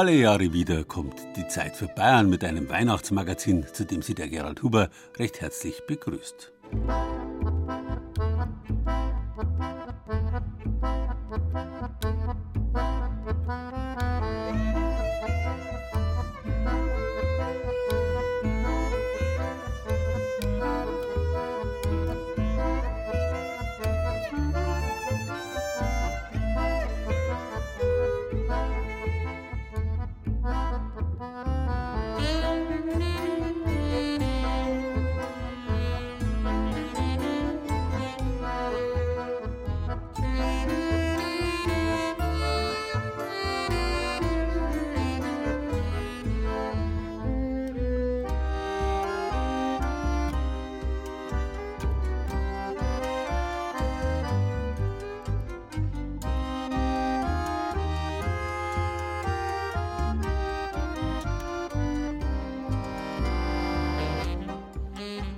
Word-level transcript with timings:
Alle 0.00 0.14
Jahre 0.14 0.54
wieder 0.54 0.82
kommt 0.84 1.20
die 1.36 1.46
Zeit 1.46 1.76
für 1.76 1.86
Bayern 1.86 2.30
mit 2.30 2.42
einem 2.42 2.70
Weihnachtsmagazin, 2.70 3.66
zu 3.70 3.84
dem 3.84 4.00
Sie 4.00 4.14
der 4.14 4.28
Gerald 4.28 4.62
Huber 4.62 4.88
recht 5.18 5.42
herzlich 5.42 5.82
begrüßt. 5.86 6.52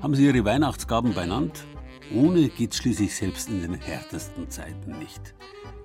Haben 0.03 0.17
Sie 0.17 0.27
Ihre 0.27 0.45
Weihnachtsgaben 0.45 1.15
benannt? 1.15 1.65
Ohne 2.13 2.49
geht's 2.49 2.79
schließlich 2.79 3.15
selbst 3.15 3.49
in 3.49 3.63
den 3.63 3.75
härtesten 3.75 4.51
Zeiten 4.51 4.99
nicht. 4.99 5.33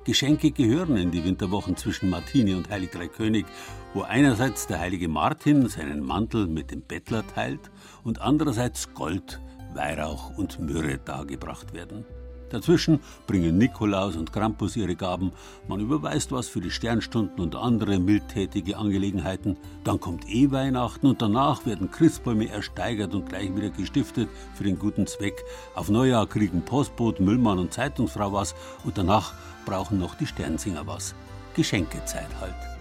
Geschenke 0.06 0.50
gehören 0.50 0.98
in 0.98 1.12
die 1.12 1.24
Winterwochen 1.24 1.78
zwischen 1.78 2.10
Martini 2.10 2.56
und 2.56 2.68
Heilig 2.72 2.90
Drei 2.90 3.10
König, 3.10 3.46
wo 3.94 4.02
einerseits 4.02 4.66
der 4.66 4.80
heilige 4.80 5.08
Martin 5.08 5.70
seinen 5.70 6.04
Mantel 6.04 6.48
mit 6.48 6.72
dem 6.72 6.82
Bettler 6.82 7.28
teilt 7.28 7.70
und 8.04 8.20
andererseits 8.20 8.92
Gold, 8.96 9.40
Weihrauch 9.76 10.36
und 10.36 10.60
Myrrhe 10.60 10.98
dargebracht 10.98 11.76
werden. 11.76 12.04
Dazwischen 12.50 13.00
bringen 13.26 13.58
Nikolaus 13.58 14.16
und 14.16 14.32
Krampus 14.32 14.76
ihre 14.76 14.96
Gaben, 14.96 15.32
man 15.68 15.80
überweist 15.80 16.32
was 16.32 16.48
für 16.48 16.62
die 16.62 16.72
Sternstunden 16.72 17.40
und 17.40 17.56
andere 17.56 18.00
mildtätige 18.00 18.78
Angelegenheiten, 18.78 19.58
dann 19.84 20.00
kommt 20.00 20.30
eh 20.30 20.52
Weihnachten 20.52 21.08
und 21.08 21.22
danach 21.22 21.66
werden 21.66 21.92
Christbäume 21.92 22.50
ersteigert 22.50 23.14
und 23.14 23.30
gleich 23.30 23.56
wieder 23.56 23.70
gestiftet 23.70 24.30
für 24.54 24.64
den 24.64 24.80
guten 24.80 25.08
Zweck. 25.08 25.44
Auf 25.76 25.90
Neujahr 25.90 26.28
kriegen 26.28 26.62
Postbote, 26.62 27.22
Müllmann 27.22 27.60
und 27.60 27.74
Zeitungsfrau 27.74 28.32
was 28.34 28.56
und 28.84 28.98
danach 28.98 29.34
brauchen 29.66 30.00
noch 30.00 30.16
die 30.16 30.28
Sternsinger 30.28 30.88
was. 30.88 31.14
Geschenkezeit 31.54 32.30
halt. 32.40 32.77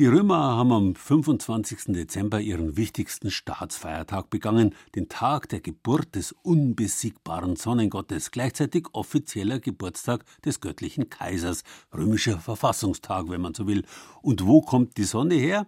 Die 0.00 0.06
Römer 0.06 0.56
haben 0.56 0.72
am 0.72 0.94
25. 0.94 1.92
Dezember 1.92 2.40
ihren 2.40 2.78
wichtigsten 2.78 3.30
Staatsfeiertag 3.30 4.30
begangen, 4.30 4.74
den 4.94 5.10
Tag 5.10 5.50
der 5.50 5.60
Geburt 5.60 6.14
des 6.14 6.32
unbesiegbaren 6.32 7.56
Sonnengottes, 7.56 8.30
gleichzeitig 8.30 8.86
offizieller 8.94 9.60
Geburtstag 9.60 10.24
des 10.42 10.62
göttlichen 10.62 11.10
Kaisers, 11.10 11.64
römischer 11.94 12.38
Verfassungstag, 12.38 13.28
wenn 13.28 13.42
man 13.42 13.52
so 13.52 13.66
will. 13.66 13.84
Und 14.22 14.46
wo 14.46 14.62
kommt 14.62 14.96
die 14.96 15.04
Sonne 15.04 15.34
her? 15.34 15.66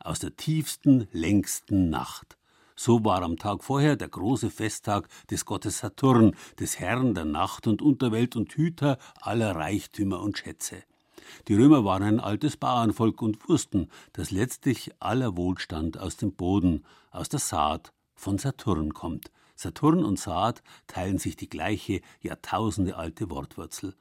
Aus 0.00 0.18
der 0.18 0.34
tiefsten, 0.34 1.06
längsten 1.12 1.90
Nacht. 1.90 2.38
So 2.76 3.04
war 3.04 3.20
am 3.20 3.36
Tag 3.36 3.62
vorher 3.62 3.96
der 3.96 4.08
große 4.08 4.48
Festtag 4.48 5.08
des 5.30 5.44
Gottes 5.44 5.80
Saturn, 5.80 6.34
des 6.58 6.80
Herrn 6.80 7.12
der 7.12 7.26
Nacht 7.26 7.66
und 7.66 7.82
Unterwelt 7.82 8.34
und 8.34 8.50
Hüter 8.54 8.96
aller 9.20 9.54
Reichtümer 9.54 10.20
und 10.20 10.38
Schätze. 10.38 10.84
Die 11.48 11.54
Römer 11.54 11.84
waren 11.84 12.02
ein 12.02 12.20
altes 12.20 12.56
Bauernvolk 12.56 13.22
und 13.22 13.48
wussten, 13.48 13.88
dass 14.12 14.30
letztlich 14.30 14.90
aller 15.00 15.36
Wohlstand 15.36 15.98
aus 15.98 16.16
dem 16.16 16.32
Boden, 16.32 16.84
aus 17.10 17.28
der 17.28 17.40
Saat 17.40 17.92
von 18.14 18.38
Saturn 18.38 18.94
kommt. 18.94 19.30
Saturn 19.56 20.04
und 20.04 20.18
Saat 20.18 20.62
teilen 20.86 21.18
sich 21.18 21.36
die 21.36 21.48
gleiche 21.48 22.00
Jahrtausende 22.20 22.96
alte 22.96 23.30
Wortwurzel. 23.30 23.94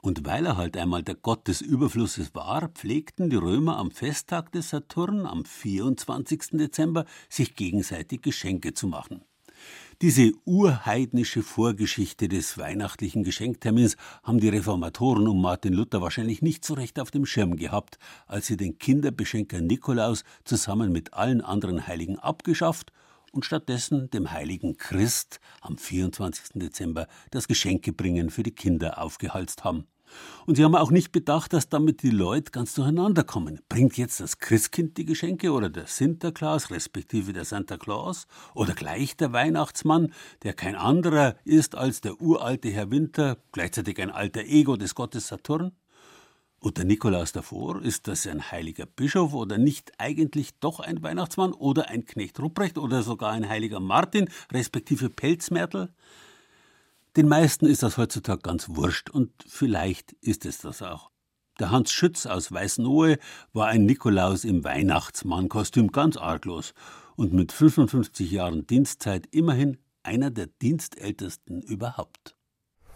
Und 0.00 0.26
weil 0.26 0.44
er 0.44 0.56
halt 0.56 0.76
einmal 0.76 1.02
der 1.02 1.14
Gott 1.14 1.48
des 1.48 1.62
Überflusses 1.62 2.34
war, 2.34 2.68
pflegten 2.68 3.30
die 3.30 3.36
Römer 3.36 3.78
am 3.78 3.90
Festtag 3.90 4.52
des 4.52 4.70
Saturn, 4.70 5.24
am 5.24 5.44
24. 5.44 6.58
Dezember, 6.58 7.06
sich 7.30 7.56
gegenseitig 7.56 8.20
Geschenke 8.20 8.74
zu 8.74 8.86
machen. 8.86 9.24
Diese 10.04 10.32
urheidnische 10.44 11.42
Vorgeschichte 11.42 12.28
des 12.28 12.58
weihnachtlichen 12.58 13.24
Geschenktermins 13.24 13.96
haben 14.22 14.38
die 14.38 14.50
Reformatoren 14.50 15.26
um 15.26 15.40
Martin 15.40 15.72
Luther 15.72 16.02
wahrscheinlich 16.02 16.42
nicht 16.42 16.62
so 16.62 16.74
recht 16.74 17.00
auf 17.00 17.10
dem 17.10 17.24
Schirm 17.24 17.56
gehabt, 17.56 17.98
als 18.26 18.44
sie 18.46 18.58
den 18.58 18.76
Kinderbeschenker 18.76 19.62
Nikolaus 19.62 20.24
zusammen 20.44 20.92
mit 20.92 21.14
allen 21.14 21.40
anderen 21.40 21.86
Heiligen 21.86 22.18
abgeschafft 22.18 22.92
und 23.32 23.46
stattdessen 23.46 24.10
dem 24.10 24.30
heiligen 24.30 24.76
Christ 24.76 25.40
am 25.62 25.78
24. 25.78 26.50
Dezember 26.56 27.08
das 27.30 27.48
Geschenkebringen 27.48 28.28
für 28.28 28.42
die 28.42 28.54
Kinder 28.54 29.00
aufgehalst 29.00 29.64
haben. 29.64 29.86
Und 30.46 30.56
sie 30.56 30.64
haben 30.64 30.74
auch 30.74 30.90
nicht 30.90 31.12
bedacht, 31.12 31.52
dass 31.52 31.68
damit 31.68 32.02
die 32.02 32.10
Leute 32.10 32.50
ganz 32.50 32.74
durcheinander 32.74 33.24
kommen. 33.24 33.60
Bringt 33.68 33.96
jetzt 33.96 34.20
das 34.20 34.38
Christkind 34.38 34.96
die 34.98 35.04
Geschenke 35.04 35.52
oder 35.52 35.70
der 35.70 35.86
Sinterklaas, 35.86 36.70
respektive 36.70 37.32
der 37.32 37.44
Santa 37.44 37.76
Claus 37.76 38.26
oder 38.54 38.74
gleich 38.74 39.16
der 39.16 39.32
Weihnachtsmann, 39.32 40.12
der 40.42 40.52
kein 40.52 40.76
anderer 40.76 41.36
ist 41.44 41.74
als 41.74 42.00
der 42.00 42.20
uralte 42.20 42.70
Herr 42.70 42.90
Winter, 42.90 43.38
gleichzeitig 43.52 44.00
ein 44.00 44.10
alter 44.10 44.42
Ego 44.42 44.76
des 44.76 44.94
Gottes 44.94 45.28
Saturn? 45.28 45.72
Und 46.64 46.78
der 46.78 46.86
Nikolaus 46.86 47.32
davor, 47.32 47.82
ist 47.82 48.08
das 48.08 48.26
ein 48.26 48.50
heiliger 48.50 48.86
Bischof 48.86 49.34
oder 49.34 49.58
nicht 49.58 49.92
eigentlich 49.98 50.58
doch 50.60 50.80
ein 50.80 51.02
Weihnachtsmann 51.02 51.52
oder 51.52 51.90
ein 51.90 52.06
Knecht 52.06 52.40
Rupprecht 52.40 52.78
oder 52.78 53.02
sogar 53.02 53.32
ein 53.32 53.46
heiliger 53.46 53.80
Martin, 53.80 54.30
respektive 54.50 55.10
Pelzmärtel? 55.10 55.92
Den 57.16 57.28
meisten 57.28 57.66
ist 57.66 57.84
das 57.84 57.96
heutzutage 57.96 58.42
ganz 58.42 58.70
wurscht 58.70 59.08
und 59.08 59.30
vielleicht 59.46 60.14
ist 60.14 60.44
es 60.46 60.58
das 60.58 60.82
auch. 60.82 61.12
Der 61.60 61.70
Hans 61.70 61.92
Schütz 61.92 62.26
aus 62.26 62.50
Weißenohe 62.50 63.18
war 63.52 63.68
ein 63.68 63.86
Nikolaus 63.86 64.44
im 64.44 64.64
Weihnachtsmannkostüm 64.64 65.92
ganz 65.92 66.16
arglos 66.16 66.74
und 67.14 67.32
mit 67.32 67.52
55 67.52 68.32
Jahren 68.32 68.66
Dienstzeit 68.66 69.28
immerhin 69.30 69.78
einer 70.02 70.32
der 70.32 70.48
dienstältesten 70.60 71.62
überhaupt. 71.62 72.34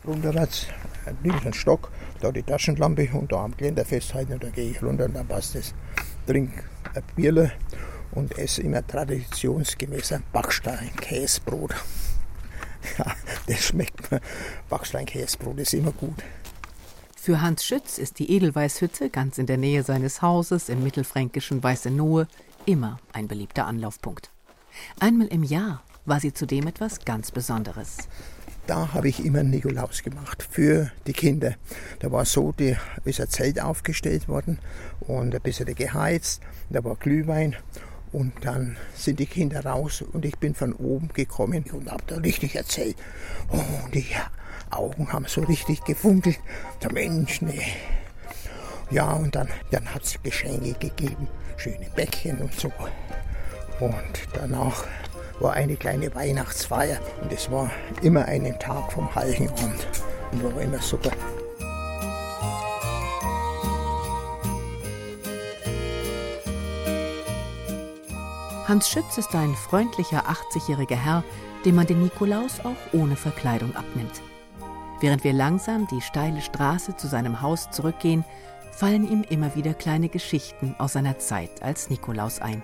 Runterwärts 0.04 0.66
einen 1.06 1.52
Stock, 1.52 1.92
da 2.20 2.32
die 2.32 2.42
Taschenlampe 2.42 3.08
und 3.12 3.30
da 3.30 3.44
am 3.44 3.56
Geländer 3.56 3.84
festhalten 3.84 4.32
und 4.32 4.42
dann 4.42 4.52
gehe 4.52 4.72
ich 4.72 4.82
runter 4.82 5.04
und 5.04 5.14
dann 5.14 5.28
passt 5.28 5.54
es. 5.54 5.74
Trink 6.26 6.64
ein 6.92 7.04
Bierle 7.14 7.52
und 8.10 8.36
esse 8.36 8.62
immer 8.62 8.84
traditionsgemäß 8.84 10.10
ein 10.10 10.24
Backstein-Käsebrot. 10.32 11.74
Ja, 12.96 13.14
das 13.46 13.64
schmeckt 13.64 14.10
mir. 14.10 14.20
Backstein-Käsebrot 14.68 15.58
ist 15.58 15.74
immer 15.74 15.92
gut. 15.92 16.22
Für 17.16 17.40
Hans 17.42 17.64
Schütz 17.64 17.98
ist 17.98 18.18
die 18.20 18.30
Edelweißhütte 18.32 19.10
ganz 19.10 19.38
in 19.38 19.46
der 19.46 19.58
Nähe 19.58 19.82
seines 19.82 20.22
Hauses 20.22 20.68
im 20.68 20.82
mittelfränkischen 20.82 21.62
Weißenohe 21.62 22.26
immer 22.64 22.98
ein 23.12 23.28
beliebter 23.28 23.66
Anlaufpunkt. 23.66 24.30
Einmal 25.00 25.26
im 25.26 25.42
Jahr 25.42 25.82
war 26.06 26.20
sie 26.20 26.32
zudem 26.32 26.66
etwas 26.66 27.04
ganz 27.04 27.30
Besonderes. 27.30 27.98
Da 28.66 28.92
habe 28.92 29.08
ich 29.08 29.24
immer 29.24 29.40
einen 29.40 29.50
Nikolaus 29.50 30.02
gemacht 30.02 30.46
für 30.48 30.92
die 31.06 31.14
Kinder. 31.14 31.54
Da 32.00 32.12
war 32.12 32.24
so, 32.24 32.52
da 32.52 32.76
ist 33.04 33.20
ein 33.20 33.28
Zelt 33.28 33.60
aufgestellt 33.60 34.28
worden 34.28 34.58
und 35.00 35.34
ein 35.34 35.40
bisschen 35.40 35.74
geheizt. 35.74 36.42
Da 36.68 36.84
war 36.84 36.96
Glühwein 36.96 37.56
und 38.12 38.32
dann 38.42 38.76
sind 38.94 39.18
die 39.20 39.26
Kinder 39.26 39.64
raus 39.64 40.02
und 40.02 40.24
ich 40.24 40.38
bin 40.38 40.54
von 40.54 40.72
oben 40.72 41.08
gekommen 41.08 41.64
und 41.72 41.90
habe 41.90 42.02
da 42.06 42.16
richtig 42.16 42.56
erzählt. 42.56 42.96
Oh, 43.50 43.56
und 43.84 43.94
die 43.94 44.06
Augen 44.70 45.12
haben 45.12 45.26
so 45.26 45.42
richtig 45.42 45.84
gefunkelt. 45.84 46.38
Der 46.82 46.92
Mensch, 46.92 47.42
nee. 47.42 47.62
Ja, 48.90 49.12
und 49.12 49.34
dann, 49.34 49.48
dann 49.70 49.92
hat 49.94 50.04
es 50.04 50.22
Geschenke 50.22 50.72
gegeben, 50.74 51.28
schöne 51.56 51.86
Bäckchen 51.94 52.38
und 52.38 52.54
so. 52.54 52.72
Und 53.80 54.28
danach 54.32 54.84
war 55.40 55.52
eine 55.52 55.76
kleine 55.76 56.14
Weihnachtsfeier 56.14 56.98
und 57.22 57.32
es 57.32 57.50
war 57.50 57.70
immer 58.02 58.24
einen 58.24 58.58
Tag 58.58 58.92
vom 58.92 59.14
Heiligen. 59.14 59.48
Und 59.48 60.42
war 60.42 60.60
immer 60.60 60.80
super. 60.80 61.10
Hans 68.68 68.90
Schütz 68.90 69.16
ist 69.16 69.34
ein 69.34 69.54
freundlicher 69.54 70.26
80-jähriger 70.28 70.94
Herr, 70.94 71.24
dem 71.64 71.76
man 71.76 71.86
den 71.86 72.02
Nikolaus 72.02 72.60
auch 72.60 72.76
ohne 72.92 73.16
Verkleidung 73.16 73.74
abnimmt. 73.74 74.20
Während 75.00 75.24
wir 75.24 75.32
langsam 75.32 75.86
die 75.86 76.02
steile 76.02 76.42
Straße 76.42 76.94
zu 76.94 77.06
seinem 77.06 77.40
Haus 77.40 77.70
zurückgehen, 77.70 78.26
fallen 78.70 79.10
ihm 79.10 79.22
immer 79.22 79.56
wieder 79.56 79.72
kleine 79.72 80.10
Geschichten 80.10 80.74
aus 80.76 80.92
seiner 80.92 81.18
Zeit 81.18 81.62
als 81.62 81.88
Nikolaus 81.88 82.42
ein. 82.42 82.62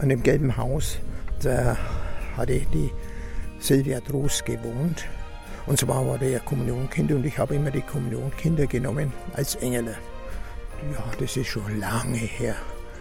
An 0.00 0.08
dem 0.08 0.24
gelben 0.24 0.56
Haus, 0.56 0.98
da 1.40 1.76
hatte 2.36 2.58
die 2.74 2.90
Silvia 3.60 4.00
Trost 4.00 4.44
gewohnt. 4.44 5.04
Und 5.66 5.78
zwar 5.78 6.04
war 6.04 6.18
der 6.18 6.40
Kommunionkind 6.40 7.12
und 7.12 7.24
ich 7.24 7.38
habe 7.38 7.54
immer 7.54 7.70
die 7.70 7.82
Kommunionkinder 7.82 8.66
genommen 8.66 9.12
als 9.34 9.54
Engel. 9.54 9.96
Ja, 10.92 11.04
das 11.20 11.36
ist 11.36 11.46
schon 11.46 11.78
lange 11.78 12.16
her. 12.16 12.56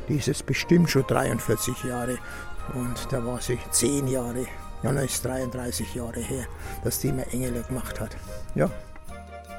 Die 0.07 0.15
ist 0.15 0.27
jetzt 0.27 0.45
bestimmt 0.45 0.89
schon 0.89 1.05
43 1.05 1.83
Jahre. 1.83 2.17
Und 2.73 3.11
da 3.11 3.25
war 3.25 3.41
sie 3.41 3.59
10 3.71 4.07
Jahre. 4.07 4.45
Ja, 4.83 4.91
das 4.91 5.05
ist 5.05 5.25
33 5.25 5.95
Jahre 5.95 6.19
her, 6.19 6.45
dass 6.83 6.99
die 6.99 7.11
mir 7.11 7.27
Engel 7.27 7.63
gemacht 7.63 7.99
hat. 7.99 8.15
Ja. 8.55 8.69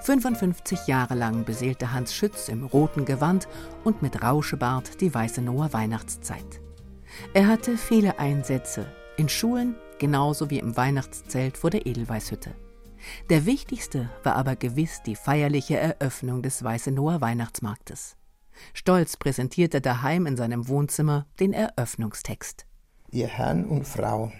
55 0.03 0.87
Jahre 0.87 1.15
lang 1.15 1.45
beseelte 1.45 1.93
Hans 1.93 2.15
Schütz 2.15 2.49
im 2.49 2.65
roten 2.65 3.05
Gewand 3.05 3.49
und 3.85 4.01
mit 4.01 4.23
Rauschebart 4.23 5.01
die 5.01 5.13
Weiße 5.13 5.43
Noah 5.43 5.73
Weihnachtszeit. 5.73 6.61
Er 7.35 7.49
hatte 7.49 7.77
viele 7.77 8.19
Einsätze, 8.19 8.87
in 9.17 9.29
Schulen 9.29 9.75
genauso 9.99 10.51
wie 10.51 10.61
im 10.61 10.77
Weihnachtszelt 10.77 11.59
vor 11.59 11.71
der 11.71 11.87
Edelweißhütte. 11.87 12.55
Der 13.29 13.47
wichtigste 13.47 14.09
war 14.23 14.37
aber 14.37 14.57
gewiss 14.57 15.03
die 15.05 15.17
feierliche 15.17 15.77
Eröffnung 15.77 16.43
des 16.43 16.63
Weiße 16.63 16.91
Noah 16.91 17.21
Weihnachtsmarktes. 17.21 18.17
Stolz 18.75 19.17
präsentierte 19.17 19.79
er 19.79 19.81
daheim 19.81 20.27
in 20.27 20.37
seinem 20.37 20.69
Wohnzimmer 20.69 21.27
den 21.41 21.53
Eröffnungstext. 21.53 22.67
Ihr 23.11 23.29
Herrn 23.29 23.65
und 23.65 23.87
Frauen, 23.87 24.33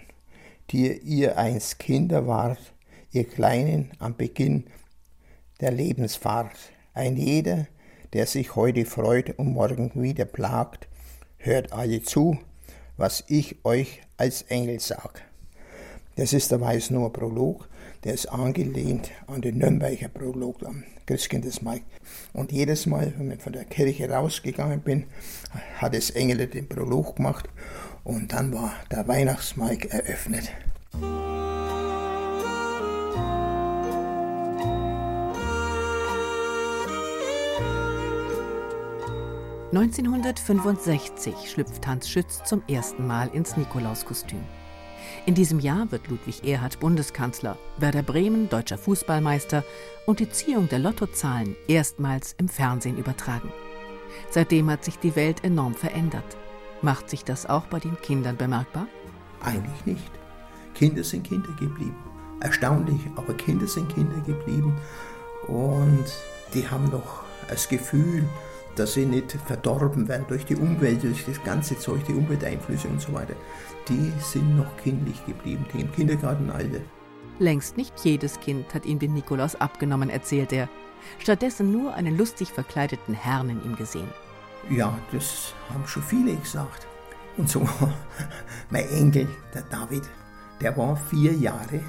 die 0.71 0.97
ihr 0.99 1.37
einst 1.37 1.79
Kinder 1.79 2.27
wart, 2.27 2.73
ihr 3.11 3.23
Kleinen 3.23 3.91
am 3.99 4.15
Beginn 4.15 4.65
der 5.61 5.71
Lebensfahrt, 5.71 6.55
ein 6.93 7.17
jeder, 7.17 7.67
der 8.13 8.25
sich 8.25 8.55
heute 8.55 8.85
freut 8.85 9.37
und 9.37 9.53
morgen 9.53 9.91
wieder 9.95 10.25
plagt, 10.25 10.87
hört 11.37 11.73
alle 11.73 12.01
zu, 12.01 12.37
was 12.97 13.23
ich 13.27 13.63
euch 13.65 14.01
als 14.17 14.43
Engel 14.43 14.79
sag. 14.79 15.23
Das 16.15 16.33
ist 16.33 16.51
der 16.51 16.59
Weißnower 16.59 17.13
Prolog, 17.13 17.69
der 18.03 18.13
ist 18.13 18.27
angelehnt 18.27 19.11
an 19.27 19.41
den 19.41 19.57
Nürnberger 19.57 20.09
Prolog 20.09 20.63
Christkindesmarkt. 21.09 21.85
Und 22.33 22.51
jedes 22.51 22.85
Mal, 22.85 23.13
wenn 23.17 23.31
ich 23.31 23.41
von 23.41 23.53
der 23.53 23.65
Kirche 23.65 24.09
rausgegangen 24.11 24.81
bin, 24.81 25.07
hat 25.77 25.95
es 25.95 26.11
Engel 26.11 26.45
den 26.45 26.69
Prolog 26.69 27.15
gemacht 27.15 27.49
und 28.03 28.31
dann 28.31 28.53
war 28.53 28.73
der 28.91 29.07
Weihnachtsmarkt 29.07 29.85
eröffnet. 29.85 30.51
1965 39.71 41.33
schlüpft 41.49 41.87
Hans 41.87 42.07
Schütz 42.09 42.43
zum 42.43 42.61
ersten 42.67 43.07
Mal 43.07 43.29
ins 43.33 43.57
Nikolauskostüm. 43.57 44.43
In 45.25 45.35
diesem 45.35 45.59
Jahr 45.59 45.91
wird 45.91 46.07
Ludwig 46.07 46.43
Erhard 46.45 46.79
Bundeskanzler, 46.79 47.57
Werder 47.77 48.03
Bremen 48.03 48.49
deutscher 48.49 48.77
Fußballmeister 48.77 49.63
und 50.05 50.19
die 50.19 50.29
Ziehung 50.29 50.69
der 50.69 50.79
Lottozahlen 50.79 51.55
erstmals 51.67 52.33
im 52.37 52.47
Fernsehen 52.47 52.97
übertragen. 52.97 53.51
Seitdem 54.29 54.69
hat 54.69 54.83
sich 54.83 54.97
die 54.97 55.15
Welt 55.15 55.43
enorm 55.43 55.75
verändert. 55.75 56.37
Macht 56.81 57.09
sich 57.09 57.23
das 57.23 57.45
auch 57.45 57.65
bei 57.65 57.79
den 57.79 57.99
Kindern 58.01 58.37
bemerkbar? 58.37 58.87
Eigentlich 59.43 59.85
nicht. 59.85 60.11
Kinder 60.73 61.03
sind 61.03 61.23
Kinder 61.23 61.51
geblieben. 61.59 61.95
Erstaunlich, 62.39 63.01
aber 63.15 63.33
Kinder 63.33 63.67
sind 63.67 63.93
Kinder 63.93 64.19
geblieben 64.21 64.77
und 65.47 66.05
die 66.53 66.67
haben 66.67 66.89
noch 66.89 67.23
das 67.49 67.67
Gefühl, 67.67 68.23
dass 68.75 68.93
sie 68.93 69.05
nicht 69.05 69.31
verdorben 69.45 70.07
werden 70.07 70.25
durch 70.27 70.45
die 70.45 70.55
Umwelt, 70.55 71.03
durch 71.03 71.25
das 71.25 71.43
ganze 71.43 71.77
Zeug, 71.77 72.03
die 72.05 72.13
Umwelteinflüsse 72.13 72.87
und 72.87 73.01
so 73.01 73.13
weiter. 73.13 73.35
Die 73.87 74.11
sind 74.19 74.55
noch 74.55 74.77
kindlich 74.77 75.25
geblieben, 75.25 75.65
die 75.73 75.81
im 75.81 75.91
Kindergartenalter. 75.91 76.79
Längst 77.39 77.77
nicht 77.77 77.93
jedes 78.03 78.39
Kind 78.39 78.73
hat 78.73 78.85
ihm 78.85 78.99
den 78.99 79.13
Nikolaus 79.13 79.55
abgenommen, 79.55 80.09
erzählt 80.09 80.51
er. 80.51 80.69
Stattdessen 81.17 81.71
nur 81.71 81.93
einen 81.93 82.17
lustig 82.17 82.49
verkleideten 82.49 83.13
Herrn 83.13 83.49
in 83.49 83.63
ihm 83.63 83.75
gesehen. 83.75 84.09
Ja, 84.69 84.97
das 85.11 85.53
haben 85.73 85.87
schon 85.87 86.03
viele 86.03 86.35
gesagt. 86.35 86.85
Und 87.37 87.49
so, 87.49 87.67
mein 88.69 88.89
Enkel, 88.89 89.27
der 89.53 89.63
David, 89.63 90.03
der 90.61 90.75
war 90.75 90.97
vier 90.97 91.33
Jahre 91.33 91.79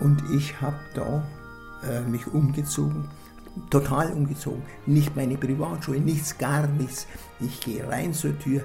und 0.00 0.22
ich 0.30 0.60
habe 0.60 0.78
da 0.94 1.26
äh, 1.82 2.00
mich 2.02 2.26
umgezogen 2.26 3.08
total 3.70 4.12
umgezogen. 4.12 4.62
Nicht 4.86 5.16
meine 5.16 5.36
Privatschule, 5.36 6.00
nichts, 6.00 6.36
gar 6.38 6.66
nichts. 6.66 7.06
Ich 7.40 7.60
gehe 7.60 7.86
rein 7.88 8.12
zur 8.12 8.38
Tür. 8.38 8.62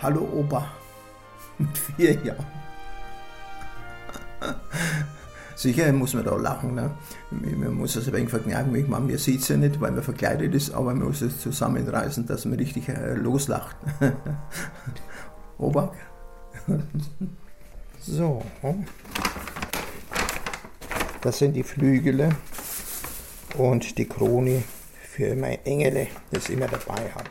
Hallo 0.00 0.28
Opa. 0.32 0.66
Mit 1.58 1.76
vier 1.76 2.12
Jahren. 2.22 2.46
Sicher 5.56 5.92
muss 5.92 6.14
man 6.14 6.24
da 6.24 6.36
lachen. 6.36 6.74
Ne? 6.74 6.90
Man 7.30 7.74
muss 7.74 7.96
es 7.96 8.08
ein 8.08 8.12
wenig 8.12 8.30
verkneifen. 8.30 8.74
Ich 8.74 8.88
meine, 8.88 9.06
man 9.06 9.18
sieht 9.18 9.40
es 9.40 9.48
ja 9.48 9.56
nicht, 9.56 9.80
weil 9.80 9.92
man 9.92 10.02
verkleidet 10.02 10.54
ist, 10.54 10.74
aber 10.74 10.94
man 10.94 11.04
muss 11.04 11.22
es 11.22 11.40
zusammenreißen, 11.40 12.26
dass 12.26 12.44
man 12.44 12.58
richtig 12.58 12.88
äh, 12.88 13.14
loslacht. 13.14 13.76
Opa. 15.58 15.92
so. 18.00 18.42
Das 21.20 21.38
sind 21.38 21.54
die 21.54 21.62
Flügel 21.62 22.34
und 23.54 23.98
die 23.98 24.06
Krone 24.06 24.62
für 25.02 25.34
meine 25.36 25.64
Engel, 25.64 26.08
das 26.30 26.48
ich 26.48 26.56
immer 26.56 26.68
dabei 26.68 27.10
habe. 27.14 27.30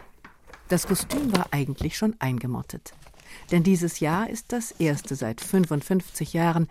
Das 0.70 0.88
Kostüm 0.88 1.36
war 1.36 1.48
eigentlich 1.51 1.98
schon 1.98 2.15
eingemottet. 2.20 2.94
Denn 3.51 3.63
dieses 3.63 4.00
Jahr 4.00 4.30
ist 4.30 4.51
das 4.51 4.72
erste 4.72 5.15
seit 5.15 5.42
55 5.42 6.34
Jahren, 6.34 6.68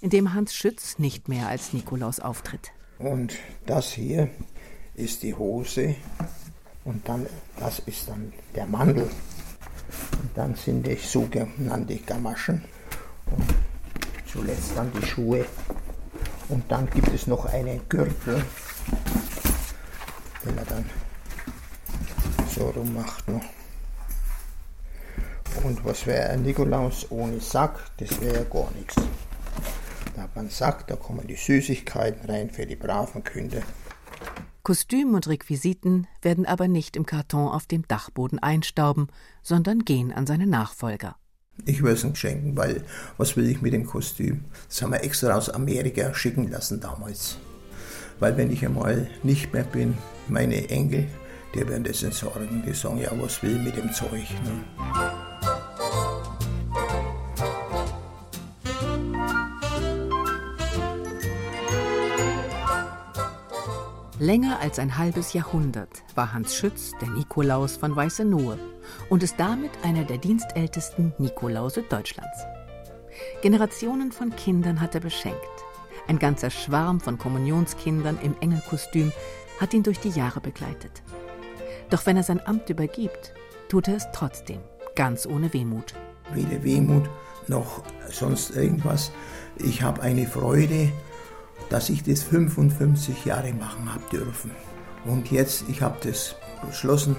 in 0.00 0.10
dem 0.10 0.34
Hans 0.34 0.54
Schütz 0.54 0.98
nicht 0.98 1.28
mehr 1.28 1.48
als 1.48 1.72
Nikolaus 1.72 2.20
auftritt. 2.20 2.72
Und 2.98 3.36
das 3.66 3.92
hier 3.92 4.30
ist 4.94 5.22
die 5.22 5.34
Hose 5.34 5.96
und 6.84 7.08
dann 7.08 7.26
das 7.58 7.80
ist 7.80 8.08
dann 8.08 8.32
der 8.54 8.66
Mandel. 8.66 9.04
Und 9.04 10.30
dann 10.34 10.54
sind 10.54 10.86
die 10.86 10.96
sogenannte 10.96 11.96
Gamaschen 11.96 12.64
und 13.26 13.44
zuletzt 14.30 14.72
dann 14.76 14.90
die 14.92 15.06
Schuhe. 15.06 15.44
Und 16.48 16.70
dann 16.70 16.88
gibt 16.90 17.08
es 17.08 17.26
noch 17.26 17.46
einen 17.46 17.80
Gürtel, 17.88 18.44
den 20.44 20.58
er 20.58 20.64
dann 20.64 20.84
so 22.54 22.70
rummacht. 22.70 23.26
Ne? 23.28 23.40
Und 25.64 25.84
was 25.84 26.06
wäre 26.06 26.30
ein 26.30 26.42
Nikolaus 26.42 27.06
ohne 27.10 27.40
Sack? 27.40 27.78
Das 27.98 28.20
wäre 28.20 28.36
ja 28.36 28.44
gar 28.44 28.70
nichts. 28.76 28.96
Da 30.14 30.22
hat 30.22 30.36
man 30.36 30.44
einen 30.44 30.50
Sack, 30.50 30.86
da 30.86 30.96
kommen 30.96 31.26
die 31.26 31.36
Süßigkeiten 31.36 32.28
rein 32.30 32.50
für 32.50 32.66
die 32.66 32.76
braven 32.76 33.24
Kinder. 33.24 33.62
Kostüm 34.62 35.14
und 35.14 35.28
Requisiten 35.28 36.06
werden 36.22 36.46
aber 36.46 36.68
nicht 36.68 36.96
im 36.96 37.04
Karton 37.04 37.48
auf 37.48 37.66
dem 37.66 37.86
Dachboden 37.86 38.38
einstauben, 38.38 39.08
sondern 39.42 39.84
gehen 39.84 40.12
an 40.12 40.26
seine 40.26 40.46
Nachfolger. 40.46 41.16
Ich 41.66 41.82
würde 41.82 41.94
es 41.94 42.04
ihm 42.04 42.14
schenken, 42.14 42.56
weil 42.56 42.84
was 43.16 43.36
will 43.36 43.48
ich 43.48 43.60
mit 43.60 43.72
dem 43.72 43.86
Kostüm? 43.86 44.44
Das 44.68 44.82
haben 44.82 44.92
wir 44.92 45.04
extra 45.04 45.34
aus 45.34 45.50
Amerika 45.50 46.14
schicken 46.14 46.50
lassen 46.50 46.80
damals. 46.80 47.38
Weil 48.20 48.36
wenn 48.36 48.50
ich 48.50 48.64
einmal 48.64 49.08
nicht 49.22 49.52
mehr 49.52 49.64
bin, 49.64 49.96
meine 50.28 50.68
Enkel, 50.70 51.06
die 51.54 51.68
werden 51.68 51.84
das 51.84 52.02
entsorgen, 52.02 52.62
die 52.66 52.72
sagen, 52.72 52.98
ja, 52.98 53.10
was 53.12 53.42
will 53.42 53.58
mit 53.58 53.76
dem 53.76 53.92
Zeug. 53.92 54.26
Ne? 54.44 54.64
Länger 64.20 64.60
als 64.60 64.78
ein 64.78 64.96
halbes 64.96 65.32
Jahrhundert 65.32 66.02
war 66.14 66.32
Hans 66.32 66.54
Schütz 66.54 66.92
der 67.00 67.10
Nikolaus 67.10 67.76
von 67.76 67.94
Weißenohe 67.94 68.58
und 69.10 69.22
ist 69.22 69.34
damit 69.38 69.72
einer 69.82 70.04
der 70.04 70.18
dienstältesten 70.18 71.12
Nikolause 71.18 71.82
Deutschlands. 71.82 72.38
Generationen 73.42 74.12
von 74.12 74.34
Kindern 74.34 74.80
hat 74.80 74.94
er 74.94 75.02
beschenkt. 75.02 75.53
Ein 76.06 76.18
ganzer 76.18 76.50
Schwarm 76.50 77.00
von 77.00 77.18
Kommunionskindern 77.18 78.18
im 78.22 78.34
Engelkostüm 78.40 79.12
hat 79.60 79.74
ihn 79.74 79.82
durch 79.82 80.00
die 80.00 80.10
Jahre 80.10 80.40
begleitet. 80.40 81.02
Doch 81.90 82.06
wenn 82.06 82.16
er 82.16 82.22
sein 82.22 82.44
Amt 82.46 82.68
übergibt, 82.70 83.32
tut 83.68 83.88
er 83.88 83.96
es 83.96 84.06
trotzdem, 84.12 84.60
ganz 84.94 85.26
ohne 85.26 85.52
Wehmut. 85.52 85.94
Weder 86.32 86.62
Wehmut 86.62 87.08
noch 87.48 87.82
sonst 88.08 88.56
irgendwas. 88.56 89.12
Ich 89.58 89.82
habe 89.82 90.02
eine 90.02 90.26
Freude 90.26 90.90
dass 91.68 91.90
ich 91.90 92.02
das 92.02 92.22
55 92.22 93.24
Jahre 93.24 93.52
machen 93.52 93.92
habe 93.92 94.04
dürfen. 94.10 94.50
Und 95.04 95.30
jetzt, 95.30 95.64
ich 95.68 95.82
habe 95.82 95.96
das 96.02 96.36
beschlossen 96.64 97.16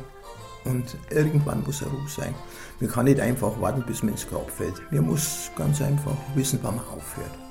und 0.63 0.98
irgendwann 1.10 1.63
muss 1.63 1.82
er 1.82 1.89
Ruhe 1.89 2.08
sein. 2.08 2.34
Man 2.80 2.89
kann 2.89 3.06
nicht 3.06 3.20
einfach 3.20 3.60
warten, 3.62 3.84
bis 3.86 4.01
man 4.01 4.13
ins 4.13 4.27
Grab 4.27 4.50
fällt. 4.50 4.82
Man 4.92 5.06
muss 5.06 5.51
ganz 5.56 5.82
einfach 5.82 6.18
wissen, 6.34 6.60
wann 6.63 6.77
man 6.77 6.86
aufhört. 6.86 7.45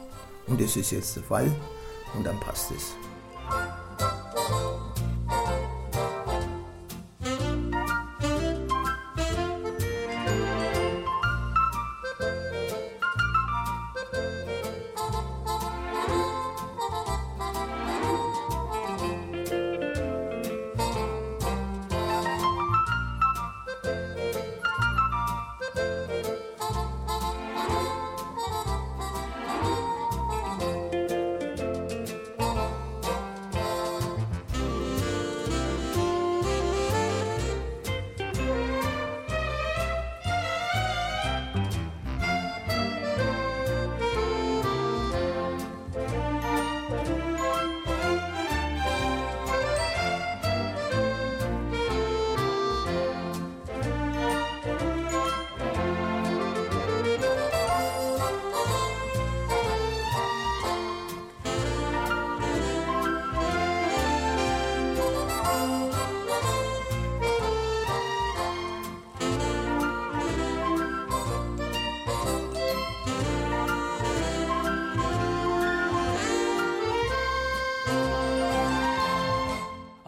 Und 0.46 0.60
das 0.60 0.76
ist 0.76 0.90
jetzt 0.90 1.16
der 1.16 1.22
Fall 1.22 1.50
und 2.14 2.24
dann 2.24 2.38
passt 2.40 2.70
es. 2.70 2.94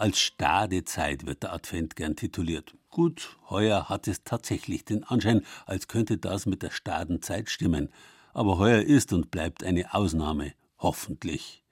Als 0.07 0.21
Stadezeit 0.21 1.27
wird 1.27 1.43
der 1.43 1.53
Advent 1.53 1.97
gern 1.97 2.15
tituliert. 2.15 2.77
Gut, 2.91 3.37
heuer 3.51 3.89
hat 3.89 4.07
es 4.07 4.23
tatsächlich 4.23 4.85
den 4.85 5.03
Anschein, 5.03 5.43
als 5.67 5.89
könnte 5.89 6.17
das 6.17 6.47
mit 6.47 6.63
der 6.63 6.71
Stadenzeit 6.71 7.51
stimmen. 7.51 7.89
Aber 8.33 8.57
heuer 8.57 8.83
ist 8.83 9.13
und 9.13 9.33
bleibt 9.33 9.65
eine 9.65 9.95
Ausnahme. 9.95 10.53
Hoffentlich. 10.79 11.65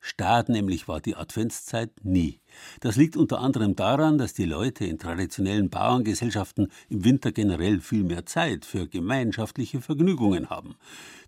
Stad 0.00 0.48
nämlich 0.48 0.88
war 0.88 1.02
die 1.02 1.16
Adventszeit 1.16 1.90
nie. 2.02 2.40
Das 2.80 2.96
liegt 2.96 3.14
unter 3.14 3.40
anderem 3.40 3.76
daran, 3.76 4.16
dass 4.16 4.32
die 4.32 4.46
Leute 4.46 4.86
in 4.86 4.98
traditionellen 4.98 5.68
Bauerngesellschaften 5.68 6.72
im 6.88 7.04
Winter 7.04 7.30
generell 7.30 7.80
viel 7.80 8.04
mehr 8.04 8.24
Zeit 8.24 8.64
für 8.64 8.88
gemeinschaftliche 8.88 9.82
Vergnügungen 9.82 10.48
haben. 10.48 10.76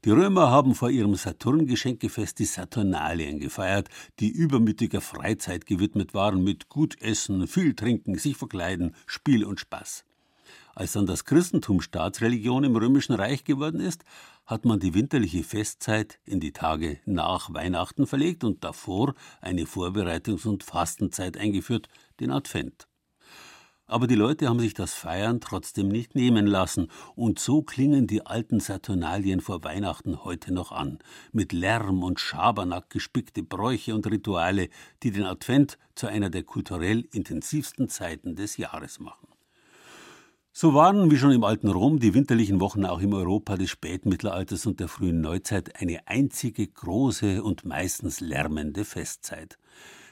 Die 0.04 0.10
Römer 0.10 0.50
haben 0.50 0.74
vor 0.74 0.90
ihrem 0.90 1.14
Saturngeschenkefest 1.14 2.38
die 2.38 2.44
Saturnalien 2.44 3.40
gefeiert, 3.40 3.88
die 4.20 4.28
übermütiger 4.28 5.00
Freizeit 5.00 5.64
gewidmet 5.64 6.12
waren 6.12 6.44
mit 6.44 6.68
gut 6.68 7.00
essen, 7.00 7.46
viel 7.46 7.74
trinken, 7.74 8.18
sich 8.18 8.36
verkleiden, 8.36 8.94
Spiel 9.06 9.46
und 9.46 9.60
Spaß. 9.60 10.04
Als 10.74 10.92
dann 10.92 11.06
das 11.06 11.24
Christentum 11.24 11.80
Staatsreligion 11.80 12.64
im 12.64 12.76
Römischen 12.76 13.14
Reich 13.14 13.44
geworden 13.44 13.80
ist, 13.80 14.04
hat 14.44 14.66
man 14.66 14.78
die 14.78 14.92
winterliche 14.92 15.42
Festzeit 15.42 16.18
in 16.26 16.38
die 16.38 16.52
Tage 16.52 16.98
nach 17.06 17.54
Weihnachten 17.54 18.06
verlegt 18.06 18.44
und 18.44 18.62
davor 18.62 19.14
eine 19.40 19.64
Vorbereitungs- 19.64 20.46
und 20.46 20.64
Fastenzeit 20.64 21.38
eingeführt, 21.38 21.88
den 22.20 22.30
Advent. 22.30 22.88
Aber 23.86 24.06
die 24.06 24.14
Leute 24.14 24.48
haben 24.48 24.60
sich 24.60 24.72
das 24.72 24.94
Feiern 24.94 25.40
trotzdem 25.40 25.88
nicht 25.88 26.14
nehmen 26.14 26.46
lassen, 26.46 26.88
und 27.16 27.38
so 27.38 27.62
klingen 27.62 28.06
die 28.06 28.24
alten 28.24 28.58
Saturnalien 28.58 29.40
vor 29.40 29.62
Weihnachten 29.62 30.24
heute 30.24 30.54
noch 30.54 30.72
an, 30.72 30.98
mit 31.32 31.52
Lärm 31.52 32.02
und 32.02 32.18
Schabernack 32.18 32.88
gespickte 32.88 33.42
Bräuche 33.42 33.94
und 33.94 34.06
Rituale, 34.10 34.70
die 35.02 35.10
den 35.10 35.24
Advent 35.24 35.78
zu 35.94 36.06
einer 36.06 36.30
der 36.30 36.44
kulturell 36.44 37.06
intensivsten 37.12 37.90
Zeiten 37.90 38.36
des 38.36 38.56
Jahres 38.56 39.00
machen. 39.00 39.28
So 40.56 40.72
waren, 40.72 41.10
wie 41.10 41.16
schon 41.16 41.32
im 41.32 41.42
alten 41.42 41.68
Rom, 41.68 41.98
die 41.98 42.14
winterlichen 42.14 42.60
Wochen 42.60 42.86
auch 42.86 43.00
im 43.00 43.12
Europa 43.12 43.56
des 43.56 43.70
Spätmittelalters 43.70 44.66
und 44.66 44.78
der 44.78 44.86
frühen 44.86 45.20
Neuzeit 45.20 45.80
eine 45.80 46.06
einzige 46.06 46.66
große 46.66 47.42
und 47.42 47.64
meistens 47.64 48.20
lärmende 48.20 48.84
Festzeit. 48.84 49.58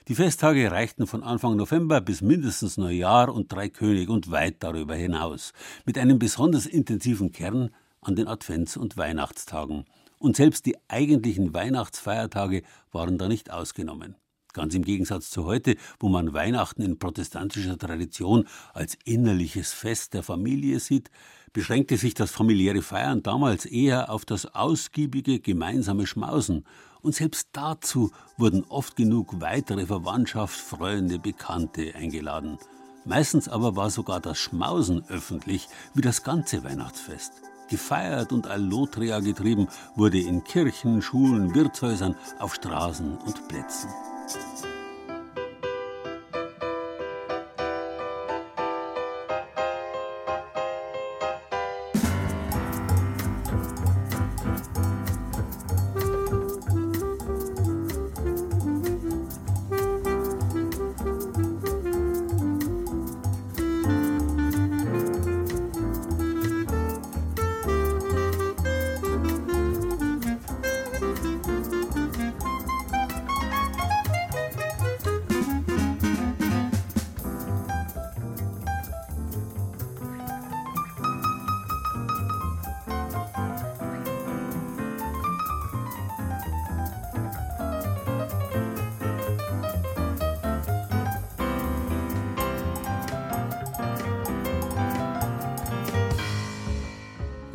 Die 0.09 0.17
Festtage 0.17 0.73
reichten 0.73 1.07
von 1.07 1.23
Anfang 1.23 1.55
November 1.55 2.01
bis 2.01 2.23
mindestens 2.23 2.77
Neujahr 2.77 3.33
und 3.33 3.53
Dreikönig 3.53 4.09
und 4.09 4.33
weit 4.33 4.57
darüber 4.59 4.97
hinaus, 4.97 5.53
mit 5.85 5.97
einem 5.97 6.19
besonders 6.19 6.67
intensiven 6.67 7.31
Kern 7.31 7.71
an 8.01 8.17
den 8.17 8.27
Advents- 8.27 8.77
und 8.77 8.97
Weihnachtstagen. 8.97 9.85
Und 10.19 10.35
selbst 10.35 10.67
die 10.67 10.77
eigentlichen 10.89 11.55
Weihnachtsfeiertage 11.55 12.65
waren 12.91 13.17
da 13.17 13.29
nicht 13.29 13.53
ausgenommen. 13.53 14.17
Ganz 14.53 14.75
im 14.75 14.85
Gegensatz 14.85 15.31
zu 15.31 15.45
heute, 15.45 15.77
wo 16.01 16.09
man 16.09 16.35
Weihnachten 16.35 16.83
in 16.83 16.99
protestantischer 16.99 17.79
Tradition 17.79 18.49
als 18.75 18.99
innerliches 19.05 19.73
Fest 19.73 20.15
der 20.15 20.25
Familie 20.25 20.81
sieht, 20.81 21.11
beschränkte 21.53 21.97
sich 21.97 22.15
das 22.15 22.33
familiäre 22.33 22.83
Feiern 22.83 23.23
damals 23.23 23.67
eher 23.67 24.11
auf 24.11 24.25
das 24.25 24.47
ausgiebige 24.47 25.39
gemeinsame 25.39 26.09
Schmausen, 26.09 26.65
und 27.03 27.15
selbst 27.15 27.49
dazu 27.53 28.11
wurden 28.37 28.65
oft 28.69 28.97
genug 28.97 29.41
weitere 29.41 29.87
Verwandtschaft, 29.87 30.59
Freunde, 30.59 31.19
Bekannte 31.19 31.95
eingeladen. 31.95 32.59
Meistens 33.05 33.49
aber 33.49 33.75
war 33.77 33.91
sogar 33.91 34.21
das 34.21 34.39
Schmausen 34.39 35.05
öffentlich, 35.09 35.69
wie 35.95 36.03
das 36.03 36.23
ganze 36.23 36.63
Weihnachtsfest. 36.63 37.33
Gefeiert 37.69 38.33
und 38.33 38.47
Allotria 38.47 39.21
getrieben 39.21 39.69
wurde 39.97 40.21
in 40.21 40.45
Kirchen, 40.45 41.03
Schulen, 41.03 41.55
Wirtshäusern, 41.55 42.17
auf 42.39 42.55
Straßen 42.55 43.17
und 43.19 43.49
Plätzen. 43.49 43.89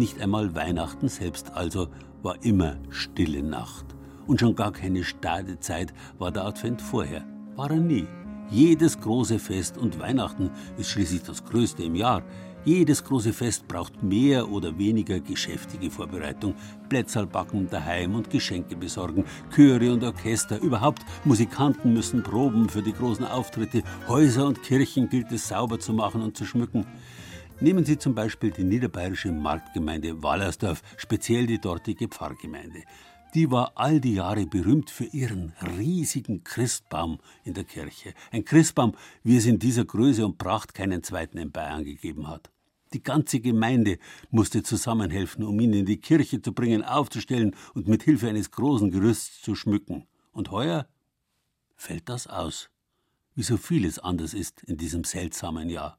Nicht 0.07 0.21
einmal 0.21 0.55
Weihnachten 0.55 1.09
selbst 1.09 1.51
also 1.53 1.89
war 2.23 2.41
immer 2.41 2.77
stille 2.91 3.43
Nacht. 3.43 3.87
Und 4.25 4.39
schon 4.39 4.55
gar 4.55 4.71
keine 4.71 5.03
Stadezeit 5.03 5.93
war 6.17 6.31
der 6.31 6.45
Advent 6.45 6.81
vorher. 6.81 7.25
War 7.57 7.71
er 7.71 7.81
nie. 7.81 8.07
Jedes 8.49 9.01
große 9.01 9.37
Fest 9.37 9.77
und 9.77 9.99
Weihnachten 9.99 10.49
ist 10.77 10.91
schließlich 10.91 11.23
das 11.23 11.43
größte 11.43 11.83
im 11.83 11.95
Jahr. 11.95 12.23
Jedes 12.63 13.03
große 13.03 13.33
Fest 13.33 13.67
braucht 13.67 14.01
mehr 14.01 14.49
oder 14.49 14.77
weniger 14.77 15.19
geschäftige 15.19 15.91
Vorbereitung. 15.91 16.55
Plätzerl 16.87 17.27
backen 17.27 17.69
daheim 17.69 18.15
und 18.15 18.29
Geschenke 18.29 18.77
besorgen. 18.77 19.25
Chöre 19.53 19.91
und 19.91 20.05
Orchester, 20.05 20.61
überhaupt 20.61 21.01
Musikanten 21.25 21.91
müssen 21.91 22.23
proben 22.23 22.69
für 22.69 22.81
die 22.81 22.93
großen 22.93 23.25
Auftritte. 23.25 23.83
Häuser 24.07 24.47
und 24.47 24.63
Kirchen 24.63 25.09
gilt 25.09 25.33
es 25.33 25.49
sauber 25.49 25.79
zu 25.79 25.91
machen 25.91 26.21
und 26.21 26.37
zu 26.37 26.45
schmücken. 26.45 26.85
Nehmen 27.59 27.85
Sie 27.85 27.97
zum 27.97 28.13
Beispiel 28.13 28.51
die 28.51 28.63
niederbayerische 28.63 29.31
Marktgemeinde 29.31 30.21
Wallersdorf, 30.21 30.83
speziell 30.95 31.47
die 31.47 31.59
dortige 31.59 32.07
Pfarrgemeinde. 32.07 32.83
Die 33.33 33.49
war 33.49 33.71
all 33.73 33.99
die 33.99 34.13
Jahre 34.13 34.45
berühmt 34.45 34.91
für 34.91 35.05
ihren 35.05 35.53
riesigen 35.75 36.43
Christbaum 36.43 37.17
in 37.45 37.55
der 37.55 37.63
Kirche. 37.63 38.13
Ein 38.31 38.45
Christbaum, 38.45 38.93
wie 39.23 39.37
es 39.37 39.47
in 39.47 39.57
dieser 39.57 39.85
Größe 39.85 40.23
und 40.23 40.37
Pracht 40.37 40.75
keinen 40.75 41.01
zweiten 41.01 41.39
in 41.39 41.51
Bayern 41.51 41.83
gegeben 41.83 42.27
hat. 42.27 42.51
Die 42.93 43.01
ganze 43.01 43.39
Gemeinde 43.39 43.97
musste 44.29 44.61
zusammenhelfen, 44.61 45.43
um 45.43 45.59
ihn 45.59 45.73
in 45.73 45.87
die 45.87 45.99
Kirche 45.99 46.39
zu 46.39 46.53
bringen, 46.53 46.83
aufzustellen 46.83 47.55
und 47.73 47.87
mit 47.87 48.03
Hilfe 48.03 48.29
eines 48.29 48.51
großen 48.51 48.91
Gerüsts 48.91 49.41
zu 49.41 49.55
schmücken. 49.55 50.05
Und 50.31 50.51
heuer 50.51 50.87
fällt 51.75 52.07
das 52.07 52.27
aus, 52.27 52.69
wie 53.33 53.41
so 53.43 53.57
vieles 53.57 53.97
anders 53.97 54.35
ist 54.35 54.61
in 54.63 54.77
diesem 54.77 55.03
seltsamen 55.03 55.69
Jahr. 55.69 55.97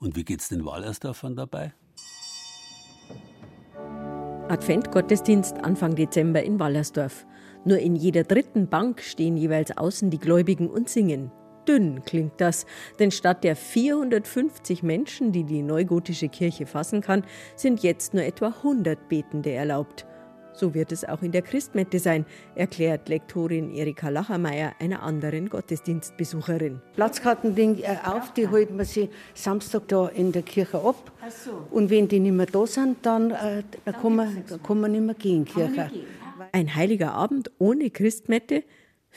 Und 0.00 0.16
wie 0.16 0.24
geht's 0.24 0.48
den 0.48 0.64
Wallersdorfern 0.64 1.36
dabei? 1.36 1.72
Adventgottesdienst 4.48 5.58
Anfang 5.64 5.94
Dezember 5.94 6.42
in 6.42 6.58
Wallersdorf. 6.58 7.26
Nur 7.64 7.78
in 7.78 7.96
jeder 7.96 8.24
dritten 8.24 8.68
Bank 8.68 9.02
stehen 9.02 9.36
jeweils 9.36 9.76
außen 9.76 10.10
die 10.10 10.18
Gläubigen 10.18 10.70
und 10.70 10.88
singen. 10.88 11.30
Dünn 11.68 12.02
klingt 12.04 12.40
das, 12.40 12.64
denn 12.98 13.10
statt 13.10 13.44
der 13.44 13.54
450 13.54 14.82
Menschen, 14.82 15.32
die 15.32 15.44
die 15.44 15.62
neugotische 15.62 16.30
Kirche 16.30 16.64
fassen 16.64 17.02
kann, 17.02 17.24
sind 17.56 17.82
jetzt 17.82 18.14
nur 18.14 18.22
etwa 18.22 18.46
100 18.46 19.08
Betende 19.10 19.52
erlaubt. 19.52 20.06
So 20.58 20.74
wird 20.74 20.90
es 20.90 21.04
auch 21.04 21.22
in 21.22 21.30
der 21.30 21.42
Christmette 21.42 22.00
sein, 22.00 22.26
erklärt 22.56 23.08
Lektorin 23.08 23.70
Erika 23.72 24.08
Lachermeier 24.08 24.72
einer 24.80 25.04
anderen 25.04 25.48
Gottesdienstbesucherin. 25.48 26.80
Platzkarten 26.96 27.54
liegen 27.54 27.78
äh, 27.78 27.96
auf, 28.04 28.32
die 28.34 28.48
holt 28.48 28.74
man 28.74 28.84
sich 28.84 29.08
Samstag 29.34 29.86
da 29.86 30.08
in 30.08 30.32
der 30.32 30.42
Kirche 30.42 30.78
ab. 30.78 31.12
Und 31.70 31.90
wenn 31.90 32.08
die 32.08 32.18
nicht 32.18 32.32
mehr 32.32 32.46
da 32.46 32.66
sind, 32.66 33.06
dann, 33.06 33.30
äh, 33.30 33.62
dann, 33.84 33.94
kann, 33.94 34.16
man, 34.16 34.44
dann 34.48 34.62
kann 34.64 34.80
man 34.80 34.90
nicht 34.90 35.04
mehr 35.04 35.14
gehen 35.14 35.36
in 35.36 35.44
die 35.44 35.52
Kirche. 35.52 35.90
Ein 36.50 36.74
heiliger 36.74 37.12
Abend 37.12 37.52
ohne 37.58 37.90
Christmette? 37.90 38.64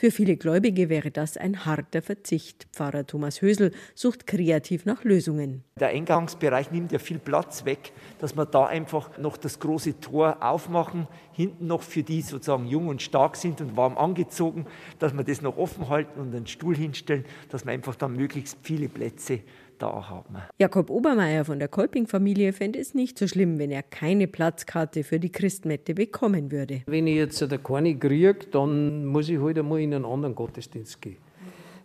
Für 0.02 0.10
viele 0.10 0.36
Gläubige 0.36 0.88
wäre 0.88 1.12
das 1.12 1.36
ein 1.36 1.64
harter 1.64 2.02
Verzicht. 2.02 2.66
Pfarrer 2.72 3.06
Thomas 3.06 3.40
Hösel 3.40 3.70
sucht 3.94 4.26
kreativ 4.26 4.84
nach 4.84 5.04
Lösungen. 5.04 5.62
Der 5.78 5.90
Eingangsbereich 5.90 6.72
nimmt 6.72 6.90
ja 6.90 6.98
viel 6.98 7.20
Platz 7.20 7.64
weg, 7.64 7.92
dass 8.18 8.36
wir 8.36 8.44
da 8.44 8.66
einfach 8.66 9.16
noch 9.18 9.36
das 9.36 9.60
große 9.60 10.00
Tor 10.00 10.38
aufmachen, 10.40 11.06
hinten 11.30 11.68
noch 11.68 11.82
für 11.82 12.02
die 12.02 12.20
sozusagen 12.20 12.66
jung 12.66 12.88
und 12.88 13.00
stark 13.00 13.36
sind 13.36 13.60
und 13.60 13.76
warm 13.76 13.96
angezogen, 13.96 14.66
dass 14.98 15.16
wir 15.16 15.22
das 15.22 15.40
noch 15.40 15.56
offen 15.56 15.88
halten 15.88 16.18
und 16.18 16.34
einen 16.34 16.48
Stuhl 16.48 16.76
hinstellen, 16.76 17.24
dass 17.50 17.64
wir 17.64 17.70
einfach 17.70 17.94
dann 17.94 18.16
möglichst 18.16 18.58
viele 18.60 18.88
Plätze 18.88 19.38
da 19.82 20.08
haben. 20.08 20.36
Jakob 20.58 20.90
Obermeier 20.90 21.44
von 21.44 21.58
der 21.58 21.68
Kolping-Familie 21.68 22.52
fände 22.52 22.78
es 22.78 22.94
nicht 22.94 23.18
so 23.18 23.26
schlimm, 23.26 23.58
wenn 23.58 23.70
er 23.70 23.82
keine 23.82 24.28
Platzkarte 24.28 25.02
für 25.02 25.18
die 25.18 25.30
Christmette 25.30 25.94
bekommen 25.94 26.52
würde. 26.52 26.82
Wenn 26.86 27.06
ich 27.06 27.16
jetzt 27.16 27.44
keine 27.64 27.96
kriege, 27.96 28.36
dann 28.50 29.04
muss 29.06 29.28
ich 29.28 29.40
halt 29.40 29.58
einmal 29.58 29.80
in 29.80 29.94
einen 29.94 30.04
anderen 30.04 30.34
Gottesdienst 30.34 31.02
gehen. 31.02 31.16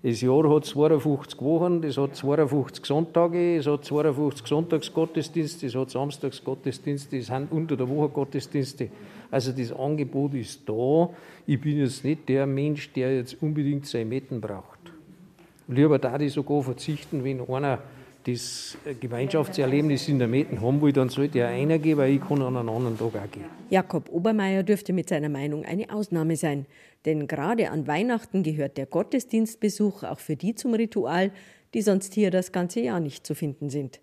Das 0.04 0.22
Jahr 0.22 0.48
hat 0.54 0.64
52 0.64 1.42
Wochen, 1.42 1.82
das 1.82 1.98
hat 1.98 2.16
52 2.16 2.86
Sonntage, 2.86 3.58
es 3.58 3.66
hat 3.66 3.84
52 3.84 4.46
Sonntagsgottesdienste, 4.48 5.66
es 5.66 5.76
hat 5.76 5.90
Samstagsgottesdienste, 5.90 7.18
es 7.18 7.28
sind 7.28 7.52
unter 7.52 7.76
der 7.76 7.90
Woche 7.90 8.10
Gottesdienste. 8.10 8.90
Also 9.32 9.52
das 9.52 9.74
Angebot 9.74 10.36
ist 10.36 10.70
da. 10.70 11.10
Ich 11.48 11.60
bin 11.60 11.80
jetzt 11.80 12.04
nicht 12.04 12.30
der 12.30 12.46
Mensch, 12.46 12.94
der 12.94 13.16
jetzt 13.16 13.42
unbedingt 13.42 13.88
seine 13.88 14.06
Metten 14.06 14.40
braucht. 14.40 14.77
Lieber 15.68 16.00
da 16.00 16.18
die 16.18 16.30
sogar 16.30 16.64
verzichten, 16.64 17.24
wenn 17.24 17.42
einer 17.42 17.80
das 18.26 18.78
Gemeinschaftserlebnis 19.00 20.10
in 20.10 20.20
der 20.20 20.28
Meten 20.28 20.62
haben 20.62 20.82
will, 20.82 20.92
dann 20.92 21.10
sollte 21.10 21.40
er 21.40 21.48
einer 21.48 21.80
gehen, 21.80 21.98
weil 21.98 22.14
ich 22.14 22.22
kann 22.22 22.42
an 22.42 22.58
einem 22.58 22.70
anderen 22.70 22.98
Tag 22.98 23.08
auch 23.16 23.32
gehen. 23.32 23.46
Jakob 23.70 24.10
Obermeier 24.10 24.64
dürfte 24.64 24.92
mit 24.92 25.08
seiner 25.08 25.30
Meinung 25.30 25.64
eine 25.64 25.90
Ausnahme 25.94 26.36
sein. 26.36 26.66
Denn 27.06 27.28
gerade 27.28 27.70
an 27.70 27.88
Weihnachten 27.88 28.44
gehört 28.44 28.78
der 28.78 28.86
Gottesdienstbesuch 28.86 30.04
auch 30.04 30.20
für 30.20 30.36
die 30.36 30.56
zum 30.56 30.74
Ritual, 30.74 31.32
die 31.74 31.82
sonst 31.82 32.14
hier 32.14 32.32
das 32.32 32.52
ganze 32.52 32.82
Jahr 32.82 33.00
nicht 33.00 33.26
zu 33.26 33.34
finden 33.34 33.70
sind. 33.70 34.02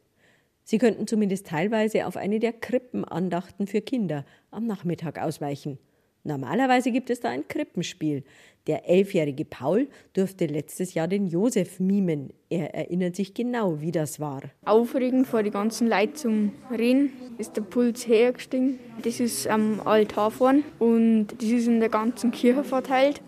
Sie 0.64 0.79
könnten 0.79 1.07
zumindest 1.07 1.46
teilweise 1.46 2.07
auf 2.07 2.16
eine 2.16 2.38
der 2.38 2.55
Krippenandachten 2.55 3.66
für 3.66 3.83
Kinder 3.83 4.24
am 4.50 4.66
Nachmittag 4.66 5.20
ausweichen. 5.20 5.79
Normalerweise 6.25 6.91
gibt 6.91 7.11
es 7.11 7.21
da 7.21 7.29
ein 7.29 7.47
Krippenspiel. 7.47 8.25
Der 8.67 8.89
elfjährige 8.89 9.45
Paul 9.45 9.89
durfte 10.15 10.47
letztes 10.47 10.95
Jahr 10.95 11.07
den 11.07 11.27
Josef 11.27 11.81
mimen. 11.81 12.33
Er 12.49 12.75
erinnert 12.75 13.15
sich 13.15 13.35
genau, 13.35 13.83
wie 13.83 13.93
das 13.93 14.21
war. 14.21 14.41
Aufregend 14.65 15.27
vor 15.27 15.43
die 15.43 15.51
ganzen 15.51 15.87
Leute 15.87 16.15
zum 16.15 16.53
Reden 16.71 17.13
ist 17.37 17.59
der 17.59 17.63
Puls 17.63 18.09
hergestiegen. 18.09 18.79
Das 19.03 19.21
ist 19.21 19.47
am 19.49 19.81
Altar 19.85 20.31
vorn 20.31 20.65
und 20.79 21.27
das 21.37 21.49
ist 21.49 21.67
in 21.67 21.81
der 21.81 21.91
ganzen 21.91 22.31
Kirche 22.31 22.65
verteilt. 22.65 23.21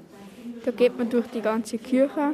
Da 0.64 0.70
geht 0.70 0.96
man 0.96 1.10
durch 1.10 1.26
die 1.26 1.42
ganze 1.42 1.76
Kirche, 1.76 2.32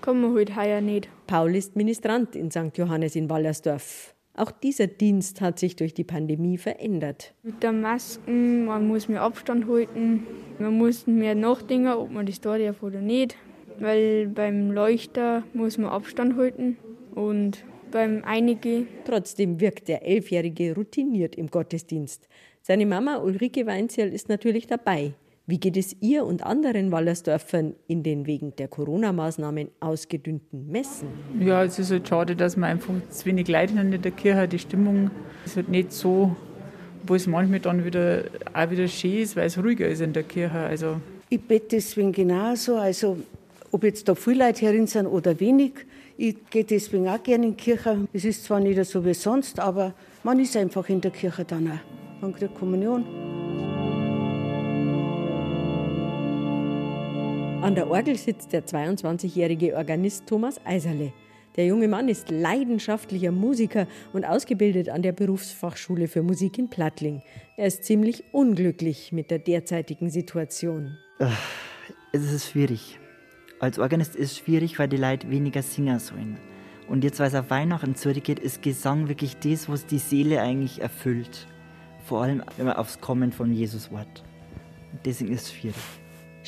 kann 0.00 0.20
man 0.20 0.34
heute 0.34 0.56
halt 0.56 0.68
heuer 0.68 0.80
nicht. 0.80 1.08
Paul 1.28 1.54
ist 1.54 1.76
Ministrant 1.76 2.34
in 2.34 2.50
St. 2.50 2.76
Johannes 2.76 3.14
in 3.14 3.30
Wallersdorf. 3.30 4.12
Auch 4.34 4.50
dieser 4.50 4.86
Dienst 4.86 5.40
hat 5.40 5.58
sich 5.58 5.76
durch 5.76 5.92
die 5.92 6.04
Pandemie 6.04 6.56
verändert. 6.56 7.34
Mit 7.42 7.62
der 7.62 7.72
Masken, 7.72 8.64
man 8.64 8.86
muss 8.86 9.08
mehr 9.08 9.22
Abstand 9.22 9.68
halten, 9.68 10.26
man 10.58 10.78
muss 10.78 11.06
mehr 11.06 11.34
nachdenken, 11.34 11.88
ob 11.88 12.10
man 12.10 12.26
das 12.26 12.40
da 12.40 12.56
darf 12.56 12.82
oder 12.82 13.00
nicht. 13.00 13.36
Weil 13.78 14.28
beim 14.28 14.70
Leuchter 14.70 15.42
muss 15.52 15.78
man 15.78 15.90
Abstand 15.90 16.36
halten 16.36 16.76
und 17.14 17.64
beim 17.90 18.22
Einige. 18.24 18.86
Trotzdem 19.04 19.60
wirkt 19.60 19.88
der 19.88 20.06
Elfjährige 20.06 20.74
routiniert 20.74 21.34
im 21.36 21.48
Gottesdienst. 21.48 22.28
Seine 22.62 22.86
Mama 22.86 23.16
Ulrike 23.16 23.66
Weinzierl 23.66 24.12
ist 24.12 24.28
natürlich 24.28 24.66
dabei. 24.66 25.14
Wie 25.50 25.58
geht 25.58 25.76
es 25.76 25.96
ihr 26.00 26.24
und 26.26 26.46
anderen 26.46 26.92
Wallersdörfern 26.92 27.74
in 27.88 28.04
den 28.04 28.28
wegen 28.28 28.54
der 28.54 28.68
Corona-Maßnahmen 28.68 29.66
ausgedünnten 29.80 30.70
Messen? 30.70 31.08
Ja, 31.40 31.64
es 31.64 31.76
ist 31.76 31.90
halt 31.90 32.06
schade, 32.06 32.36
dass 32.36 32.56
man 32.56 32.70
einfach 32.70 32.94
zu 33.08 33.26
wenig 33.26 33.48
Leute 33.48 33.72
in 33.80 34.00
der 34.00 34.12
Kirche. 34.12 34.46
Die 34.46 34.60
Stimmung 34.60 35.10
ist 35.44 35.56
halt 35.56 35.68
nicht 35.68 35.92
so, 35.92 36.36
wo 37.04 37.16
es 37.16 37.26
manchmal 37.26 37.58
dann 37.58 37.84
wieder 37.84 38.26
auch 38.52 38.70
wieder 38.70 38.86
schön 38.86 39.22
ist, 39.22 39.34
weil 39.34 39.46
es 39.46 39.58
ruhiger 39.58 39.88
ist 39.88 40.00
in 40.00 40.12
der 40.12 40.22
Kirche. 40.22 40.56
Also 40.56 41.00
ich 41.30 41.40
bete 41.40 41.66
deswegen 41.72 42.12
genauso. 42.12 42.76
Also 42.76 43.16
ob 43.72 43.82
jetzt 43.82 44.08
da 44.08 44.14
viele 44.14 44.46
Leute 44.46 44.66
herin 44.66 44.86
sind 44.86 45.08
oder 45.08 45.40
wenig, 45.40 45.72
ich 46.16 46.36
gehe 46.50 46.62
deswegen 46.62 47.08
auch 47.08 47.20
gerne 47.20 47.46
in 47.46 47.56
die 47.56 47.60
Kirche. 47.60 48.06
Es 48.12 48.24
ist 48.24 48.44
zwar 48.44 48.60
nicht 48.60 48.84
so 48.84 49.04
wie 49.04 49.14
sonst, 49.14 49.58
aber 49.58 49.94
man 50.22 50.38
ist 50.38 50.56
einfach 50.56 50.88
in 50.88 51.00
der 51.00 51.10
Kirche 51.10 51.44
dann 51.44 51.72
auch. 51.72 52.22
Man 52.22 52.34
kriegt 52.34 52.54
Kommunion. 52.54 53.79
An 57.62 57.74
der 57.74 57.90
Orgel 57.90 58.16
sitzt 58.16 58.54
der 58.54 58.64
22-jährige 58.64 59.76
Organist 59.76 60.26
Thomas 60.26 60.58
Eiserle. 60.64 61.12
Der 61.56 61.66
junge 61.66 61.88
Mann 61.88 62.08
ist 62.08 62.30
leidenschaftlicher 62.30 63.32
Musiker 63.32 63.86
und 64.14 64.24
ausgebildet 64.24 64.88
an 64.88 65.02
der 65.02 65.12
Berufsfachschule 65.12 66.08
für 66.08 66.22
Musik 66.22 66.56
in 66.56 66.70
Plattling. 66.70 67.20
Er 67.58 67.66
ist 67.66 67.84
ziemlich 67.84 68.24
unglücklich 68.32 69.12
mit 69.12 69.30
der 69.30 69.40
derzeitigen 69.40 70.08
Situation. 70.08 70.96
Es 72.12 72.32
ist 72.32 72.50
schwierig. 72.50 72.98
Als 73.58 73.78
Organist 73.78 74.16
ist 74.16 74.32
es 74.32 74.38
schwierig, 74.38 74.78
weil 74.78 74.88
die 74.88 74.96
Leute 74.96 75.30
weniger 75.30 75.60
singen 75.62 75.98
sollen. 75.98 76.38
Und 76.88 77.04
jetzt, 77.04 77.20
weil 77.20 77.28
es 77.28 77.34
auf 77.34 77.50
Weihnachten 77.50 77.94
zurückgeht, 77.94 78.38
ist 78.38 78.62
Gesang 78.62 79.08
wirklich 79.08 79.36
das, 79.36 79.68
was 79.68 79.84
die 79.84 79.98
Seele 79.98 80.40
eigentlich 80.40 80.80
erfüllt. 80.80 81.46
Vor 82.06 82.22
allem, 82.22 82.42
wenn 82.56 82.64
man 82.66 82.76
aufs 82.76 83.02
Kommen 83.02 83.32
von 83.32 83.52
Jesus 83.52 83.92
wart. 83.92 84.24
Deswegen 85.04 85.34
ist 85.34 85.42
es 85.42 85.52
schwierig. 85.52 85.76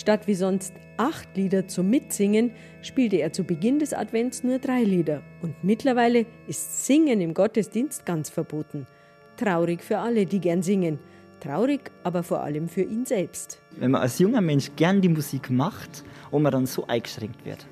Statt 0.03 0.27
wie 0.27 0.35
sonst 0.35 0.75
acht 0.97 1.37
Lieder 1.37 1.69
zum 1.69 1.89
Mitsingen 1.89 2.51
spielte 2.81 3.19
er 3.19 3.33
zu 3.33 3.45
Beginn 3.45 3.79
des 3.79 3.95
Advents 3.95 4.43
nur 4.43 4.59
drei 4.59 4.83
Lieder. 4.83 5.23
Und 5.43 5.55
mittlerweile 5.63 6.27
ist 6.49 6.87
Singen 6.87 7.21
im 7.21 7.35
Gottesdienst 7.35 8.05
ganz 8.05 8.29
verboten. 8.29 8.89
Traurig 9.37 9.81
für 9.81 9.99
alle, 9.99 10.27
die 10.27 10.41
gern 10.41 10.61
singen. 10.61 10.99
Traurig, 11.39 11.93
aber 12.03 12.25
vor 12.25 12.41
allem 12.41 12.69
für 12.69 12.83
ihn 12.83 13.05
selbst. 13.05 13.63
Wenn 13.79 13.93
man 13.93 14.03
als 14.03 14.19
junger 14.19 14.41
Mensch 14.41 14.73
gern 14.75 15.01
die 15.01 15.09
Musik 15.09 15.51
macht 15.51 16.03
und 16.33 16.43
man 16.43 16.51
dann 16.51 16.67
so 16.67 16.85
eingeschränkt 16.89 17.45
wird, 17.45 17.65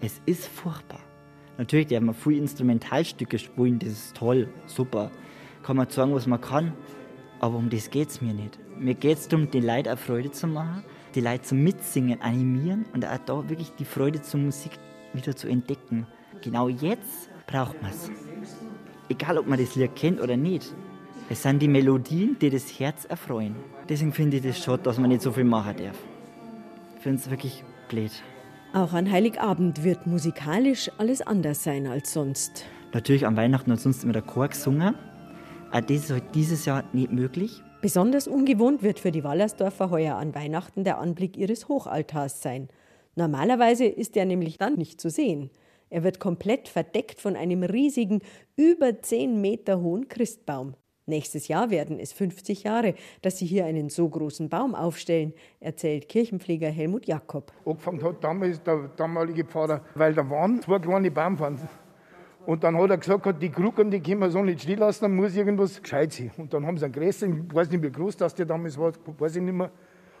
es 0.00 0.20
ist 0.26 0.48
furchtbar. 0.48 0.98
Natürlich 1.58 1.86
darf 1.86 2.00
man 2.00 2.16
viele 2.16 2.38
Instrumentalstücke 2.38 3.38
spielen, 3.38 3.78
das 3.78 3.90
ist 3.90 4.16
toll, 4.16 4.48
super. 4.66 5.12
Kann 5.62 5.76
man 5.76 5.88
sagen, 5.88 6.12
was 6.12 6.26
man 6.26 6.40
kann. 6.40 6.72
Aber 7.38 7.56
um 7.56 7.70
das 7.70 7.88
geht 7.88 8.08
es 8.08 8.20
mir 8.20 8.34
nicht. 8.34 8.58
Mir 8.76 8.94
geht 8.94 9.18
es 9.18 9.28
darum, 9.28 9.48
den 9.48 9.64
Leuten 9.64 9.90
auch 9.90 9.98
Freude 9.98 10.32
zu 10.32 10.48
machen, 10.48 10.82
die 11.14 11.20
Leute 11.20 11.42
zum 11.42 11.62
Mitsingen, 11.62 12.20
animieren 12.20 12.86
und 12.92 13.04
auch 13.04 13.18
da 13.24 13.48
wirklich 13.48 13.72
die 13.74 13.84
Freude 13.84 14.22
zur 14.22 14.40
Musik 14.40 14.72
wieder 15.12 15.34
zu 15.34 15.48
entdecken. 15.48 16.06
Genau 16.42 16.68
jetzt 16.68 17.30
braucht 17.46 17.80
man 17.82 17.90
es. 17.90 18.10
Egal, 19.08 19.38
ob 19.38 19.46
man 19.46 19.58
das 19.58 19.74
Lied 19.74 19.96
kennt 19.96 20.20
oder 20.20 20.36
nicht. 20.36 20.74
Es 21.30 21.42
sind 21.42 21.60
die 21.60 21.68
Melodien, 21.68 22.36
die 22.40 22.50
das 22.50 22.78
Herz 22.78 23.04
erfreuen. 23.04 23.56
Deswegen 23.88 24.12
finde 24.12 24.38
ich 24.38 24.42
das 24.42 24.62
schade, 24.62 24.82
dass 24.82 24.98
man 24.98 25.08
nicht 25.10 25.22
so 25.22 25.32
viel 25.32 25.44
machen 25.44 25.76
darf. 25.76 25.96
Ich 26.96 27.02
finde 27.02 27.18
es 27.18 27.30
wirklich 27.30 27.64
blöd. 27.88 28.12
Auch 28.72 28.92
an 28.92 29.10
Heiligabend 29.10 29.82
wird 29.82 30.06
musikalisch 30.06 30.90
alles 30.98 31.22
anders 31.22 31.64
sein 31.64 31.86
als 31.86 32.12
sonst. 32.12 32.66
Natürlich 32.92 33.26
an 33.26 33.36
Weihnachten 33.36 33.70
und 33.70 33.80
sonst 33.80 34.04
immer 34.04 34.12
der 34.12 34.22
Chor 34.22 34.48
gesungen. 34.48 34.94
Auch 35.70 35.80
das 35.80 35.90
ist 35.90 36.10
halt 36.10 36.34
dieses 36.34 36.64
Jahr 36.64 36.84
nicht 36.92 37.12
möglich. 37.12 37.62
Besonders 37.80 38.26
ungewohnt 38.26 38.82
wird 38.82 38.98
für 38.98 39.12
die 39.12 39.22
Wallersdorfer 39.22 39.90
heuer 39.90 40.16
an 40.16 40.34
Weihnachten 40.34 40.82
der 40.82 40.98
Anblick 40.98 41.36
ihres 41.36 41.68
Hochaltars 41.68 42.42
sein. 42.42 42.66
Normalerweise 43.14 43.84
ist 43.84 44.16
er 44.16 44.24
nämlich 44.24 44.58
dann 44.58 44.74
nicht 44.74 45.00
zu 45.00 45.10
sehen. 45.10 45.50
Er 45.88 46.02
wird 46.02 46.18
komplett 46.18 46.66
verdeckt 46.66 47.20
von 47.20 47.36
einem 47.36 47.62
riesigen, 47.62 48.20
über 48.56 49.00
10 49.00 49.40
Meter 49.40 49.80
hohen 49.80 50.08
Christbaum. 50.08 50.74
Nächstes 51.06 51.46
Jahr 51.46 51.70
werden 51.70 52.00
es 52.00 52.12
50 52.12 52.64
Jahre, 52.64 52.94
dass 53.22 53.38
sie 53.38 53.46
hier 53.46 53.64
einen 53.64 53.90
so 53.90 54.08
großen 54.08 54.48
Baum 54.48 54.74
aufstellen, 54.74 55.32
erzählt 55.60 56.08
Kirchenpfleger 56.08 56.70
Helmut 56.70 57.06
Jakob. 57.06 57.52
Angefangen 57.64 58.02
hat 58.02 58.24
damals 58.24 58.60
der 58.60 58.90
damalige 58.96 59.44
Pfarrer, 59.44 59.84
weil 59.94 60.14
da 60.14 60.28
waren 60.28 60.60
zwei 60.60 60.80
kleine 60.80 61.12
Baumfans. 61.12 61.60
Und 62.48 62.64
dann 62.64 62.78
hat 62.78 62.88
er 62.88 62.96
gesagt, 62.96 63.42
die 63.42 63.50
Krücken, 63.50 63.90
die 63.90 64.00
können 64.00 64.20
wir 64.20 64.30
so 64.30 64.42
nicht 64.42 64.62
stehen 64.62 64.78
lassen, 64.78 65.04
dann 65.04 65.16
muss 65.16 65.36
irgendwas 65.36 65.82
gescheit 65.82 66.14
sein. 66.14 66.30
Und 66.38 66.54
dann 66.54 66.64
haben 66.64 66.78
sie 66.78 66.86
einen 66.86 66.94
größeren, 66.94 67.46
ich 67.46 67.54
weiß 67.54 67.70
nicht, 67.70 67.82
wie 67.82 67.90
groß 67.90 68.16
das 68.16 68.34
der 68.34 68.46
damals 68.46 68.78
war, 68.78 68.90
weiß 69.18 69.36
ich 69.36 69.42
nicht 69.42 69.52
mehr. 69.52 69.70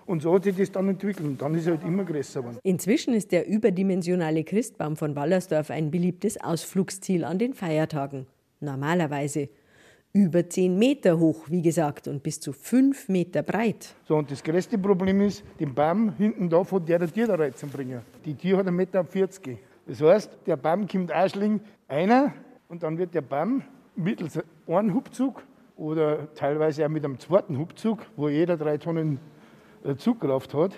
Und 0.04 0.20
so 0.20 0.34
hat 0.34 0.44
sich 0.44 0.54
das 0.54 0.70
dann 0.70 0.90
entwickelt. 0.90 1.26
Und 1.26 1.40
dann 1.40 1.54
ist 1.54 1.66
er 1.66 1.78
halt 1.78 1.84
immer 1.84 2.04
größer 2.04 2.40
geworden. 2.40 2.58
Inzwischen 2.62 3.14
ist 3.14 3.32
der 3.32 3.48
überdimensionale 3.48 4.44
Christbaum 4.44 4.96
von 4.96 5.16
Wallersdorf 5.16 5.70
ein 5.70 5.90
beliebtes 5.90 6.38
Ausflugsziel 6.38 7.24
an 7.24 7.38
den 7.38 7.54
Feiertagen. 7.54 8.26
Normalerweise 8.60 9.48
über 10.12 10.46
10 10.46 10.78
Meter 10.78 11.18
hoch, 11.18 11.46
wie 11.48 11.62
gesagt, 11.62 12.08
und 12.08 12.22
bis 12.22 12.40
zu 12.40 12.52
5 12.52 13.08
Meter 13.08 13.42
breit. 13.42 13.94
So, 14.06 14.16
und 14.16 14.30
das 14.30 14.42
größte 14.42 14.76
Problem 14.76 15.22
ist, 15.22 15.42
den 15.58 15.74
Baum 15.74 16.12
hinten 16.18 16.50
da 16.50 16.62
von 16.62 16.84
der 16.84 17.10
Tier 17.10 17.26
da 17.26 17.36
reinzubringen. 17.36 18.02
Die 18.26 18.34
Tier 18.34 18.58
hat 18.58 18.66
1,40 18.66 18.72
Meter. 18.72 19.06
Das 19.88 20.02
heißt, 20.02 20.30
der 20.46 20.56
Baum 20.56 20.86
kommt 20.86 21.10
einschlingen, 21.10 21.62
einer, 21.88 22.34
und 22.68 22.82
dann 22.82 22.98
wird 22.98 23.14
der 23.14 23.22
Baum 23.22 23.62
mittels 23.96 24.38
einem 24.66 24.94
Hubzug 24.94 25.42
oder 25.76 26.32
teilweise 26.34 26.84
auch 26.84 26.90
mit 26.90 27.06
einem 27.06 27.18
zweiten 27.18 27.58
Hubzug, 27.58 28.04
wo 28.14 28.28
jeder 28.28 28.58
drei 28.58 28.76
Tonnen 28.76 29.18
äh, 29.84 29.96
Zugkraft 29.96 30.52
hat, 30.52 30.72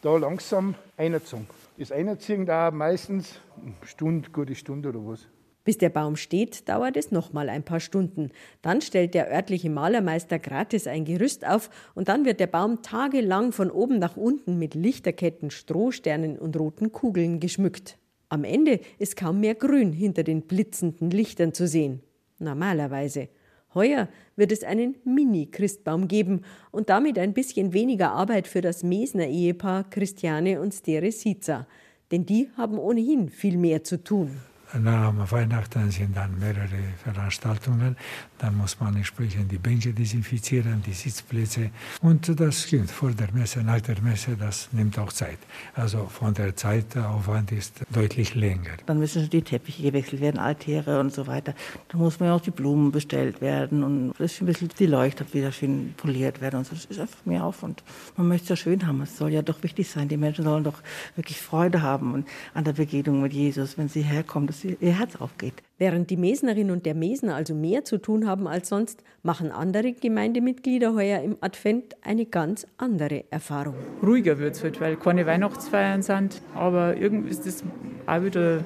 da 0.00 0.16
langsam 0.16 0.74
einerzogen. 0.96 1.46
Das 1.76 1.92
Einerziehen 1.92 2.46
dauert 2.46 2.72
meistens 2.72 3.38
eine 3.60 3.74
Stunde, 3.84 4.30
gute 4.30 4.54
Stunde 4.54 4.88
oder 4.88 5.00
was. 5.06 5.28
Bis 5.64 5.76
der 5.76 5.90
Baum 5.90 6.16
steht, 6.16 6.66
dauert 6.66 6.96
es 6.96 7.10
noch 7.10 7.34
mal 7.34 7.50
ein 7.50 7.64
paar 7.64 7.80
Stunden. 7.80 8.30
Dann 8.62 8.80
stellt 8.80 9.12
der 9.12 9.30
örtliche 9.30 9.68
Malermeister 9.68 10.38
gratis 10.38 10.86
ein 10.86 11.04
Gerüst 11.04 11.46
auf 11.46 11.68
und 11.94 12.08
dann 12.08 12.24
wird 12.24 12.40
der 12.40 12.46
Baum 12.46 12.80
tagelang 12.80 13.52
von 13.52 13.70
oben 13.70 13.98
nach 13.98 14.16
unten 14.16 14.58
mit 14.58 14.74
Lichterketten, 14.74 15.50
Strohsternen 15.50 16.38
und 16.38 16.58
roten 16.58 16.92
Kugeln 16.92 17.40
geschmückt. 17.40 17.98
Am 18.34 18.42
Ende 18.42 18.80
ist 18.98 19.16
kaum 19.16 19.38
mehr 19.38 19.54
Grün 19.54 19.92
hinter 19.92 20.24
den 20.24 20.42
blitzenden 20.42 21.08
Lichtern 21.10 21.54
zu 21.54 21.68
sehen. 21.68 22.00
Normalerweise. 22.40 23.28
Heuer 23.74 24.08
wird 24.34 24.50
es 24.50 24.64
einen 24.64 24.96
Mini-Christbaum 25.04 26.08
geben 26.08 26.40
und 26.72 26.88
damit 26.88 27.16
ein 27.16 27.32
bisschen 27.32 27.72
weniger 27.72 28.10
Arbeit 28.10 28.48
für 28.48 28.60
das 28.60 28.82
Mesner 28.82 29.28
Ehepaar 29.28 29.88
Christiane 29.88 30.60
und 30.60 30.74
Stere 30.74 31.12
Siza. 31.12 31.68
Denn 32.10 32.26
die 32.26 32.48
haben 32.56 32.76
ohnehin 32.76 33.28
viel 33.28 33.56
mehr 33.56 33.84
zu 33.84 34.02
tun 34.02 34.32
nach 34.78 35.12
Weihnachten 35.30 35.90
sind 35.90 36.16
dann 36.16 36.38
mehrere 36.38 36.68
Veranstaltungen. 37.02 37.96
Dann 38.38 38.56
muss 38.56 38.78
man 38.80 38.96
entsprechend 38.96 39.50
die 39.52 39.58
Bänke 39.58 39.92
desinfizieren, 39.92 40.82
die 40.84 40.92
Sitzplätze. 40.92 41.70
Und 42.02 42.40
das 42.40 42.62
stimmt, 42.64 42.90
vor 42.90 43.10
der 43.10 43.32
Messe, 43.32 43.62
nach 43.62 43.80
der 43.80 44.00
Messe, 44.02 44.36
das 44.36 44.68
nimmt 44.72 44.98
auch 44.98 45.12
Zeit. 45.12 45.38
Also 45.74 46.06
von 46.06 46.34
der 46.34 46.56
Zeitaufwand 46.56 47.52
ist 47.52 47.80
deutlich 47.90 48.34
länger. 48.34 48.72
Dann 48.86 48.98
müssen 48.98 49.28
die 49.30 49.42
Teppiche 49.42 49.82
gewechselt 49.82 50.20
werden, 50.20 50.38
Altäre 50.38 51.00
und 51.00 51.12
so 51.12 51.26
weiter. 51.26 51.54
Dann 51.88 52.00
muss 52.00 52.18
man 52.18 52.30
auch 52.30 52.40
die 52.40 52.50
Blumen 52.50 52.90
bestellt 52.90 53.40
werden 53.40 53.82
und 53.82 54.08
ein 54.08 54.46
bisschen 54.46 54.68
die 54.78 54.86
Leuchter 54.86 55.24
wieder 55.32 55.52
schön 55.52 55.94
poliert 55.96 56.40
werden. 56.40 56.58
Und 56.58 56.66
so. 56.66 56.74
Das 56.74 56.84
ist 56.86 56.98
einfach 56.98 57.24
mehr 57.24 57.44
Aufwand. 57.44 57.82
Man 58.16 58.28
möchte 58.28 58.44
es 58.44 58.48
ja 58.50 58.56
schön 58.56 58.86
haben. 58.86 59.00
Es 59.02 59.16
soll 59.16 59.32
ja 59.32 59.42
doch 59.42 59.62
wichtig 59.62 59.88
sein. 59.88 60.08
Die 60.08 60.16
Menschen 60.16 60.44
sollen 60.44 60.64
doch 60.64 60.82
wirklich 61.16 61.40
Freude 61.40 61.82
haben 61.82 62.24
an 62.54 62.64
der 62.64 62.72
Begegnung 62.72 63.22
mit 63.22 63.32
Jesus, 63.32 63.78
wenn 63.78 63.88
sie 63.88 64.02
herkommen, 64.02 64.46
dass 64.46 64.63
ihr 64.64 64.98
Herz 64.98 65.16
aufgeht. 65.16 65.54
Während 65.78 66.10
die 66.10 66.16
Mesnerin 66.16 66.70
und 66.70 66.86
der 66.86 66.94
Mesner 66.94 67.34
also 67.34 67.54
mehr 67.54 67.84
zu 67.84 67.98
tun 67.98 68.26
haben 68.26 68.46
als 68.46 68.68
sonst, 68.68 69.02
machen 69.22 69.50
andere 69.50 69.92
Gemeindemitglieder 69.92 70.94
heuer 70.94 71.20
im 71.22 71.36
Advent 71.40 71.96
eine 72.02 72.26
ganz 72.26 72.66
andere 72.78 73.24
Erfahrung. 73.30 73.74
Ruhiger 74.02 74.38
wird 74.38 74.54
es 74.54 74.62
halt, 74.62 74.80
weil 74.80 74.96
keine 74.96 75.26
Weihnachtsfeiern 75.26 76.02
sind. 76.02 76.40
Aber 76.54 76.96
irgendwie 76.96 77.30
ist 77.30 77.46
das 77.46 77.64
auch 78.06 78.22
wieder 78.22 78.64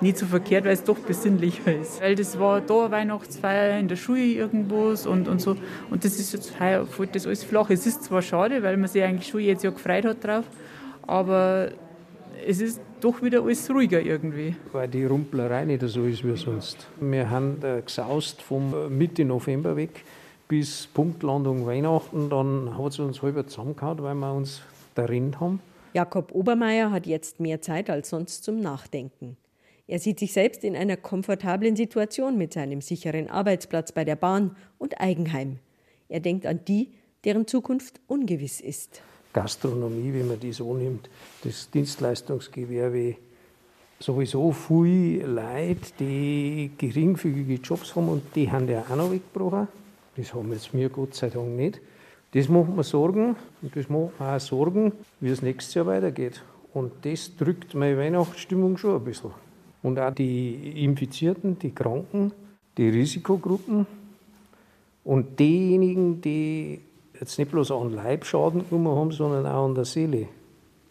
nicht 0.00 0.18
so 0.18 0.26
verkehrt, 0.26 0.64
weil 0.64 0.72
es 0.72 0.84
doch 0.84 0.98
besinnlicher 0.98 1.74
ist. 1.80 2.00
Weil 2.00 2.14
das 2.14 2.38
war 2.38 2.60
da 2.60 2.82
eine 2.82 2.90
Weihnachtsfeier 2.90 3.78
in 3.78 3.88
der 3.88 3.96
Schule 3.96 4.24
irgendwo 4.24 4.94
und, 5.08 5.28
und 5.28 5.40
so. 5.40 5.56
Und 5.90 6.04
das 6.04 6.18
ist 6.18 6.32
jetzt 6.32 6.58
heuer 6.60 6.86
fällt 6.86 7.14
das 7.14 7.26
alles 7.26 7.44
flach. 7.44 7.70
Es 7.70 7.86
ist 7.86 8.04
zwar 8.04 8.22
schade, 8.22 8.62
weil 8.62 8.76
man 8.76 8.88
sich 8.88 9.02
eigentlich 9.02 9.28
schon 9.28 9.40
jetzt 9.40 9.64
ja 9.64 9.70
gefreut 9.70 10.04
hat 10.04 10.24
drauf, 10.24 10.44
aber 11.06 11.70
es 12.46 12.60
ist 12.60 12.80
doch 13.04 13.22
wieder 13.22 13.42
alles 13.42 13.70
ruhiger 13.70 14.00
irgendwie. 14.00 14.56
Weil 14.72 14.88
die 14.88 15.04
Rumplerei 15.04 15.64
nicht 15.66 15.82
so 15.82 16.04
ist 16.04 16.26
wie 16.26 16.36
sonst. 16.36 16.86
Wir 17.00 17.28
haben 17.28 17.62
äh, 17.62 17.82
gesaust 17.82 18.40
vom 18.40 18.96
Mitte 18.96 19.24
November 19.24 19.76
weg 19.76 20.04
bis 20.48 20.86
Punktlandung 20.86 21.66
Weihnachten. 21.66 22.30
Dann 22.30 22.78
hat 22.78 22.92
es 22.92 22.98
uns 22.98 23.22
halber 23.22 23.46
zusammengehauen, 23.46 24.02
weil 24.02 24.14
wir 24.14 24.32
uns 24.32 24.62
darin 24.94 25.38
haben. 25.38 25.60
Jakob 25.92 26.32
Obermeier 26.34 26.90
hat 26.90 27.06
jetzt 27.06 27.40
mehr 27.40 27.60
Zeit 27.60 27.90
als 27.90 28.08
sonst 28.08 28.42
zum 28.42 28.60
Nachdenken. 28.60 29.36
Er 29.86 29.98
sieht 29.98 30.18
sich 30.18 30.32
selbst 30.32 30.64
in 30.64 30.74
einer 30.74 30.96
komfortablen 30.96 31.76
Situation 31.76 32.38
mit 32.38 32.54
seinem 32.54 32.80
sicheren 32.80 33.28
Arbeitsplatz 33.28 33.92
bei 33.92 34.04
der 34.04 34.16
Bahn 34.16 34.56
und 34.78 34.98
Eigenheim. 34.98 35.58
Er 36.08 36.20
denkt 36.20 36.46
an 36.46 36.60
die, 36.66 36.94
deren 37.24 37.46
Zukunft 37.46 38.00
ungewiss 38.06 38.60
ist. 38.60 39.02
Gastronomie, 39.34 40.14
wenn 40.14 40.28
man 40.28 40.40
die 40.40 40.52
so 40.52 40.72
nimmt, 40.72 41.10
das 41.42 41.68
Dienstleistungsgewerbe, 41.68 43.16
sowieso 43.98 44.52
viele 44.52 45.26
Leute, 45.26 45.92
die 46.00 46.70
geringfügige 46.78 47.54
Jobs 47.56 47.94
haben 47.94 48.08
und 48.08 48.22
die 48.34 48.50
haben 48.50 48.68
ja 48.68 48.82
auch 48.88 48.96
noch 48.96 49.10
weggebrochen. 49.10 49.68
Das 50.16 50.32
haben 50.32 50.52
jetzt 50.52 50.72
wir 50.72 50.88
Gott 50.88 51.14
sei 51.14 51.28
Dank 51.28 51.48
nicht. 51.48 51.80
Das 52.32 52.48
macht 52.48 52.74
mir 52.74 52.84
Sorgen 52.84 53.36
und 53.60 53.76
das 53.76 53.88
macht 53.88 54.18
mir 54.18 54.34
auch 54.34 54.40
Sorgen, 54.40 54.92
wie 55.20 55.28
es 55.28 55.42
nächstes 55.42 55.74
Jahr 55.74 55.86
weitergeht. 55.86 56.42
Und 56.72 56.92
das 57.02 57.36
drückt 57.36 57.74
meine 57.74 57.98
Weihnachtsstimmung 57.98 58.76
schon 58.76 58.96
ein 58.96 59.04
bisschen. 59.04 59.30
Und 59.82 59.98
auch 59.98 60.14
die 60.14 60.84
Infizierten, 60.84 61.58
die 61.58 61.72
Kranken, 61.72 62.32
die 62.76 62.88
Risikogruppen 62.88 63.86
und 65.04 65.38
diejenigen, 65.38 66.20
die 66.20 66.80
jetzt 67.20 67.38
nicht 67.38 67.50
bloß 67.50 67.70
an 67.70 67.92
Leibschaden 67.92 68.68
genommen 68.68 68.96
haben, 68.96 69.12
sondern 69.12 69.46
auch 69.46 69.66
an 69.66 69.74
der 69.74 69.84
Seele. 69.84 70.28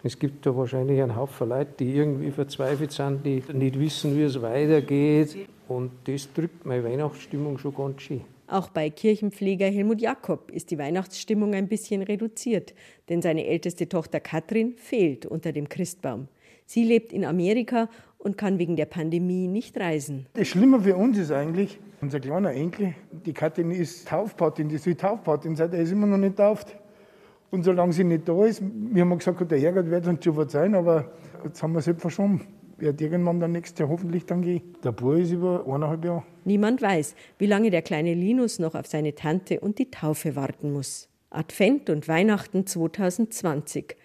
Es 0.05 0.19
gibt 0.19 0.45
da 0.45 0.55
wahrscheinlich 0.55 1.01
einen 1.01 1.15
Haufen 1.15 1.47
Leute, 1.49 1.71
die 1.79 1.95
irgendwie 1.95 2.31
verzweifelt 2.31 2.91
sind, 2.91 3.25
die 3.25 3.41
nicht 3.53 3.79
wissen, 3.79 4.17
wie 4.17 4.23
es 4.23 4.41
weitergeht. 4.41 5.47
Und 5.69 5.91
das 6.05 6.31
drückt 6.33 6.65
meine 6.65 6.83
Weihnachtsstimmung 6.83 7.57
schon 7.57 7.73
ganz 7.73 8.01
schön. 8.01 8.21
Auch 8.47 8.69
bei 8.69 8.89
Kirchenpfleger 8.89 9.67
Helmut 9.67 10.01
Jakob 10.01 10.51
ist 10.51 10.71
die 10.71 10.77
Weihnachtsstimmung 10.77 11.53
ein 11.53 11.69
bisschen 11.69 12.01
reduziert, 12.01 12.73
denn 13.07 13.21
seine 13.21 13.45
älteste 13.45 13.87
Tochter 13.87 14.19
Katrin 14.19 14.75
fehlt 14.75 15.25
unter 15.25 15.53
dem 15.53 15.69
Christbaum. 15.69 16.27
Sie 16.65 16.83
lebt 16.83 17.13
in 17.13 17.23
Amerika 17.23 17.89
und 18.23 18.37
kann 18.37 18.57
wegen 18.57 18.75
der 18.75 18.85
Pandemie 18.85 19.47
nicht 19.47 19.77
reisen. 19.77 20.25
Das 20.33 20.47
Schlimme 20.47 20.79
für 20.81 20.95
uns 20.95 21.17
ist 21.17 21.31
eigentlich, 21.31 21.79
unser 22.01 22.19
kleiner 22.19 22.51
Enkel, 22.51 22.95
die 23.25 23.33
Katrin 23.33 23.71
ist 23.71 24.07
Taufpatin, 24.07 24.69
die 24.69 24.77
soll 24.77 24.95
Taufpatin 24.95 25.55
sein, 25.55 25.69
der 25.71 25.81
ist 25.81 25.91
immer 25.91 26.07
noch 26.07 26.17
nicht 26.17 26.37
tauft. 26.37 26.75
Und 27.51 27.63
solange 27.63 27.93
sie 27.93 28.03
nicht 28.03 28.27
da 28.27 28.45
ist, 28.45 28.63
wir 28.63 29.01
haben 29.03 29.17
gesagt, 29.17 29.51
der 29.51 29.59
Herrgott 29.59 29.89
wird 29.89 30.07
uns 30.07 30.23
schon 30.23 30.33
verzeihen, 30.33 30.73
aber 30.73 31.11
jetzt 31.43 31.61
haben 31.61 31.73
wir 31.73 31.79
es 31.79 31.87
halt 31.87 32.01
verschoben. 32.01 32.47
Wird 32.77 32.99
irgendwann 32.99 33.39
dann 33.39 33.51
nächstes 33.51 33.79
Jahr 33.79 33.89
hoffentlich 33.89 34.25
dann 34.25 34.41
gehen. 34.41 34.61
Der 34.83 34.91
Bub 34.91 35.17
ist 35.17 35.31
über 35.31 35.63
eineinhalb 35.67 36.03
Jahre. 36.03 36.23
Niemand 36.45 36.81
weiß, 36.81 37.15
wie 37.37 37.45
lange 37.45 37.69
der 37.69 37.83
kleine 37.83 38.15
Linus 38.15 38.57
noch 38.57 38.73
auf 38.73 38.87
seine 38.87 39.13
Tante 39.13 39.59
und 39.59 39.77
die 39.77 39.91
Taufe 39.91 40.35
warten 40.35 40.73
muss. 40.73 41.09
Advent 41.29 41.89
und 41.89 42.07
Weihnachten 42.07 42.65
2020. 42.65 43.95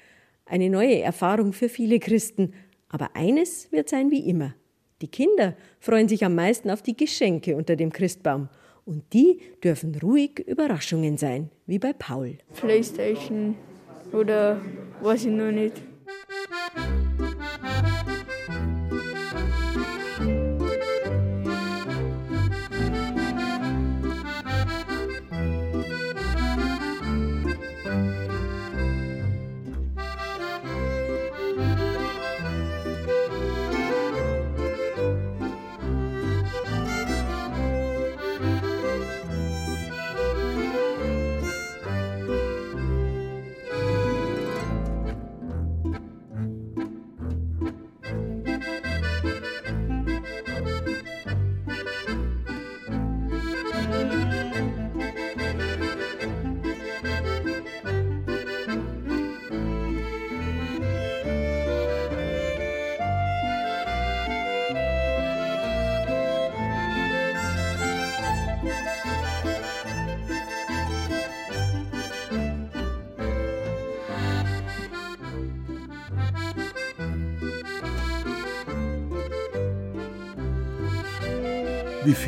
Eine 0.45 0.71
neue 0.71 1.01
Erfahrung 1.01 1.53
für 1.53 1.69
viele 1.69 1.99
Christen, 1.99 2.53
aber 2.89 3.15
eines 3.15 3.71
wird 3.73 3.89
sein 3.89 4.11
wie 4.11 4.29
immer. 4.29 4.55
Die 5.01 5.09
Kinder 5.09 5.55
freuen 5.79 6.09
sich 6.09 6.25
am 6.25 6.35
meisten 6.35 6.71
auf 6.71 6.83
die 6.83 6.97
Geschenke 6.97 7.57
unter 7.57 7.77
dem 7.77 7.93
Christbaum 7.93 8.49
Und 8.85 9.13
die 9.13 9.41
dürfen 9.63 9.95
ruhig 10.03 10.39
Überraschungen 10.47 11.19
sein, 11.19 11.51
wie 11.67 11.79
bei 11.79 11.93
Paul. 11.93 12.39
Playstation 12.55 13.55
oder 14.13 14.61
weiß 15.03 15.27
ich 15.27 15.31
noch 15.31 15.53
nicht. 15.53 15.75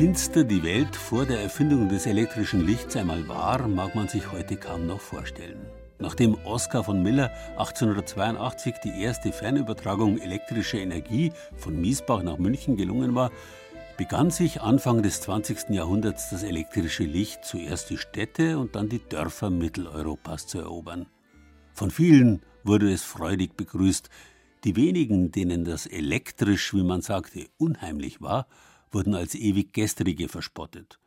Finster 0.01 0.43
die 0.43 0.63
Welt 0.63 0.95
vor 0.95 1.27
der 1.27 1.41
Erfindung 1.41 1.87
des 1.87 2.07
elektrischen 2.07 2.65
Lichts 2.65 2.95
einmal 2.95 3.27
war, 3.27 3.67
mag 3.67 3.93
man 3.93 4.07
sich 4.07 4.31
heute 4.31 4.57
kaum 4.57 4.87
noch 4.87 4.99
vorstellen. 4.99 5.67
Nachdem 5.99 6.33
Oskar 6.43 6.83
von 6.83 7.03
Miller 7.03 7.29
1882 7.59 8.77
die 8.83 8.99
erste 8.99 9.31
Fernübertragung 9.31 10.17
elektrischer 10.17 10.79
Energie 10.79 11.31
von 11.55 11.79
Miesbach 11.79 12.23
nach 12.23 12.39
München 12.39 12.77
gelungen 12.77 13.13
war, 13.13 13.29
begann 13.95 14.31
sich 14.31 14.59
Anfang 14.59 15.03
des 15.03 15.21
20. 15.21 15.69
Jahrhunderts 15.69 16.31
das 16.31 16.41
elektrische 16.41 17.03
Licht 17.03 17.45
zuerst 17.45 17.91
die 17.91 17.99
Städte 17.99 18.57
und 18.57 18.73
dann 18.75 18.89
die 18.89 19.07
Dörfer 19.07 19.51
Mitteleuropas 19.51 20.47
zu 20.47 20.61
erobern. 20.61 21.05
Von 21.73 21.91
vielen 21.91 22.41
wurde 22.63 22.91
es 22.91 23.03
freudig 23.03 23.55
begrüßt. 23.55 24.09
Die 24.63 24.75
wenigen, 24.75 25.31
denen 25.31 25.63
das 25.63 25.85
elektrisch, 25.85 26.73
wie 26.73 26.83
man 26.83 27.03
sagte, 27.03 27.45
unheimlich 27.59 28.19
war, 28.19 28.47
wurden 28.91 29.15
als 29.15 29.35
ewig 29.35 29.73
Gestrige 29.73 30.27
verspottet. 30.27 30.99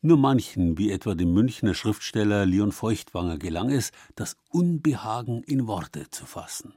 Nur 0.00 0.16
manchen, 0.16 0.78
wie 0.78 0.90
etwa 0.90 1.14
dem 1.14 1.32
Münchner 1.32 1.74
Schriftsteller 1.74 2.44
Leon 2.44 2.72
Feuchtwanger, 2.72 3.38
gelang 3.38 3.70
es, 3.70 3.92
das 4.16 4.36
Unbehagen 4.50 5.42
in 5.44 5.66
Worte 5.66 6.10
zu 6.10 6.26
fassen. 6.26 6.74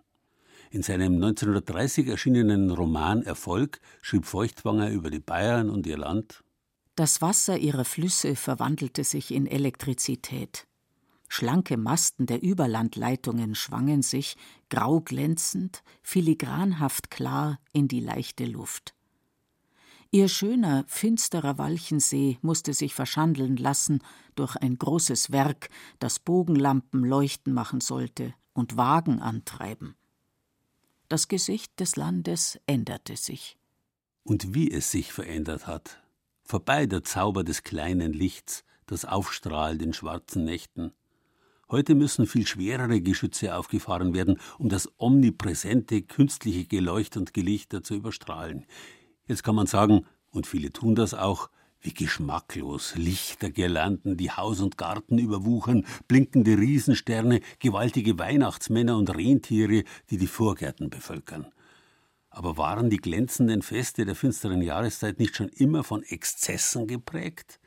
In 0.70 0.84
seinem 0.84 1.16
1930 1.16 2.08
erschienenen 2.08 2.70
Roman 2.70 3.24
Erfolg 3.24 3.80
schrieb 4.02 4.26
Feuchtwanger 4.26 4.90
über 4.92 5.10
die 5.10 5.20
Bayern 5.20 5.70
und 5.70 5.88
ihr 5.88 5.98
Land 5.98 6.44
Das 6.96 7.22
Wasser 7.22 7.58
ihrer 7.58 7.86
Flüsse 7.86 8.36
verwandelte 8.36 9.04
sich 9.04 9.32
in 9.32 9.48
Elektrizität. 9.48 10.68
Schlanke 11.28 11.78
Masten 11.78 12.26
der 12.28 12.42
Überlandleitungen 12.42 13.56
schwangen 13.56 14.02
sich, 14.02 14.38
grau 14.70 15.02
glänzend, 15.02 15.84
filigranhaft 16.02 17.10
klar, 17.10 17.60
in 17.74 17.88
die 17.88 18.00
leichte 18.00 18.46
Luft. 18.46 18.95
Ihr 20.16 20.30
schöner, 20.30 20.86
finsterer 20.88 21.58
Walchensee 21.58 22.38
musste 22.42 22.74
sich 22.74 22.96
verschandeln 22.96 23.58
lassen 23.58 24.00
durch 24.36 24.56
ein 24.56 24.78
großes 24.78 25.34
Werk, 25.34 25.68
das 26.00 26.20
Bogenlampen 26.20 27.04
leuchten 27.04 27.52
machen 27.52 27.82
sollte 27.82 28.34
und 28.54 28.78
Wagen 28.78 29.20
antreiben. 29.20 29.98
Das 31.10 31.28
Gesicht 31.28 31.78
des 31.82 31.98
Landes 31.98 32.58
änderte 32.66 33.18
sich. 33.18 33.58
Und 34.24 34.54
wie 34.56 34.72
es 34.72 34.90
sich 34.90 35.12
verändert 35.12 35.68
hat. 35.68 36.02
Vorbei 36.46 36.86
der 36.86 37.04
Zauber 37.04 37.44
des 37.44 37.64
kleinen 37.64 38.14
Lichts, 38.14 38.64
das 38.86 39.04
aufstrahlt 39.04 39.82
in 39.82 39.92
schwarzen 39.92 40.46
Nächten. 40.46 40.94
Heute 41.70 41.94
müssen 41.94 42.26
viel 42.26 42.48
schwerere 42.48 43.02
Geschütze 43.02 43.54
aufgefahren 43.54 44.14
werden, 44.14 44.40
um 44.60 44.70
das 44.70 44.90
omnipräsente 44.98 46.04
künstliche 46.04 46.68
Geleucht 46.68 47.18
und 47.18 47.34
Gelichter 47.34 47.84
zu 47.84 47.96
überstrahlen. 47.96 48.66
Jetzt 49.28 49.44
kann 49.44 49.56
man 49.56 49.68
sagen, 49.68 50.06
und 50.32 50.46
viele 50.46 50.72
tun 50.72 50.96
das 50.96 51.14
auch, 51.14 51.50
wie 51.82 51.94
geschmacklos 51.94 52.96
Lichtergirlanden, 52.96 54.18
die 54.18 54.32
Haus 54.32 54.60
und 54.60 54.78
Garten 54.78 55.18
überwuchern, 55.18 55.86
blinkende 56.08 56.58
Riesensterne, 56.58 57.42
gewaltige 57.60 58.18
Weihnachtsmänner 58.18 58.98
und 58.98 59.16
Rentiere, 59.16 59.84
die 60.10 60.18
die 60.18 60.28
Vorgärten 60.28 60.90
bevölkern. 60.90 61.48
Aber 62.30 62.58
waren 62.58 62.90
die 62.90 62.98
glänzenden 62.98 63.62
Feste 63.62 64.04
der 64.04 64.16
finsteren 64.16 64.62
Jahreszeit 64.62 65.20
nicht 65.20 65.36
schon 65.36 65.50
immer 65.50 65.84
von 65.84 66.04
Exzessen 66.04 66.88
geprägt? 66.88 67.60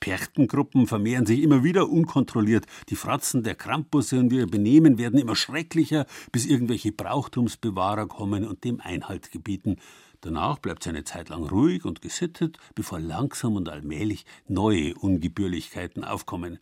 Perchtengruppen 0.00 0.86
vermehren 0.86 1.26
sich 1.26 1.42
immer 1.42 1.64
wieder 1.64 1.88
unkontrolliert. 1.88 2.66
Die 2.88 2.96
Fratzen 2.96 3.42
der 3.42 3.56
Krampusse 3.56 4.18
und 4.18 4.32
ihr 4.32 4.46
Benehmen 4.46 4.98
werden 4.98 5.18
immer 5.18 5.34
schrecklicher, 5.34 6.06
bis 6.30 6.46
irgendwelche 6.46 6.92
Brauchtumsbewahrer 6.92 8.06
kommen 8.06 8.46
und 8.46 8.62
dem 8.62 8.80
Einhalt 8.80 9.32
gebieten. 9.32 9.76
Danach 10.20 10.58
bleibt 10.58 10.82
sie 10.82 10.90
eine 10.90 11.04
Zeit 11.04 11.28
lang 11.28 11.44
ruhig 11.44 11.84
und 11.84 12.02
gesittet, 12.02 12.58
bevor 12.74 12.98
langsam 12.98 13.54
und 13.54 13.68
allmählich 13.68 14.26
neue 14.48 14.94
Ungebührlichkeiten 14.94 16.02
aufkommen. 16.02 16.58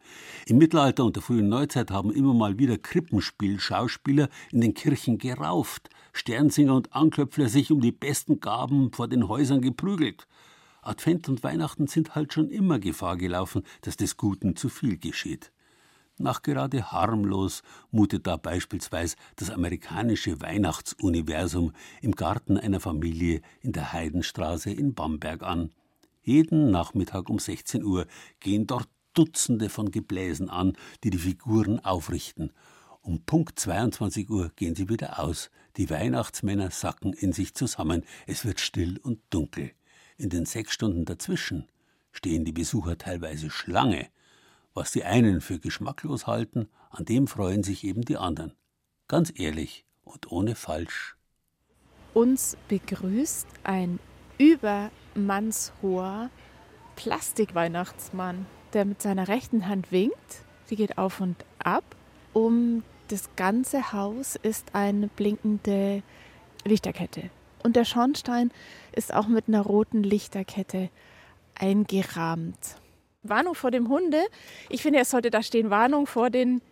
Im 0.46 0.58
Mittelalter 0.58 1.04
und 1.04 1.16
der 1.16 1.22
frühen 1.22 1.48
Neuzeit 1.48 1.90
haben 1.90 2.12
immer 2.12 2.34
mal 2.34 2.58
wieder 2.58 2.76
Krippenspielschauspieler 2.76 4.28
in 4.52 4.60
den 4.60 4.74
Kirchen 4.74 5.16
gerauft, 5.16 5.88
Sternsinger 6.12 6.74
und 6.74 6.92
Anklöpfler 6.94 7.48
sich 7.48 7.72
um 7.72 7.80
die 7.80 7.92
besten 7.92 8.40
Gaben 8.40 8.92
vor 8.92 9.08
den 9.08 9.26
Häusern 9.26 9.62
geprügelt. 9.62 10.26
Advent 10.82 11.28
und 11.28 11.42
Weihnachten 11.42 11.86
sind 11.86 12.14
halt 12.14 12.34
schon 12.34 12.50
immer 12.50 12.78
Gefahr 12.78 13.16
gelaufen, 13.16 13.62
dass 13.80 13.96
des 13.96 14.18
Guten 14.18 14.54
zu 14.54 14.68
viel 14.68 14.98
geschieht. 14.98 15.50
Nachgerade 16.18 16.92
harmlos 16.92 17.62
mutet 17.90 18.26
da 18.26 18.36
beispielsweise 18.36 19.16
das 19.36 19.50
amerikanische 19.50 20.40
Weihnachtsuniversum 20.40 21.72
im 22.00 22.12
Garten 22.12 22.56
einer 22.56 22.80
Familie 22.80 23.42
in 23.60 23.72
der 23.72 23.92
Heidenstraße 23.92 24.70
in 24.70 24.94
Bamberg 24.94 25.42
an. 25.42 25.70
Jeden 26.22 26.70
Nachmittag 26.70 27.28
um 27.28 27.38
16 27.38 27.84
Uhr 27.84 28.06
gehen 28.40 28.66
dort 28.66 28.88
Dutzende 29.12 29.68
von 29.68 29.90
Gebläsen 29.90 30.50
an, 30.50 30.74
die 31.02 31.10
die 31.10 31.18
Figuren 31.18 31.80
aufrichten. 31.80 32.52
Um 33.00 33.24
Punkt 33.24 33.58
22 33.58 34.28
Uhr 34.28 34.50
gehen 34.56 34.74
sie 34.74 34.88
wieder 34.88 35.20
aus. 35.20 35.50
Die 35.76 35.88
Weihnachtsmänner 35.88 36.70
sacken 36.70 37.12
in 37.12 37.32
sich 37.32 37.54
zusammen. 37.54 38.04
Es 38.26 38.44
wird 38.44 38.60
still 38.60 38.98
und 38.98 39.20
dunkel. 39.30 39.72
In 40.18 40.28
den 40.28 40.44
sechs 40.44 40.72
Stunden 40.72 41.04
dazwischen 41.04 41.68
stehen 42.10 42.44
die 42.44 42.52
Besucher 42.52 42.98
teilweise 42.98 43.48
Schlange. 43.48 44.08
Was 44.76 44.92
die 44.92 45.04
einen 45.04 45.40
für 45.40 45.58
geschmacklos 45.58 46.26
halten, 46.26 46.68
an 46.90 47.06
dem 47.06 47.28
freuen 47.28 47.62
sich 47.62 47.82
eben 47.82 48.02
die 48.02 48.18
anderen. 48.18 48.52
Ganz 49.08 49.32
ehrlich 49.34 49.86
und 50.04 50.30
ohne 50.30 50.54
falsch. 50.54 51.16
Uns 52.12 52.58
begrüßt 52.68 53.46
ein 53.64 53.98
übermannshoher 54.36 56.28
Plastikweihnachtsmann, 56.94 58.44
der 58.74 58.84
mit 58.84 59.00
seiner 59.00 59.28
rechten 59.28 59.66
Hand 59.66 59.92
winkt. 59.92 60.44
Sie 60.66 60.76
geht 60.76 60.98
auf 60.98 61.22
und 61.22 61.42
ab. 61.58 61.96
Um 62.34 62.82
das 63.08 63.30
ganze 63.34 63.94
Haus 63.94 64.36
ist 64.36 64.74
eine 64.74 65.08
blinkende 65.08 66.02
Lichterkette. 66.66 67.30
Und 67.62 67.76
der 67.76 67.86
Schornstein 67.86 68.52
ist 68.92 69.14
auch 69.14 69.26
mit 69.26 69.48
einer 69.48 69.62
roten 69.62 70.02
Lichterkette 70.02 70.90
eingerahmt. 71.54 72.76
Warnung 73.28 73.54
vor 73.54 73.70
dem 73.70 73.88
Hunde. 73.88 74.20
Ich 74.68 74.82
finde, 74.82 75.00
es 75.00 75.10
sollte 75.10 75.30
da 75.30 75.42
stehen 75.42 75.70
Warnung 75.70 76.06
vor 76.06 76.30
den 76.30 76.62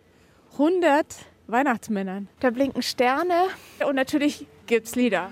100 0.53 1.05
Weihnachtsmännern. 1.47 2.27
Da 2.39 2.49
blinken 2.49 2.81
Sterne 2.81 3.47
und 3.87 3.95
natürlich 3.95 4.47
gibt's 4.65 4.95
Lieder. 4.95 5.29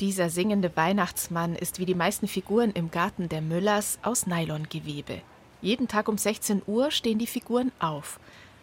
Dieser 0.00 0.30
singende 0.30 0.76
Weihnachtsmann 0.76 1.56
ist 1.56 1.80
wie 1.80 1.86
die 1.86 1.94
meisten 1.94 2.28
Figuren 2.28 2.70
im 2.70 2.90
Garten 2.90 3.28
der 3.28 3.40
Müllers 3.40 3.98
aus 4.02 4.26
Nylongewebe. 4.26 5.22
Jeden 5.60 5.88
Tag 5.88 6.08
um 6.08 6.16
16 6.16 6.62
Uhr 6.66 6.92
stehen 6.92 7.18
die 7.18 7.26
Figuren 7.26 7.72
auf. 7.80 8.20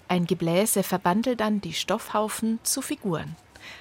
Ein 0.07 0.25
Gebläse 0.27 0.83
verbandelt 0.83 1.41
dann 1.41 1.59
die 1.59 1.73
Stoffhaufen 1.73 2.59
zu 2.63 2.81
Figuren. 2.81 3.35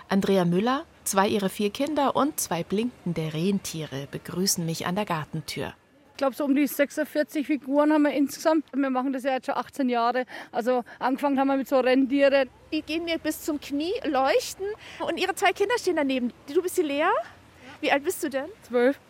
Andrea 0.09 0.45
Müller, 0.45 0.85
zwei 1.05 1.29
ihrer 1.29 1.49
vier 1.49 1.71
Kinder 1.71 2.17
und 2.17 2.41
zwei 2.41 2.63
blinkende 2.63 3.33
Rentiere 3.33 4.09
begrüßen 4.11 4.65
mich 4.65 4.87
an 4.87 4.95
der 4.95 5.05
Gartentür. 5.05 5.75
Ich 6.15 6.19
glaube, 6.19 6.37
so 6.37 6.45
um 6.45 6.55
die 6.55 6.67
46 6.67 7.45
Figuren 7.45 7.93
haben 7.93 8.03
wir 8.03 8.13
insgesamt. 8.13 8.67
Wir 8.73 8.89
machen 8.89 9.13
das 9.13 9.25
ja 9.25 9.33
jetzt 9.33 9.47
schon 9.47 9.57
18 9.57 9.89
Jahre. 9.89 10.27
Also 10.53 10.85
angefangen 11.01 11.41
haben 11.41 11.49
wir 11.49 11.57
mit 11.57 11.69
so 11.69 11.81
Rentiere. 11.81 12.47
Die 12.73 12.83
gehen 12.83 13.05
mir 13.05 13.19
bis 13.19 13.43
zum 13.43 13.61
Knie, 13.61 13.93
leuchten. 14.05 14.67
Und 15.01 15.19
ihre 15.19 15.35
zwei 15.35 15.53
Kinder 15.53 15.75
stehen 15.77 15.97
daneben. 15.97 16.33
Du 16.53 16.63
bist 16.63 16.79
die 16.79 16.83
Lea? 16.83 17.11
Wie 17.81 17.91
alt 17.91 18.05
bist 18.05 18.23
du 18.23 18.31
denn? 18.31 18.47
Zwölf. 18.63 19.01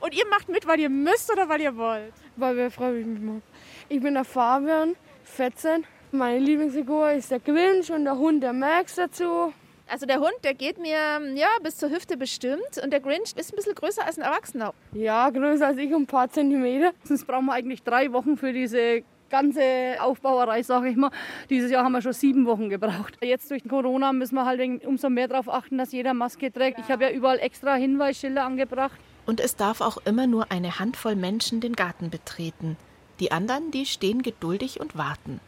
Und 0.00 0.14
ihr 0.14 0.26
macht 0.30 0.48
mit, 0.48 0.66
weil 0.66 0.80
ihr 0.80 0.88
müsst 0.88 1.30
oder 1.30 1.50
weil 1.50 1.60
ihr 1.60 1.76
wollt? 1.76 2.14
Weil 2.36 2.56
wir 2.56 2.70
freiwillig 2.70 3.06
mitmachen. 3.08 3.42
Ich 3.90 4.00
bin 4.00 4.14
der 4.14 4.24
Fabian, 4.24 4.96
14. 5.24 5.84
Meine 6.12 6.38
Lieblingsfigur 6.38 7.12
ist 7.12 7.30
der 7.30 7.40
Grinch 7.40 7.92
und 7.92 8.04
der 8.04 8.16
Hund, 8.16 8.42
der 8.42 8.52
Max 8.54 8.94
dazu. 8.94 9.52
Also 9.86 10.06
der 10.06 10.18
Hund, 10.18 10.34
der 10.42 10.54
geht 10.54 10.78
mir 10.78 11.20
ja 11.34 11.48
bis 11.62 11.76
zur 11.76 11.90
Hüfte 11.90 12.16
bestimmt 12.16 12.80
und 12.82 12.90
der 12.90 13.00
Grinch 13.00 13.34
ist 13.36 13.52
ein 13.52 13.56
bisschen 13.56 13.74
größer 13.74 14.04
als 14.04 14.18
ein 14.18 14.22
Erwachsener. 14.22 14.72
Ja, 14.92 15.28
größer 15.30 15.66
als 15.66 15.78
ich, 15.78 15.92
um 15.92 16.02
ein 16.02 16.06
paar 16.06 16.30
Zentimeter. 16.30 16.92
Sonst 17.04 17.26
brauchen 17.26 17.46
wir 17.46 17.52
eigentlich 17.52 17.82
drei 17.82 18.12
Wochen 18.12 18.36
für 18.36 18.52
diese 18.52 19.02
ganze 19.30 19.62
Aufbauerei, 20.00 20.62
sage 20.62 20.88
ich 20.88 20.96
mal. 20.96 21.10
Dieses 21.50 21.70
Jahr 21.70 21.84
haben 21.84 21.92
wir 21.92 22.02
schon 22.02 22.12
sieben 22.12 22.46
Wochen 22.46 22.70
gebraucht. 22.70 23.18
Jetzt 23.22 23.50
durch 23.50 23.66
Corona 23.68 24.12
müssen 24.12 24.36
wir 24.36 24.46
halt 24.46 24.84
umso 24.84 25.10
mehr 25.10 25.28
darauf 25.28 25.48
achten, 25.48 25.76
dass 25.76 25.92
jeder 25.92 26.14
Maske 26.14 26.52
trägt. 26.52 26.78
Ich 26.78 26.90
habe 26.90 27.04
ja 27.04 27.10
überall 27.10 27.38
extra 27.38 27.74
Hinweisschilder 27.74 28.44
angebracht. 28.44 28.98
Und 29.26 29.40
es 29.40 29.56
darf 29.56 29.80
auch 29.80 29.98
immer 30.04 30.26
nur 30.26 30.50
eine 30.50 30.78
Handvoll 30.78 31.16
Menschen 31.16 31.60
den 31.60 31.74
Garten 31.74 32.10
betreten. 32.10 32.76
Die 33.20 33.32
anderen, 33.32 33.70
die 33.70 33.86
stehen 33.86 34.22
geduldig 34.22 34.80
und 34.80 34.96
warten. 34.96 35.40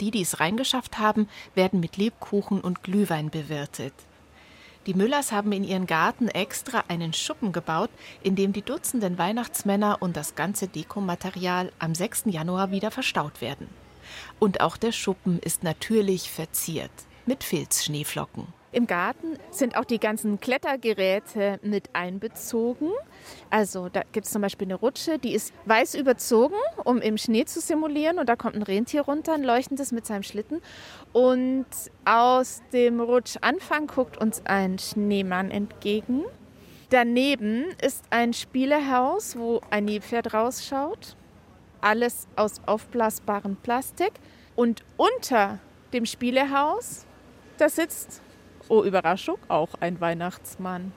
Die, 0.00 0.10
die 0.10 0.22
es 0.22 0.40
reingeschafft 0.40 0.98
haben, 0.98 1.28
werden 1.54 1.80
mit 1.80 1.96
Lebkuchen 1.96 2.60
und 2.60 2.82
Glühwein 2.82 3.30
bewirtet. 3.30 3.94
Die 4.86 4.94
Müllers 4.94 5.32
haben 5.32 5.52
in 5.52 5.64
ihren 5.64 5.86
Garten 5.86 6.28
extra 6.28 6.84
einen 6.88 7.14
Schuppen 7.14 7.52
gebaut, 7.52 7.90
in 8.22 8.36
dem 8.36 8.52
die 8.52 8.62
Dutzenden 8.62 9.16
Weihnachtsmänner 9.16 9.98
und 10.00 10.16
das 10.16 10.34
ganze 10.34 10.68
Dekomaterial 10.68 11.72
am 11.78 11.94
6. 11.94 12.24
Januar 12.26 12.70
wieder 12.70 12.90
verstaut 12.90 13.40
werden. 13.40 13.68
Und 14.38 14.60
auch 14.60 14.76
der 14.76 14.92
Schuppen 14.92 15.38
ist 15.38 15.62
natürlich 15.62 16.30
verziert 16.30 16.90
mit 17.24 17.44
Filzschneeflocken. 17.44 18.46
Im 18.74 18.88
Garten 18.88 19.38
sind 19.52 19.76
auch 19.76 19.84
die 19.84 20.00
ganzen 20.00 20.40
Klettergeräte 20.40 21.60
mit 21.62 21.90
einbezogen. 21.92 22.90
Also 23.48 23.88
da 23.88 24.02
gibt 24.10 24.26
es 24.26 24.32
zum 24.32 24.42
Beispiel 24.42 24.66
eine 24.66 24.74
Rutsche, 24.74 25.20
die 25.20 25.32
ist 25.32 25.54
weiß 25.64 25.94
überzogen, 25.94 26.56
um 26.82 27.00
im 27.00 27.16
Schnee 27.16 27.44
zu 27.44 27.60
simulieren. 27.60 28.18
Und 28.18 28.28
da 28.28 28.34
kommt 28.34 28.56
ein 28.56 28.62
Rentier 28.62 29.02
runter, 29.02 29.34
ein 29.34 29.44
leuchtendes 29.44 29.92
mit 29.92 30.06
seinem 30.06 30.24
Schlitten. 30.24 30.60
Und 31.12 31.66
aus 32.04 32.62
dem 32.72 33.00
Rutschanfang 33.00 33.86
guckt 33.86 34.20
uns 34.20 34.42
ein 34.44 34.80
Schneemann 34.80 35.52
entgegen. 35.52 36.24
Daneben 36.90 37.66
ist 37.80 38.02
ein 38.10 38.32
Spielehaus, 38.32 39.38
wo 39.38 39.60
ein 39.70 39.84
Nilpferd 39.84 40.34
rausschaut. 40.34 41.14
Alles 41.80 42.26
aus 42.34 42.60
aufblasbarem 42.66 43.54
Plastik. 43.54 44.14
Und 44.56 44.82
unter 44.96 45.60
dem 45.92 46.06
Spielehaus, 46.06 47.06
da 47.58 47.68
sitzt 47.68 48.20
oh 48.68 48.82
Überraschung, 48.82 49.38
auch 49.48 49.70
ein 49.80 50.00
Weihnachtsmann. 50.00 50.92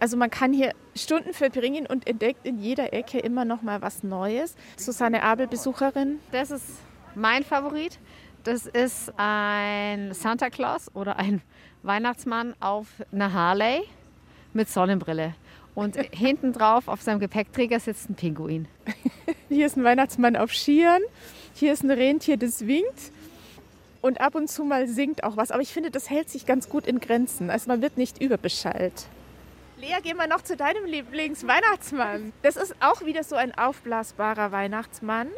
Also 0.00 0.16
man 0.16 0.30
kann 0.30 0.52
hier 0.52 0.72
Stunden 0.96 1.34
verbringen 1.34 1.86
und 1.86 2.06
entdeckt 2.06 2.46
in 2.46 2.58
jeder 2.58 2.92
Ecke 2.94 3.18
immer 3.18 3.44
noch 3.44 3.60
mal 3.60 3.82
was 3.82 4.02
Neues. 4.02 4.56
Susanne 4.76 5.22
Abel, 5.22 5.46
Besucherin. 5.46 6.20
Das 6.32 6.50
ist 6.50 6.64
mein 7.14 7.44
Favorit. 7.44 7.98
Das 8.42 8.66
ist 8.66 9.12
ein 9.18 10.14
Santa 10.14 10.48
Claus 10.48 10.90
oder 10.94 11.18
ein 11.18 11.42
Weihnachtsmann 11.82 12.54
auf 12.60 12.86
einer 13.12 13.32
Harley 13.32 13.82
mit 14.54 14.70
Sonnenbrille. 14.70 15.34
Und 15.74 15.96
hinten 16.14 16.54
drauf 16.54 16.88
auf 16.88 17.02
seinem 17.02 17.20
Gepäckträger 17.20 17.78
sitzt 17.78 18.08
ein 18.08 18.14
Pinguin. 18.14 18.68
Hier 19.48 19.66
ist 19.66 19.76
ein 19.76 19.84
Weihnachtsmann 19.84 20.36
auf 20.36 20.52
Skiern. 20.52 21.02
Hier 21.52 21.74
ist 21.74 21.82
ein 21.82 21.90
Rentier, 21.90 22.38
das 22.38 22.66
winkt 22.66 23.12
und 24.00 24.20
ab 24.20 24.34
und 24.34 24.48
zu 24.48 24.64
mal 24.64 24.88
singt 24.88 25.24
auch 25.24 25.36
was. 25.36 25.50
Aber 25.50 25.62
ich 25.62 25.72
finde, 25.72 25.90
das 25.90 26.10
hält 26.10 26.30
sich 26.30 26.46
ganz 26.46 26.68
gut 26.68 26.86
in 26.86 27.00
Grenzen. 27.00 27.50
Also 27.50 27.68
man 27.68 27.82
wird 27.82 27.96
nicht 27.96 28.20
überbeschallt. 28.20 29.06
Lea, 29.78 29.96
gehen 30.02 30.16
wir 30.16 30.26
noch 30.26 30.42
zu 30.42 30.56
deinem 30.56 30.84
Lieblingsweihnachtsmann. 30.84 32.32
Das 32.42 32.56
ist 32.56 32.74
auch 32.80 33.04
wieder 33.04 33.24
so 33.24 33.36
ein 33.36 33.56
aufblasbarer 33.56 34.52
Weihnachtsmann. 34.52 35.28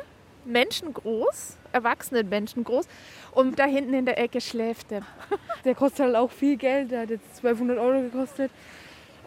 Menschengroß, 0.44 1.56
erwachsenen 1.72 2.28
Menschengroß. 2.28 2.86
Und 3.30 3.58
da 3.58 3.64
hinten 3.64 3.94
in 3.94 4.04
der 4.04 4.18
Ecke 4.18 4.40
schläft 4.40 4.90
er. 4.90 5.02
Der 5.64 5.76
kostet 5.76 6.06
halt 6.06 6.16
auch 6.16 6.30
viel 6.30 6.56
Geld. 6.56 6.90
Der 6.90 7.02
hat 7.02 7.10
jetzt 7.10 7.36
1200 7.36 7.78
Euro 7.78 8.02
gekostet. 8.02 8.50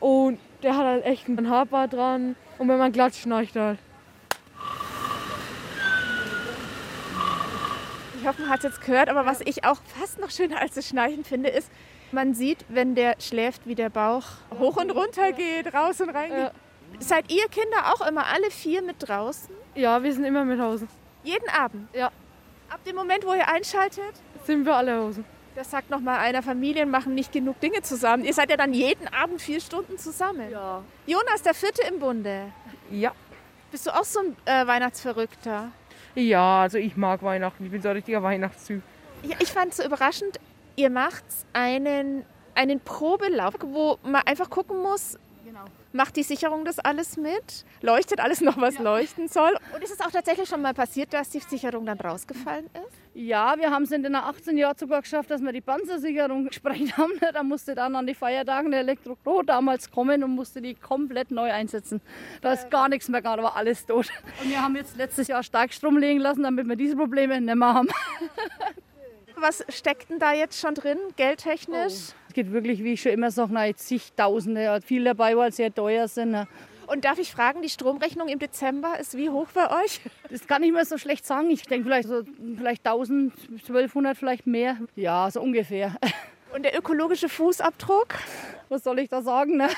Und 0.02 0.40
der 0.62 0.76
hat 0.76 0.86
halt 0.86 1.06
echt 1.06 1.28
ein 1.30 1.50
Haarbart 1.50 1.94
dran. 1.94 2.36
Und 2.58 2.68
wenn 2.68 2.78
man 2.78 2.92
glatt 2.92 3.16
schnarcht 3.16 3.56
halt. 3.56 3.80
Ich 8.26 8.30
hoffe, 8.30 8.42
man 8.42 8.50
hat 8.50 8.64
es 8.64 8.64
jetzt 8.64 8.82
gehört. 8.82 9.08
Aber 9.08 9.28
was 9.28 9.42
ich 9.42 9.66
auch 9.66 9.78
fast 10.00 10.18
noch 10.18 10.32
schöner 10.32 10.60
als 10.60 10.74
das 10.74 10.88
Schnarchen 10.88 11.24
finde, 11.24 11.50
ist, 11.50 11.70
man 12.12 12.34
sieht, 12.34 12.66
wenn 12.70 12.96
der 12.96 13.18
schläft, 13.20 13.68
wie 13.68 13.76
der 13.76 13.92
Bauch 13.92 14.24
hoch 14.58 14.78
und 14.78 14.90
runter 14.90 15.32
geht, 15.32 15.72
raus 15.76 16.02
und 16.02 16.10
rein. 16.10 16.32
Ja. 16.32 16.52
Seid 16.98 17.32
ihr 17.32 17.48
Kinder 17.50 17.94
auch 17.94 18.02
immer 18.08 18.26
alle 18.26 18.50
vier 18.50 18.82
mit 18.82 18.96
draußen? 19.08 19.54
Ja, 19.76 20.02
wir 20.02 20.12
sind 20.12 20.24
immer 20.24 20.44
mit 20.44 20.60
Hause. 20.60 20.88
Jeden 21.24 21.48
Abend? 21.50 21.88
Ja. 21.94 22.08
Ab 22.68 22.84
dem 22.84 22.96
Moment, 22.96 23.24
wo 23.28 23.34
ihr 23.36 23.48
einschaltet? 23.48 24.16
Sind 24.44 24.66
wir 24.66 24.76
alle 24.76 24.98
Hause. 24.98 25.24
Das 25.54 25.70
sagt 25.70 25.92
noch 25.92 26.00
mal 26.00 26.18
einer, 26.18 26.42
Familien 26.42 26.90
machen 26.90 27.14
nicht 27.14 27.32
genug 27.32 27.60
Dinge 27.60 27.84
zusammen. 27.84 28.26
Ihr 28.26 28.34
seid 28.34 28.50
ja 28.50 28.58
dann 28.58 28.74
jeden 28.74 29.08
Abend 29.08 29.40
vier 29.40 29.62
Stunden 29.62 30.00
zusammen. 30.00 30.50
Ja. 30.50 30.82
Jonas, 31.06 31.44
der 31.44 31.54
Vierte 31.54 31.84
im 31.88 32.00
Bunde. 32.00 32.52
Ja. 32.90 33.12
Bist 33.70 33.86
du 33.86 33.92
auch 33.92 34.04
so 34.04 34.20
ein 34.22 34.36
äh, 34.46 34.66
Weihnachtsverrückter? 34.66 35.72
Ja, 36.16 36.62
also 36.62 36.78
ich 36.78 36.96
mag 36.96 37.22
Weihnachten. 37.24 37.66
Ich 37.66 37.72
bin 37.72 37.82
so 37.82 37.90
ein 37.90 37.96
richtiger 37.96 38.24
Weihnachtstyp. 38.24 38.82
Ja, 39.24 39.36
ich 39.40 39.52
fand 39.52 39.72
es 39.72 39.78
so 39.78 39.84
überraschend. 39.84 40.40
Ihr 40.78 40.90
macht 40.90 41.24
einen, 41.54 42.26
einen 42.54 42.80
Probelauf, 42.80 43.56
wo 43.62 43.98
man 44.04 44.22
einfach 44.26 44.50
gucken 44.50 44.82
muss. 44.82 45.18
Macht 45.96 46.16
die 46.16 46.24
Sicherung 46.24 46.66
das 46.66 46.80
alles 46.80 47.18
mit? 47.18 47.66
Leuchtet 47.82 48.20
alles 48.20 48.42
noch, 48.42 48.58
was 48.58 48.76
ja. 48.76 48.82
leuchten 48.82 49.28
soll? 49.28 49.58
Und 49.74 49.84
ist 49.84 49.92
es 49.92 50.02
auch 50.02 50.12
tatsächlich 50.12 50.48
schon 50.48 50.62
mal 50.62 50.74
passiert, 50.74 51.14
dass 51.14 51.30
die 51.30 51.40
Sicherung 51.40 51.86
dann 51.86 52.00
rausgefallen 52.00 52.66
ist? 52.66 53.06
Ja, 53.14 53.56
wir 53.58 53.72
haben 53.72 53.84
es 53.84 53.92
in 53.92 54.04
den 54.04 54.14
18 54.14 54.58
Jahren 54.58 54.78
sogar 54.78 55.02
geschafft, 55.02 55.32
dass 55.32 55.42
wir 55.42 55.54
die 55.54 55.62
Panzersicherung 55.62 56.46
gesprengt 56.48 56.98
haben. 56.98 57.14
Da 57.34 57.44
musste 57.44 57.76
dann 57.76 57.96
an 57.96 58.06
die 58.06 58.14
Feiertagen 58.14 58.72
der 58.72 58.82
Elektro 58.82 59.18
damals 59.44 59.90
kommen 59.90 60.24
und 60.24 60.32
musste 60.32 60.62
die 60.62 60.76
komplett 60.76 61.32
neu 61.32 61.52
einsetzen. 61.52 62.02
Da 62.42 62.54
ist 62.54 62.70
gar 62.70 62.88
nichts 62.88 63.10
mehr 63.10 63.22
da 63.22 63.42
war 63.42 63.56
alles 63.56 63.86
tot. 63.86 64.10
Und 64.44 64.50
wir 64.50 64.62
haben 64.62 64.76
jetzt 64.76 64.96
letztes 64.96 65.28
Jahr 65.28 65.44
Starkstrom 65.44 65.98
legen 65.98 66.20
lassen, 66.20 66.44
damit 66.44 66.68
wir 66.68 66.76
diese 66.76 66.96
Probleme 66.96 67.40
nicht 67.42 67.56
mehr 67.56 67.74
haben. 67.74 67.88
Was 69.36 69.66
steckt 69.70 70.10
denn 70.10 70.20
da 70.20 70.34
jetzt 70.34 70.60
schon 70.60 70.76
drin, 70.76 70.98
geldtechnisch? 71.16 72.12
Oh. 72.12 72.25
Es 72.36 72.44
geht 72.44 72.52
wirklich, 72.52 72.84
wie 72.84 72.92
ich 72.92 73.02
schon 73.02 73.14
immer 73.14 73.32
sage, 73.32 73.76
zigtausende. 73.78 74.82
Viel 74.86 75.06
dabei, 75.06 75.38
weil 75.38 75.52
sie 75.52 75.56
sehr 75.56 75.74
teuer 75.74 76.10
sind. 76.10 76.32
Ne. 76.32 76.50
Und 76.86 77.06
darf 77.06 77.18
ich 77.18 77.32
fragen, 77.32 77.62
die 77.62 77.70
Stromrechnung 77.70 78.28
im 78.28 78.40
Dezember 78.40 79.00
ist 79.00 79.16
wie 79.16 79.30
hoch 79.30 79.48
bei 79.54 79.72
euch? 79.82 80.02
Das 80.30 80.46
kann 80.46 80.62
ich 80.62 80.74
mir 80.74 80.84
so 80.84 80.98
schlecht 80.98 81.26
sagen. 81.26 81.50
Ich 81.50 81.64
denke 81.64 81.86
vielleicht 81.86 82.10
so 82.10 82.24
vielleicht 82.58 82.86
1000, 82.86 83.34
1200, 83.52 84.18
vielleicht 84.18 84.48
mehr. 84.48 84.76
Ja, 84.98 85.32
so 85.32 85.42
ungefähr. 85.42 85.96
Und 86.54 86.64
der 86.64 86.78
ökologische 86.78 87.30
Fußabdruck? 87.30 88.16
Was 88.68 88.84
soll 88.84 89.00
ich 89.00 89.08
da 89.08 89.22
sagen? 89.22 89.56
Ne? 89.56 89.70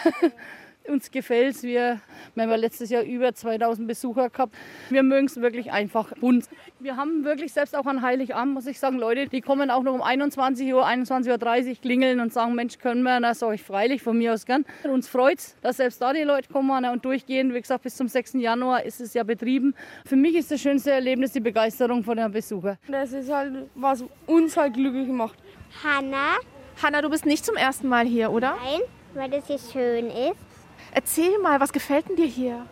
Uns 0.87 1.11
gefällt 1.11 1.55
es. 1.55 1.63
Wir, 1.63 1.99
wir 2.35 2.43
haben 2.43 2.59
letztes 2.59 2.89
Jahr 2.89 3.03
über 3.03 3.33
2000 3.33 3.87
Besucher 3.87 4.29
gehabt. 4.29 4.55
Wir 4.89 5.03
mögen 5.03 5.27
es 5.27 5.41
wirklich 5.41 5.71
einfach 5.71 6.13
bunt. 6.19 6.45
Wir 6.79 6.95
haben 6.95 7.25
wirklich 7.25 7.51
selbst 7.51 7.75
auch 7.75 7.85
an 7.85 8.01
Heiligabend, 8.01 8.53
muss 8.53 8.67
ich 8.67 8.79
sagen, 8.79 8.97
Leute, 8.97 9.27
die 9.27 9.41
kommen 9.41 9.69
auch 9.69 9.83
noch 9.83 9.93
um 9.93 10.01
21 10.01 10.73
Uhr, 10.73 10.87
21.30 10.87 11.69
Uhr 11.69 11.75
klingeln 11.81 12.19
und 12.21 12.31
sagen, 12.31 12.55
Mensch, 12.55 12.77
können 12.79 13.03
wir? 13.03 13.19
Na, 13.19 13.33
sage 13.33 13.55
ich 13.55 13.63
freilich, 13.63 14.01
von 14.01 14.17
mir 14.17 14.33
aus 14.33 14.45
gern. 14.45 14.65
Uns 14.83 15.07
freut 15.07 15.39
es, 15.39 15.55
dass 15.61 15.77
selbst 15.77 16.01
da 16.01 16.13
die 16.13 16.23
Leute 16.23 16.51
kommen 16.51 16.85
und 16.85 17.03
durchgehen. 17.03 17.53
Wie 17.53 17.61
gesagt, 17.61 17.83
bis 17.83 17.95
zum 17.95 18.07
6. 18.07 18.33
Januar 18.33 18.83
ist 18.83 19.01
es 19.01 19.13
ja 19.13 19.23
betrieben. 19.23 19.75
Für 20.05 20.15
mich 20.15 20.35
ist 20.35 20.51
das 20.51 20.61
schönste 20.61 20.91
Erlebnis 20.91 21.33
die 21.33 21.41
Begeisterung 21.41 22.03
von 22.03 22.15
den 22.15 22.31
Besuchern. 22.31 22.77
Das 22.87 23.11
ist 23.11 23.31
halt, 23.31 23.53
was 23.75 24.03
uns 24.25 24.55
halt 24.55 24.73
glücklich 24.73 25.09
macht. 25.09 25.37
Hanna. 25.83 26.37
Hanna, 26.81 27.01
du 27.01 27.09
bist 27.09 27.25
nicht 27.25 27.43
zum 27.43 27.55
ersten 27.55 27.87
Mal 27.87 28.05
hier, 28.05 28.31
oder? 28.31 28.55
Nein, 28.63 28.81
weil 29.15 29.29
das 29.29 29.47
hier 29.47 29.59
schön 29.59 30.07
ist. 30.07 30.46
Erzähl 30.91 31.37
mal, 31.39 31.59
was 31.59 31.73
gefällt 31.73 32.09
denn 32.09 32.15
dir 32.15 32.25
hier? 32.25 32.65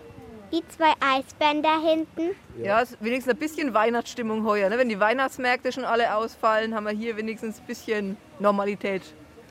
Die 0.52 0.64
zwei 0.70 0.94
Eisbären 1.00 1.64
da 1.64 1.80
hinten. 1.80 2.36
Ja, 2.62 2.82
es 2.82 2.92
ist 2.92 3.04
wenigstens 3.04 3.34
ein 3.34 3.40
bisschen 3.40 3.74
Weihnachtsstimmung 3.74 4.46
heuer. 4.46 4.70
Ne? 4.70 4.78
Wenn 4.78 4.90
die 4.90 5.00
Weihnachtsmärkte 5.00 5.72
schon 5.72 5.86
alle 5.86 6.16
ausfallen, 6.16 6.76
haben 6.76 6.86
wir 6.86 6.94
hier 6.94 7.18
wenigstens 7.18 7.60
ein 7.60 7.66
bisschen 7.66 8.18
Normalität. 8.40 9.02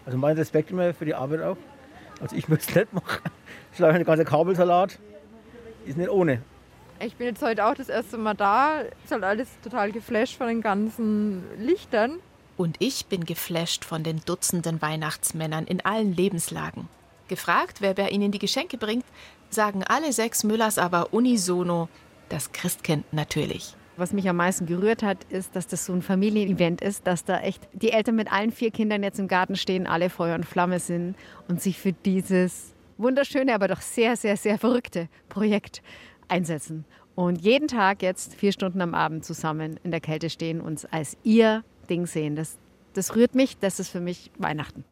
Also 0.06 0.18
mein 0.18 0.36
Respekt 0.36 0.70
immer 0.70 0.94
für 0.94 1.04
die 1.04 1.14
Arbeit 1.14 1.42
auch. 1.42 1.56
Also 2.20 2.36
ich 2.36 2.48
möchte 2.48 2.70
es 2.70 2.74
nicht 2.76 2.92
machen. 2.92 3.20
Ich 3.72 3.78
schlage 3.78 3.94
eine 3.94 4.04
ganze 4.04 4.24
Kabelsalat. 4.24 4.98
Ist 5.84 5.98
nicht 5.98 6.10
ohne. 6.10 6.42
Ich 7.00 7.16
bin 7.16 7.26
jetzt 7.26 7.42
heute 7.42 7.66
auch 7.66 7.74
das 7.74 7.88
erste 7.88 8.16
Mal 8.16 8.34
da. 8.34 8.80
Ist 8.80 9.10
halt 9.10 9.24
alles 9.24 9.48
total 9.62 9.92
geflasht 9.92 10.38
von 10.38 10.46
den 10.46 10.60
ganzen 10.60 11.42
Lichtern. 11.58 12.20
Und 12.56 12.76
ich 12.78 13.06
bin 13.06 13.24
geflasht 13.24 13.84
von 13.84 14.04
den 14.04 14.20
Dutzenden 14.24 14.80
Weihnachtsmännern 14.80 15.66
in 15.66 15.84
allen 15.84 16.14
Lebenslagen. 16.14 16.88
Gefragt, 17.28 17.80
wer 17.80 17.94
bei 17.94 18.08
ihnen 18.08 18.32
die 18.32 18.38
Geschenke 18.38 18.76
bringt, 18.76 19.04
sagen 19.50 19.82
alle 19.84 20.12
sechs 20.12 20.44
Müllers 20.44 20.78
aber 20.78 21.12
unisono 21.12 21.88
das 22.28 22.52
Christkind 22.52 23.04
natürlich. 23.12 23.76
Was 23.96 24.12
mich 24.12 24.28
am 24.28 24.36
meisten 24.36 24.66
gerührt 24.66 25.04
hat, 25.04 25.22
ist, 25.30 25.54
dass 25.54 25.68
das 25.68 25.86
so 25.86 25.92
ein 25.92 26.02
Familienevent 26.02 26.80
ist, 26.80 27.06
dass 27.06 27.24
da 27.24 27.40
echt 27.40 27.68
die 27.72 27.92
Eltern 27.92 28.16
mit 28.16 28.32
allen 28.32 28.50
vier 28.50 28.72
Kindern 28.72 29.04
jetzt 29.04 29.20
im 29.20 29.28
Garten 29.28 29.54
stehen, 29.54 29.86
alle 29.86 30.10
Feuer 30.10 30.34
und 30.34 30.44
Flamme 30.44 30.80
sind 30.80 31.14
und 31.46 31.62
sich 31.62 31.78
für 31.78 31.92
dieses 31.92 32.74
wunderschöne, 32.98 33.54
aber 33.54 33.68
doch 33.68 33.80
sehr, 33.80 34.16
sehr, 34.16 34.36
sehr 34.36 34.58
verrückte 34.58 35.08
Projekt 35.28 35.82
einsetzen. 36.26 36.84
Und 37.14 37.40
jeden 37.40 37.68
Tag 37.68 38.02
jetzt 38.02 38.34
vier 38.34 38.50
Stunden 38.50 38.80
am 38.80 38.94
Abend 38.94 39.24
zusammen 39.24 39.78
in 39.84 39.92
der 39.92 40.00
Kälte 40.00 40.28
stehen 40.28 40.60
und 40.60 40.92
als 40.92 41.16
ihr 41.22 41.62
Ding 41.88 42.06
sehen. 42.06 42.34
Das, 42.34 42.58
das 42.94 43.14
rührt 43.14 43.36
mich, 43.36 43.58
das 43.58 43.78
ist 43.78 43.90
für 43.90 44.00
mich 44.00 44.32
Weihnachten. 44.38 44.84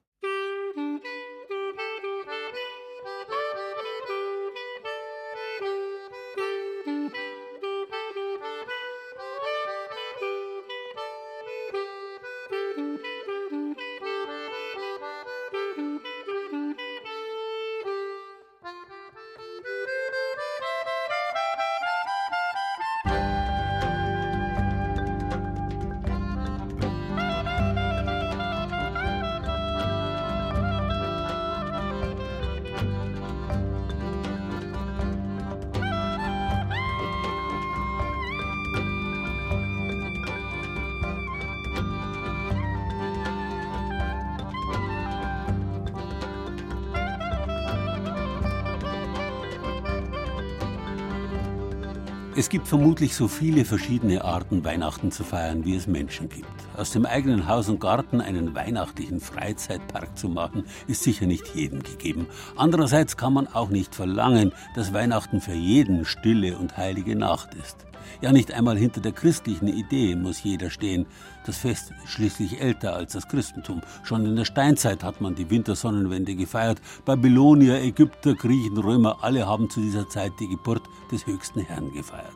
Es 52.35 52.49
gibt 52.49 52.67
vermutlich 52.67 53.15
so 53.15 53.29
viele 53.29 53.67
verschiedene 53.67 54.25
Arten, 54.25 54.65
Weihnachten 54.65 55.13
zu 55.13 55.23
feiern, 55.23 55.67
wie 55.67 55.77
es 55.77 55.87
Menschen 55.87 56.31
gibt. 56.31 56.49
Aus 56.75 56.91
dem 56.91 57.05
eigenen 57.05 57.47
Haus 57.47 57.69
und 57.69 57.79
Garten 57.79 58.23
einen 58.23 58.55
weihnachtlichen 58.55 59.21
Freizeitpark 59.21 60.17
zu 60.17 60.31
machen, 60.31 60.65
ist 60.87 61.03
sicher 61.03 61.27
nicht 61.27 61.55
jedem 61.55 61.83
gegeben. 61.83 62.27
Andererseits 62.57 63.19
kann 63.19 63.35
man 63.35 63.49
auch 63.49 63.69
nicht 63.69 63.95
verlangen, 63.95 64.53
dass 64.75 64.95
Weihnachten 64.95 65.43
für 65.43 65.53
jeden 65.53 66.07
stille 66.07 66.57
und 66.57 66.79
heilige 66.79 67.17
Nacht 67.17 67.55
ist. 67.55 67.85
Ja, 68.21 68.33
nicht 68.33 68.53
einmal 68.53 68.77
hinter 68.77 69.01
der 69.01 69.13
christlichen 69.13 69.69
Idee 69.69 70.15
muss 70.15 70.43
jeder 70.43 70.71
stehen. 70.71 71.07
Das 71.47 71.59
Fest 71.59 71.93
ist 72.05 72.13
schließlich 72.13 72.61
älter 72.61 72.95
als 72.95 73.13
das 73.13 73.29
Christentum. 73.29 73.83
Schon 74.05 74.27
in 74.27 74.37
der 74.37 74.45
Steinzeit 74.45 75.03
hat 75.03 75.21
man 75.21 75.35
die 75.35 75.51
Wintersonnenwende 75.51 76.35
gefeiert. 76.35 76.81
Babylonier, 77.05 77.83
Ägypter, 77.83 78.35
Griechen, 78.35 78.79
Römer, 78.79 79.19
alle 79.23 79.47
haben 79.47 79.69
zu 79.71 79.81
dieser 79.81 80.09
Zeit 80.09 80.33
die 80.41 80.49
Geburt 80.49 80.83
des 81.11 81.27
höchsten 81.27 81.61
Herrn 81.61 81.93
gefeiert. 81.93 82.35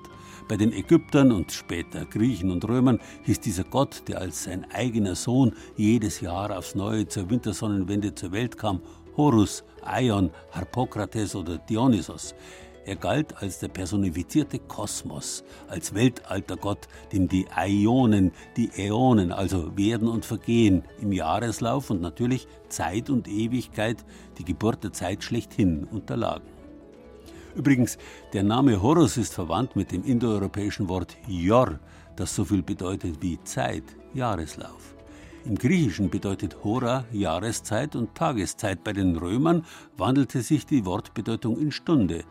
Bei 0.49 0.57
den 0.57 0.73
Ägyptern 0.73 1.33
und 1.33 1.51
später 1.51 2.05
Griechen 2.05 2.53
und 2.53 2.65
Römern 2.69 3.01
hieß 3.25 3.41
dieser 3.41 3.65
Gott, 3.65 4.05
der 4.07 4.21
als 4.21 4.45
sein 4.45 4.65
eigener 4.73 5.17
Sohn 5.17 5.55
jedes 5.77 6.21
Jahr 6.21 6.57
aufs 6.57 6.77
Neue 6.77 7.09
zur 7.09 7.29
Wintersonnenwende 7.31 8.15
zur 8.15 8.31
Welt 8.31 8.57
kam, 8.57 8.81
Horus, 9.17 9.65
Aion, 9.83 10.31
Harpokrates 10.53 11.35
oder 11.35 11.59
Dionysos. 11.59 12.35
Er 12.87 12.95
galt 12.95 13.43
als 13.43 13.59
der 13.59 13.67
personifizierte 13.67 14.61
Kosmos, 14.61 15.43
als 15.67 15.93
Weltaltergott, 15.93 16.87
dem 17.13 17.27
die 17.27 17.49
Aionen, 17.51 18.31
die 18.57 18.71
Äonen, 18.77 19.33
also 19.33 19.77
Werden 19.77 20.07
und 20.07 20.25
Vergehen 20.25 20.85
im 21.01 21.11
Jahreslauf 21.11 21.91
und 21.91 22.01
natürlich 22.01 22.47
Zeit 22.69 23.11
und 23.11 23.27
Ewigkeit, 23.27 24.05
die 24.39 24.45
Geburt 24.45 24.85
der 24.85 24.93
Zeit 24.93 25.25
schlechthin 25.25 25.83
unterlagen. 25.83 26.47
Übrigens, 27.57 27.99
der 28.33 28.45
Name 28.45 28.81
Horus 28.81 29.17
ist 29.17 29.35
verwandt 29.35 29.75
mit 29.75 29.91
dem 29.91 30.05
indoeuropäischen 30.05 30.89
Wort 30.89 31.17
Yor, 31.27 31.81
das 32.15 32.37
so 32.37 32.45
viel 32.45 32.63
bedeutet 32.63 33.21
wie 33.21 33.43
Zeit, 33.43 33.83
Jahreslauf. 34.15 34.95
Im 35.45 35.57
Griechischen 35.57 36.09
bedeutet 36.09 36.63
Hora 36.63 37.05
Jahreszeit 37.11 37.97
und 37.97 38.15
Tageszeit. 38.15 38.85
Bei 38.85 38.93
den 38.93 39.17
Römern 39.17 39.65
wandelte 39.97 40.43
sich 40.43 40.67
die 40.67 40.85
Wortbedeutung 40.85 41.59
in 41.59 41.73
Stunde. 41.73 42.25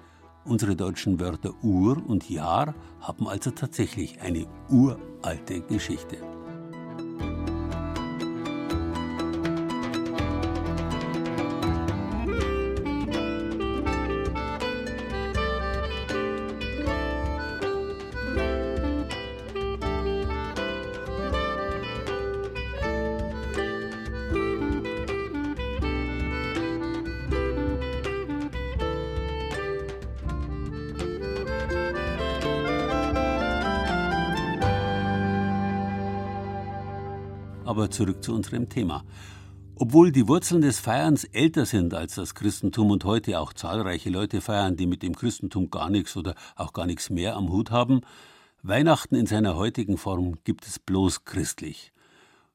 Unsere 0.45 0.75
deutschen 0.75 1.19
Wörter 1.19 1.55
Uhr 1.63 1.97
und 2.07 2.29
Jahr 2.29 2.75
haben 2.99 3.27
also 3.27 3.49
tatsächlich 3.49 4.21
eine 4.21 4.45
uralte 4.69 5.61
Geschichte. 5.61 6.17
Aber 37.75 37.91
zurück 37.91 38.23
zu 38.23 38.33
unserem 38.33 38.69
Thema. 38.69 39.03
Obwohl 39.75 40.13
die 40.13 40.29
Wurzeln 40.29 40.61
des 40.61 40.79
Feierns 40.79 41.25
älter 41.25 41.65
sind 41.65 41.93
als 41.93 42.15
das 42.15 42.33
Christentum 42.33 42.89
und 42.89 43.03
heute 43.03 43.37
auch 43.37 43.51
zahlreiche 43.51 44.09
Leute 44.09 44.39
feiern, 44.39 44.77
die 44.77 44.87
mit 44.87 45.03
dem 45.03 45.13
Christentum 45.13 45.69
gar 45.69 45.89
nichts 45.89 46.15
oder 46.15 46.35
auch 46.55 46.71
gar 46.71 46.85
nichts 46.85 47.09
mehr 47.09 47.35
am 47.35 47.49
Hut 47.49 47.71
haben, 47.71 47.99
Weihnachten 48.63 49.15
in 49.15 49.25
seiner 49.25 49.57
heutigen 49.57 49.97
Form 49.97 50.35
gibt 50.45 50.65
es 50.65 50.79
bloß 50.79 51.25
christlich. 51.25 51.91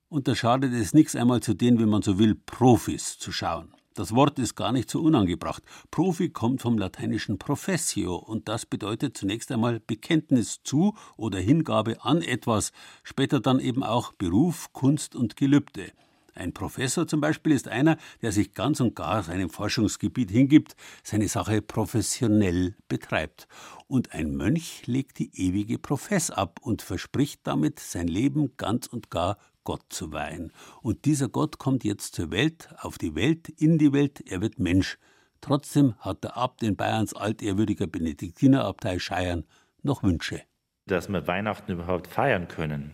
Und 0.08 0.26
da 0.26 0.34
schadet 0.34 0.72
es 0.72 0.94
nichts 0.94 1.14
einmal 1.14 1.42
zu 1.42 1.52
den, 1.52 1.78
wenn 1.78 1.90
man 1.90 2.00
so 2.00 2.18
will, 2.18 2.34
Profis 2.34 3.18
zu 3.18 3.30
schauen. 3.30 3.74
Das 4.00 4.14
Wort 4.14 4.38
ist 4.38 4.54
gar 4.54 4.72
nicht 4.72 4.88
so 4.88 5.02
unangebracht. 5.02 5.62
Profi 5.90 6.30
kommt 6.30 6.62
vom 6.62 6.78
lateinischen 6.78 7.36
professio 7.38 8.16
und 8.16 8.48
das 8.48 8.64
bedeutet 8.64 9.14
zunächst 9.14 9.52
einmal 9.52 9.78
Bekenntnis 9.78 10.62
zu 10.64 10.94
oder 11.18 11.38
Hingabe 11.38 12.02
an 12.02 12.22
etwas, 12.22 12.72
später 13.02 13.40
dann 13.40 13.60
eben 13.60 13.82
auch 13.82 14.14
Beruf, 14.14 14.72
Kunst 14.72 15.14
und 15.14 15.36
Gelübde. 15.36 15.92
Ein 16.34 16.54
Professor 16.54 17.06
zum 17.06 17.20
Beispiel 17.20 17.52
ist 17.52 17.68
einer, 17.68 17.98
der 18.22 18.32
sich 18.32 18.54
ganz 18.54 18.80
und 18.80 18.96
gar 18.96 19.22
seinem 19.22 19.50
Forschungsgebiet 19.50 20.30
hingibt, 20.30 20.76
seine 21.02 21.28
Sache 21.28 21.60
professionell 21.60 22.76
betreibt. 22.88 23.48
Und 23.86 24.14
ein 24.14 24.34
Mönch 24.34 24.86
legt 24.86 25.18
die 25.18 25.30
ewige 25.34 25.78
Profess 25.78 26.30
ab 26.30 26.58
und 26.62 26.80
verspricht 26.80 27.40
damit 27.44 27.80
sein 27.80 28.08
Leben 28.08 28.56
ganz 28.56 28.86
und 28.86 29.10
gar 29.10 29.36
Gott 29.70 29.84
zu 29.88 30.12
weihen. 30.12 30.50
Und 30.82 31.04
dieser 31.04 31.28
Gott 31.28 31.58
kommt 31.58 31.84
jetzt 31.84 32.16
zur 32.16 32.32
Welt, 32.32 32.70
auf 32.80 32.98
die 32.98 33.14
Welt, 33.14 33.48
in 33.48 33.78
die 33.78 33.92
Welt, 33.92 34.20
er 34.28 34.40
wird 34.40 34.58
Mensch. 34.58 34.98
Trotzdem 35.40 35.94
hat 36.00 36.24
der 36.24 36.36
Abt 36.36 36.64
in 36.64 36.74
Bayerns 36.74 37.14
altehrwürdiger 37.14 37.86
Benediktinerabtei 37.86 38.98
Scheiern 38.98 39.44
noch 39.84 40.02
Wünsche. 40.02 40.42
Dass 40.86 41.08
wir 41.08 41.24
Weihnachten 41.28 41.70
überhaupt 41.70 42.08
feiern 42.08 42.48
können, 42.48 42.90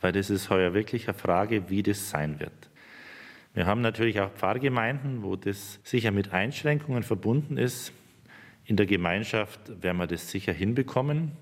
weil 0.00 0.12
das 0.12 0.30
ist 0.30 0.48
heuer 0.48 0.72
wirklich 0.72 1.08
eine 1.08 1.18
Frage, 1.18 1.68
wie 1.68 1.82
das 1.82 2.08
sein 2.08 2.40
wird. 2.40 2.70
Wir 3.52 3.66
haben 3.66 3.82
natürlich 3.82 4.18
auch 4.20 4.30
Pfarrgemeinden, 4.30 5.22
wo 5.22 5.36
das 5.36 5.78
sicher 5.82 6.10
mit 6.10 6.32
Einschränkungen 6.32 7.02
verbunden 7.02 7.58
ist. 7.58 7.92
In 8.64 8.76
der 8.76 8.86
Gemeinschaft 8.86 9.82
werden 9.82 9.98
wir 9.98 10.06
das 10.06 10.30
sicher 10.30 10.54
hinbekommen, 10.54 11.32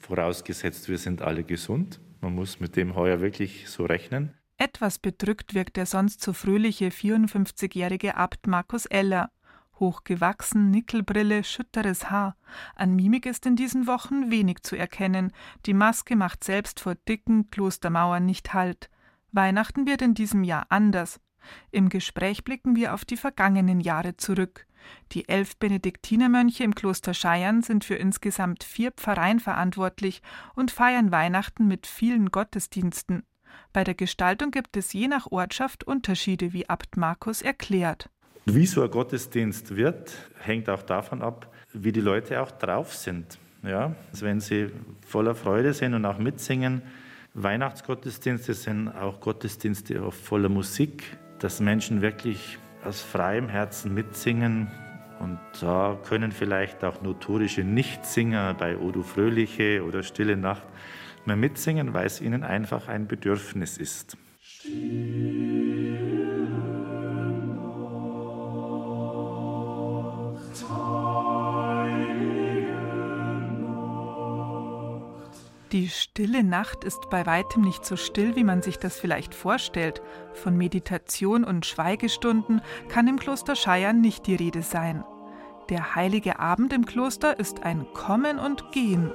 vorausgesetzt 0.00 0.88
wir 0.88 0.98
sind 0.98 1.22
alle 1.22 1.44
gesund. 1.44 2.00
Man 2.24 2.36
muss 2.36 2.58
mit 2.58 2.74
dem 2.76 2.94
heuer 2.94 3.20
wirklich 3.20 3.68
so 3.68 3.84
rechnen. 3.84 4.32
Etwas 4.56 4.98
bedrückt 4.98 5.52
wirkt 5.52 5.76
der 5.76 5.84
sonst 5.84 6.22
so 6.22 6.32
fröhliche 6.32 6.86
54-jährige 6.86 8.16
Abt 8.16 8.46
Markus 8.46 8.86
Eller. 8.86 9.30
Hochgewachsen, 9.78 10.70
Nickelbrille, 10.70 11.44
schütteres 11.44 12.08
Haar. 12.08 12.34
An 12.76 12.96
Mimik 12.96 13.26
ist 13.26 13.44
in 13.44 13.56
diesen 13.56 13.86
Wochen 13.86 14.30
wenig 14.30 14.62
zu 14.62 14.74
erkennen. 14.74 15.32
Die 15.66 15.74
Maske 15.74 16.16
macht 16.16 16.44
selbst 16.44 16.80
vor 16.80 16.94
dicken 16.94 17.50
Klostermauern 17.50 18.24
nicht 18.24 18.54
Halt. 18.54 18.88
Weihnachten 19.32 19.86
wird 19.86 20.00
in 20.00 20.14
diesem 20.14 20.44
Jahr 20.44 20.64
anders. 20.70 21.20
Im 21.70 21.88
Gespräch 21.88 22.44
blicken 22.44 22.76
wir 22.76 22.94
auf 22.94 23.04
die 23.04 23.16
vergangenen 23.16 23.80
Jahre 23.80 24.16
zurück. 24.16 24.66
Die 25.12 25.28
elf 25.28 25.56
Benediktinermönche 25.56 26.64
im 26.64 26.74
Kloster 26.74 27.14
Scheiern 27.14 27.62
sind 27.62 27.84
für 27.84 27.94
insgesamt 27.94 28.64
vier 28.64 28.92
Pfarreien 28.92 29.40
verantwortlich 29.40 30.22
und 30.54 30.70
feiern 30.70 31.10
Weihnachten 31.10 31.66
mit 31.66 31.86
vielen 31.86 32.30
Gottesdiensten. 32.30 33.22
Bei 33.72 33.84
der 33.84 33.94
Gestaltung 33.94 34.50
gibt 34.50 34.76
es 34.76 34.92
je 34.92 35.08
nach 35.08 35.30
Ortschaft 35.30 35.84
Unterschiede, 35.84 36.52
wie 36.52 36.68
Abt 36.68 36.96
Markus 36.96 37.42
erklärt. 37.42 38.10
Wie 38.46 38.66
so 38.66 38.82
ein 38.82 38.90
Gottesdienst 38.90 39.74
wird, 39.74 40.12
hängt 40.40 40.68
auch 40.68 40.82
davon 40.82 41.22
ab, 41.22 41.50
wie 41.72 41.92
die 41.92 42.00
Leute 42.00 42.42
auch 42.42 42.50
drauf 42.50 42.94
sind. 42.94 43.38
Ja, 43.62 43.94
also 44.10 44.26
wenn 44.26 44.40
sie 44.40 44.70
voller 45.06 45.34
Freude 45.34 45.72
sind 45.72 45.94
und 45.94 46.04
auch 46.04 46.18
mitsingen. 46.18 46.82
Weihnachtsgottesdienste 47.32 48.54
sind 48.54 48.88
auch 48.88 49.20
Gottesdienste 49.20 50.10
voller 50.12 50.50
Musik, 50.50 51.16
dass 51.38 51.60
Menschen 51.60 52.02
wirklich 52.02 52.58
aus 52.84 53.02
freiem 53.02 53.48
Herzen 53.48 53.94
mitsingen. 53.94 54.70
Und 55.20 55.38
da 55.60 55.98
können 56.04 56.32
vielleicht 56.32 56.84
auch 56.84 57.00
notorische 57.02 57.62
Nichtsinger 57.62 58.54
bei 58.54 58.76
Odo 58.76 59.02
Fröhliche 59.02 59.84
oder 59.84 60.02
Stille 60.02 60.36
Nacht 60.36 60.64
mehr 61.24 61.36
mitsingen, 61.36 61.94
weil 61.94 62.06
es 62.06 62.20
ihnen 62.20 62.42
einfach 62.42 62.88
ein 62.88 63.06
Bedürfnis 63.06 63.78
ist. 63.78 64.16
Still. 64.40 66.03
Die 75.74 75.88
stille 75.88 76.44
Nacht 76.44 76.84
ist 76.84 77.10
bei 77.10 77.26
weitem 77.26 77.62
nicht 77.62 77.84
so 77.84 77.96
still, 77.96 78.36
wie 78.36 78.44
man 78.44 78.62
sich 78.62 78.78
das 78.78 78.96
vielleicht 78.96 79.34
vorstellt. 79.34 80.02
Von 80.32 80.56
Meditation 80.56 81.42
und 81.42 81.66
Schweigestunden 81.66 82.62
kann 82.88 83.08
im 83.08 83.18
Kloster 83.18 83.56
Scheiern 83.56 84.00
nicht 84.00 84.28
die 84.28 84.36
Rede 84.36 84.62
sein. 84.62 85.02
Der 85.70 85.96
heilige 85.96 86.38
Abend 86.38 86.72
im 86.72 86.86
Kloster 86.86 87.40
ist 87.40 87.64
ein 87.64 87.88
Kommen 87.92 88.38
und 88.38 88.70
Gehen. 88.70 89.10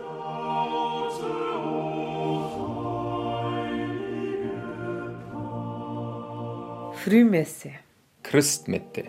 Frühmesse, 6.91 7.71
Christmette, 8.21 9.05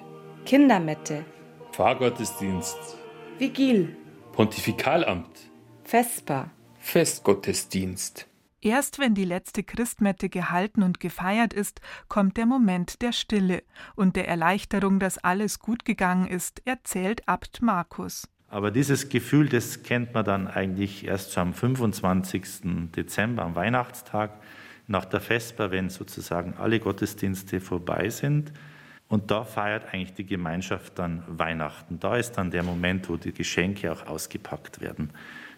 Kindermette, 0.47 1.25
Pfarrgottesdienst, 1.73 2.97
Vigil, 3.39 3.97
Pontifikalamt, 4.31 5.51
Vesper, 5.83 6.49
Festgottesdienst. 6.81 8.27
Erst 8.63 8.99
wenn 8.99 9.15
die 9.15 9.25
letzte 9.25 9.63
Christmette 9.63 10.29
gehalten 10.29 10.83
und 10.83 11.01
gefeiert 11.01 11.55
ist, 11.55 11.81
kommt 12.09 12.37
der 12.37 12.47
Moment 12.47 13.01
der 13.01 13.13
Stille 13.13 13.63
und 13.95 14.17
der 14.17 14.29
Erleichterung, 14.29 14.99
dass 14.99 15.17
alles 15.17 15.61
gut 15.61 15.85
gegangen 15.85 16.27
ist, 16.27 16.61
erzählt 16.67 17.29
Abt 17.29 17.63
Markus. 17.63 18.29
Aber 18.49 18.71
dieses 18.71 19.09
Gefühl, 19.09 19.49
das 19.49 19.83
kennt 19.83 20.13
man 20.13 20.25
dann 20.25 20.49
eigentlich 20.49 21.07
erst 21.07 21.33
so 21.33 21.41
am 21.41 21.55
25. 21.55 22.91
Dezember, 22.97 23.45
am 23.45 23.55
Weihnachtstag, 23.55 24.33
nach 24.89 25.05
der 25.05 25.21
Vesper, 25.21 25.71
wenn 25.71 25.89
sozusagen 25.89 26.55
alle 26.59 26.81
Gottesdienste 26.81 27.61
vorbei 27.61 28.11
sind. 28.11 28.53
Und 29.09 29.31
da 29.31 29.45
feiert 29.45 29.93
eigentlich 29.93 30.15
die 30.15 30.27
Gemeinschaft 30.27 30.99
dann 30.99 31.23
Weihnachten. 31.29 32.01
Da 32.01 32.17
ist 32.17 32.33
dann 32.33 32.51
der 32.51 32.65
Moment, 32.65 33.09
wo 33.09 33.17
die 33.17 33.33
Geschenke 33.33 33.93
auch 33.93 34.07
ausgepackt 34.07 34.81
werden. 34.81 35.13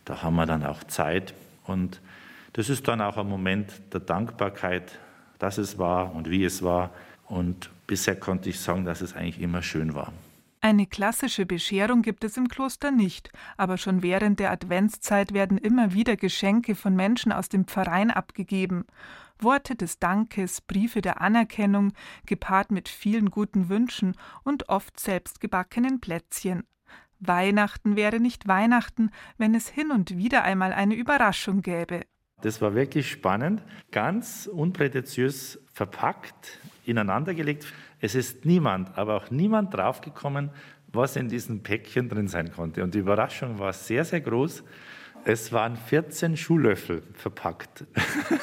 Da 0.05 0.23
haben 0.23 0.37
wir 0.37 0.47
dann 0.47 0.65
auch 0.65 0.85
Zeit 0.85 1.35
und 1.65 2.01
das 2.53 2.69
ist 2.69 2.87
dann 2.89 3.01
auch 3.01 3.17
ein 3.17 3.29
Moment 3.29 3.73
der 3.93 4.01
Dankbarkeit, 4.01 4.99
dass 5.39 5.59
es 5.59 5.79
war 5.79 6.15
und 6.15 6.29
wie 6.29 6.45
es 6.45 6.63
war. 6.63 6.91
Und 7.27 7.71
bisher 7.87 8.15
konnte 8.15 8.51
ich 8.51 8.61
sagen, 8.61 8.85
dass 8.85 9.01
es 9.01 9.15
eigentlich 9.15 9.41
immer 9.41 9.63
schön 9.63 9.95
war. 9.95 10.13
Eine 10.61 10.87
klassische 10.87 11.45
Bescherung 11.45 12.03
gibt 12.03 12.23
es 12.23 12.37
im 12.37 12.47
Kloster 12.47 12.93
nicht, 12.93 13.33
aber 13.57 13.79
schon 13.79 14.03
während 14.03 14.39
der 14.39 14.53
Adventszeit 14.53 15.33
werden 15.33 15.59
immer 15.59 15.93
wieder 15.93 16.17
Geschenke 16.17 16.77
von 16.77 16.95
Menschen 16.95 17.33
aus 17.33 17.49
dem 17.49 17.65
Pfarrein 17.65 18.13
abgegeben. 18.13 18.85
Worte 19.41 19.75
des 19.75 19.99
Dankes, 19.99 20.61
Briefe 20.61 21.01
der 21.01 21.21
Anerkennung, 21.21 21.95
gepaart 22.27 22.71
mit 22.71 22.89
vielen 22.89 23.31
guten 23.31 23.69
Wünschen 23.71 24.15
und 24.45 24.69
oft 24.69 25.01
selbstgebackenen 25.01 26.01
Plätzchen. 26.01 26.63
Weihnachten 27.27 27.97
wäre 27.97 28.21
nicht 28.21 28.49
Weihnachten, 28.49 29.11
wenn 29.39 29.55
es 29.55 29.69
hin 29.69 29.91
und 29.91 30.17
wieder 30.17 30.43
einmal 30.43 30.73
eine 30.73 30.95
Überraschung 30.95 31.63
gäbe. 31.63 32.03
Das 32.43 32.61
war 32.61 32.75
wirklich 32.75 33.11
spannend, 33.11 33.63
ganz 33.93 34.49
unprätentiös 34.53 35.61
verpackt, 35.73 36.59
ineinandergelegt. 36.85 37.67
Es 38.01 38.17
ist 38.17 38.45
niemand, 38.45 38.99
aber 38.99 39.17
auch 39.17 39.31
niemand 39.31 39.73
draufgekommen, 39.75 40.51
was 40.89 41.15
in 41.17 41.29
diesem 41.29 41.63
Päckchen 41.63 42.09
drin 42.09 42.27
sein 42.27 42.53
konnte. 42.53 42.83
Und 42.83 42.95
die 42.95 42.99
Überraschung 42.99 43.61
war 43.61 43.73
sehr, 43.73 44.05
sehr 44.05 44.21
groß. 44.21 44.65
Es 45.25 45.53
waren 45.53 45.77
14 45.77 46.37
Schuhlöffel 46.37 47.05
verpackt. 47.15 47.85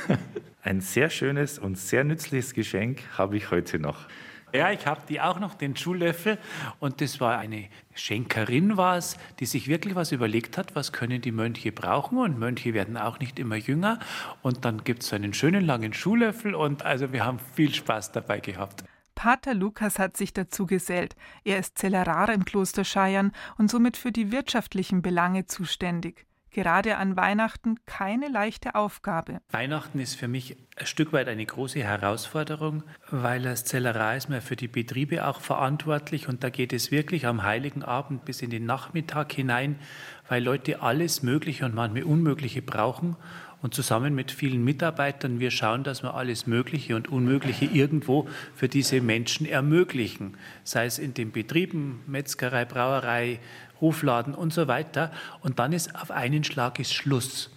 Ein 0.62 0.80
sehr 0.80 1.10
schönes 1.10 1.60
und 1.60 1.78
sehr 1.78 2.06
nützliches 2.06 2.54
Geschenk 2.54 3.02
habe 3.18 3.36
ich 3.36 3.52
heute 3.52 3.80
noch. 3.80 4.08
Ja, 4.54 4.72
ich 4.72 4.86
habe 4.86 5.02
die 5.08 5.22
auch 5.22 5.40
noch, 5.40 5.56
den 5.56 5.76
Schuhlöffel. 5.76 6.38
Und 6.80 7.02
das 7.02 7.20
war 7.20 7.38
eine 7.38 7.68
Schenkerin, 7.94 8.78
war 8.78 8.98
es, 8.98 9.18
die 9.40 9.46
sich 9.46 9.68
wirklich 9.68 9.96
was 9.96 10.12
überlegt 10.12 10.58
hat, 10.58 10.76
was 10.76 10.92
können 10.92 11.22
die 11.22 11.32
Mönche 11.32 11.72
brauchen. 11.72 12.18
Und 12.18 12.40
Mönche 12.40 12.74
werden 12.74 12.98
auch 12.98 13.20
nicht 13.20 13.40
immer 13.40 13.56
jünger. 13.56 14.00
Und 14.42 14.66
dann 14.66 14.84
gibt 14.84 15.04
es 15.04 15.10
so 15.10 15.16
einen 15.16 15.34
schönen 15.34 15.66
langen 15.66 15.94
Schuhlöffel. 15.94 16.56
Und 16.56 16.84
also 16.84 17.12
wir 17.12 17.26
haben 17.26 17.40
viel 17.54 17.74
Spaß 17.74 18.12
dabei 18.12 18.40
gehabt. 18.40 18.84
Pater 19.16 19.54
Lukas 19.54 20.00
hat 20.00 20.16
sich 20.16 20.34
dazu 20.34 20.66
gesellt. 20.66 21.16
Er 21.44 21.60
ist 21.60 21.78
Zellerar 21.78 22.32
im 22.32 22.46
Kloster 22.46 22.86
Scheiern 22.86 23.34
und 23.58 23.70
somit 23.70 23.98
für 23.98 24.14
die 24.14 24.32
wirtschaftlichen 24.32 25.02
Belange 25.02 25.46
zuständig 25.46 26.29
gerade 26.52 26.98
an 26.98 27.16
Weihnachten 27.16 27.78
keine 27.86 28.28
leichte 28.28 28.76
Aufgabe. 28.76 29.40
Weihnachten 29.52 30.00
ist 30.00 30.16
für 30.16 30.28
mich 30.28 30.58
ein 30.78 30.86
Stück 30.86 31.14
weit 31.14 31.28
eine 31.28 31.46
große 31.46 31.84
Herausforderung, 31.84 32.84
weil 33.12 33.46
als 33.48 33.66
Zellerei 33.66 34.18
ist 34.18 34.30
man 34.30 34.42
für 34.42 34.56
die 34.56 34.68
Betriebe 34.68 35.28
auch 35.28 35.42
verantwortlich 35.42 36.28
und 36.28 36.44
da 36.44 36.50
geht 36.50 36.74
es 36.74 36.92
wirklich 36.92 37.26
am 37.26 37.44
heiligen 37.44 37.84
Abend 37.84 38.26
bis 38.26 38.42
in 38.42 38.50
den 38.50 38.66
Nachmittag 38.66 39.34
hinein, 39.34 39.80
weil 40.28 40.44
Leute 40.44 40.82
alles 40.82 41.24
Mögliche 41.24 41.66
und 41.66 41.76
manchmal 41.76 42.04
Unmögliche 42.04 42.62
brauchen 42.62 43.16
und 43.62 43.74
zusammen 43.74 44.16
mit 44.16 44.32
vielen 44.32 44.64
Mitarbeitern 44.64 45.40
wir 45.40 45.52
schauen, 45.52 45.84
dass 45.84 46.04
wir 46.04 46.14
alles 46.14 46.48
Mögliche 46.48 46.96
und 46.96 47.10
Unmögliche 47.10 47.66
irgendwo 47.66 48.28
für 48.56 48.70
diese 48.70 49.02
Menschen 49.02 49.46
ermöglichen, 49.46 50.38
sei 50.64 50.86
es 50.86 51.00
in 51.00 51.14
den 51.14 51.32
Betrieben, 51.32 52.02
Metzgerei, 52.08 52.66
Brauerei, 52.66 53.40
Hofladen 53.82 54.36
und 54.36 54.54
so 54.54 54.68
weiter. 54.68 55.12
Und 55.42 55.60
dann 55.60 55.74
ist 55.74 55.96
auf 55.96 56.12
einen 56.12 56.44
Schlag 56.44 56.80
ist 56.80 56.94
Schluss. 56.94 57.52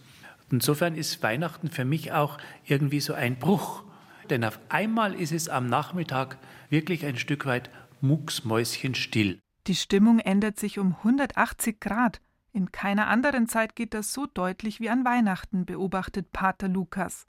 Insofern 0.51 0.95
ist 0.95 1.23
Weihnachten 1.23 1.71
für 1.71 1.85
mich 1.85 2.13
auch 2.13 2.39
irgendwie 2.67 3.01
so 3.01 3.15
ein 3.15 3.39
Bruch. 3.39 3.85
Denn 4.31 4.45
auf 4.45 4.61
einmal 4.69 5.15
ist 5.15 5.33
es 5.33 5.49
am 5.49 5.67
Nachmittag 5.67 6.39
wirklich 6.69 7.05
ein 7.05 7.17
Stück 7.17 7.47
weit 7.47 7.71
mucksmäuschenstill. 8.01 9.39
Die 9.67 9.75
Stimmung 9.75 10.19
ändert 10.19 10.59
sich 10.59 10.79
um 10.79 10.97
180 10.99 11.81
Grad. 11.81 12.21
In 12.53 12.73
keiner 12.73 13.07
anderen 13.07 13.49
Zeit 13.49 13.77
geht 13.77 13.95
das 13.95 14.13
so 14.13 14.27
deutlich 14.27 14.81
wie 14.81 14.91
an 14.91 15.05
Weihnachten, 15.05 15.65
beobachtet 15.65 16.33
Pater 16.33 16.69
Lukas. 16.69 17.27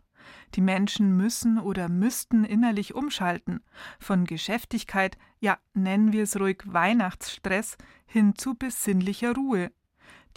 Die 0.56 0.62
Menschen 0.62 1.16
müssen 1.18 1.60
oder 1.60 1.90
müssten 1.90 2.44
innerlich 2.44 2.96
umschalten, 2.96 3.62
von 4.00 4.26
Geschäftigkeit, 4.26 5.18
ja 5.40 5.58
nennen 5.74 6.14
wir 6.14 6.24
es 6.24 6.40
ruhig 6.40 6.62
Weihnachtsstress, 6.66 7.78
hin 8.06 8.36
zu 8.36 8.56
besinnlicher 8.56 9.36
Ruhe. 9.36 9.72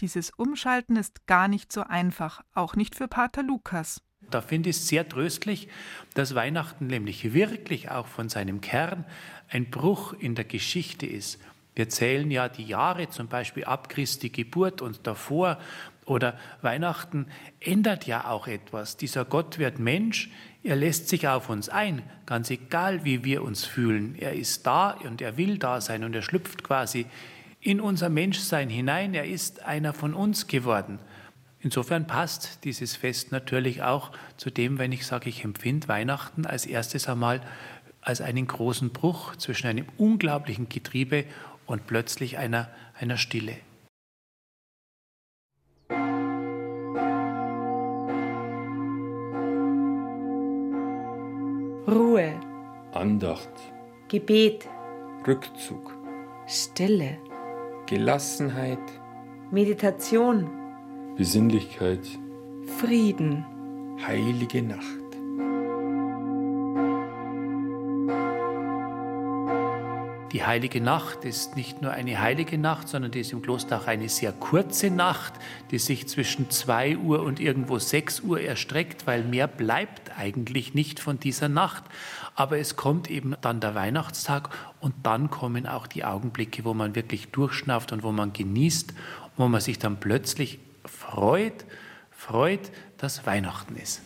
Dieses 0.01 0.31
Umschalten 0.31 0.97
ist 0.97 1.27
gar 1.27 1.49
nicht 1.49 1.73
so 1.73 1.83
einfach, 1.83 2.43
auch 2.55 2.77
nicht 2.77 2.95
für 2.95 3.09
Pater 3.09 3.43
Lukas. 3.43 4.03
Da 4.31 4.41
finde 4.41 4.71
ich 4.71 4.77
es 4.77 4.89
sehr 4.89 5.09
tröstlich, 5.09 5.69
dass 6.15 6.35
Weihnachten 6.35 6.87
nämlich 6.87 7.33
wirklich 7.33 7.91
auch 7.91 8.07
von 8.07 8.29
seinem 8.29 8.61
Kern 8.61 9.05
ein 9.49 9.71
Bruch 9.71 10.13
in 10.13 10.35
der 10.35 10.45
Geschichte 10.45 11.07
ist. 11.07 11.41
Wir 11.75 11.89
zählen 11.89 12.31
ja 12.31 12.49
die 12.49 12.65
Jahre 12.65 13.11
zum 13.11 13.29
Beispiel 13.29 13.65
ab 13.65 13.89
Christi 13.89 14.31
Geburt 14.31 14.83
und 14.83 15.07
davor 15.07 15.59
oder 16.07 16.39
Weihnachten 16.63 17.27
ändert 17.61 18.07
ja 18.07 18.29
auch 18.29 18.47
etwas. 18.47 18.97
Dieser 18.97 19.25
Gott 19.25 19.59
wird 19.59 19.79
Mensch, 19.79 20.31
er 20.63 20.77
lässt 20.77 21.09
sich 21.09 21.29
auf 21.29 21.49
uns 21.51 21.69
ein, 21.69 22.03
ganz 22.25 22.51
egal 22.51 23.05
wie 23.05 23.25
wir 23.25 23.43
uns 23.43 23.65
fühlen. 23.65 24.17
Er 24.19 24.33
ist 24.33 24.67
da 24.67 24.91
und 24.91 25.21
er 25.21 25.37
will 25.37 25.59
da 25.59 25.81
sein 25.81 26.03
und 26.03 26.15
er 26.15 26.23
schlüpft 26.23 26.65
quasi 26.65 27.07
in 27.61 27.81
unser 27.81 28.09
Menschsein 28.09 28.69
hinein. 28.69 29.15
Er 29.15 29.27
ist 29.27 29.63
einer 29.65 29.93
von 29.93 30.15
uns 30.15 30.47
geworden. 30.47 30.99
Insofern 31.61 32.07
passt 32.07 32.65
dieses 32.65 32.95
Fest 32.95 33.33
natürlich 33.33 33.83
auch 33.83 34.13
zu 34.37 34.51
dem, 34.51 34.79
wenn 34.79 34.93
ich 34.93 35.07
sage, 35.07 35.29
ich 35.29 35.45
empfinde 35.45 35.89
Weihnachten 35.89 36.47
als 36.47 36.67
erstes 36.67 37.09
einmal 37.09 37.41
als 38.01 38.21
einen 38.21 38.47
großen 38.47 38.91
Bruch 38.91 39.35
zwischen 39.35 39.67
einem 39.67 39.87
unglaublichen 39.97 40.69
Getriebe 40.69 41.25
und 41.67 41.89
plötzlich 41.89 42.39
einer, 42.39 42.69
einer 43.01 43.17
Stille. 43.17 43.57
Ruhe, 51.89 52.35
Andacht, 52.95 53.49
Gebet, 54.09 54.69
Rückzug, 55.25 55.97
Stille, 56.49 57.19
Gelassenheit, 57.87 58.81
Meditation, 59.53 60.51
Besinnlichkeit, 61.17 62.05
Frieden, 62.81 63.45
heilige 64.05 64.63
Nacht. 64.63 65.06
Die 70.33 70.45
heilige 70.45 70.81
Nacht 70.81 71.25
ist 71.25 71.55
nicht 71.55 71.83
nur 71.83 71.93
eine 71.93 72.21
heilige 72.21 72.59
Nacht, 72.59 72.89
sondern 72.89 73.13
die 73.13 73.21
ist 73.21 73.33
im 73.33 73.43
Kloster 73.43 73.81
auch 73.81 73.87
eine 73.87 74.09
sehr 74.09 74.33
kurze 74.33 74.91
Nacht, 74.91 75.33
die 75.71 75.79
sich 75.79 76.09
zwischen 76.09 76.51
2 76.51 76.99
Uhr 76.99 77.23
und 77.23 77.39
irgendwo 77.39 77.79
6 77.79 78.21
Uhr 78.21 78.41
erstreckt, 78.41 79.07
weil 79.07 79.23
mehr 79.23 79.47
bleibt 79.47 80.19
eigentlich 80.19 80.75
nicht 80.75 80.99
von 80.99 81.21
dieser 81.21 81.49
Nacht. 81.49 81.85
Aber 82.35 82.59
es 82.59 82.75
kommt 82.75 83.09
eben 83.09 83.37
dann 83.41 83.61
der 83.61 83.77
Weihnachtstag 83.77 84.51
und 84.81 84.95
dann 85.05 85.31
kommen 85.31 85.67
auch 85.67 85.87
die 85.87 86.05
Augenblicke, 86.05 86.65
wo 86.65 86.75
man 86.75 86.97
wirklich 86.97 87.29
durchschnauft 87.29 87.93
und 87.93 88.03
wo 88.03 88.11
man 88.11 88.33
genießt, 88.33 88.95
wo 89.37 89.47
man 89.47 89.61
sich 89.61 89.79
dann 89.79 89.99
plötzlich 90.01 90.59
freut, 90.85 91.65
freut, 92.11 92.73
dass 92.99 93.27
Weihnachten 93.27 93.77
ist. 93.77 94.03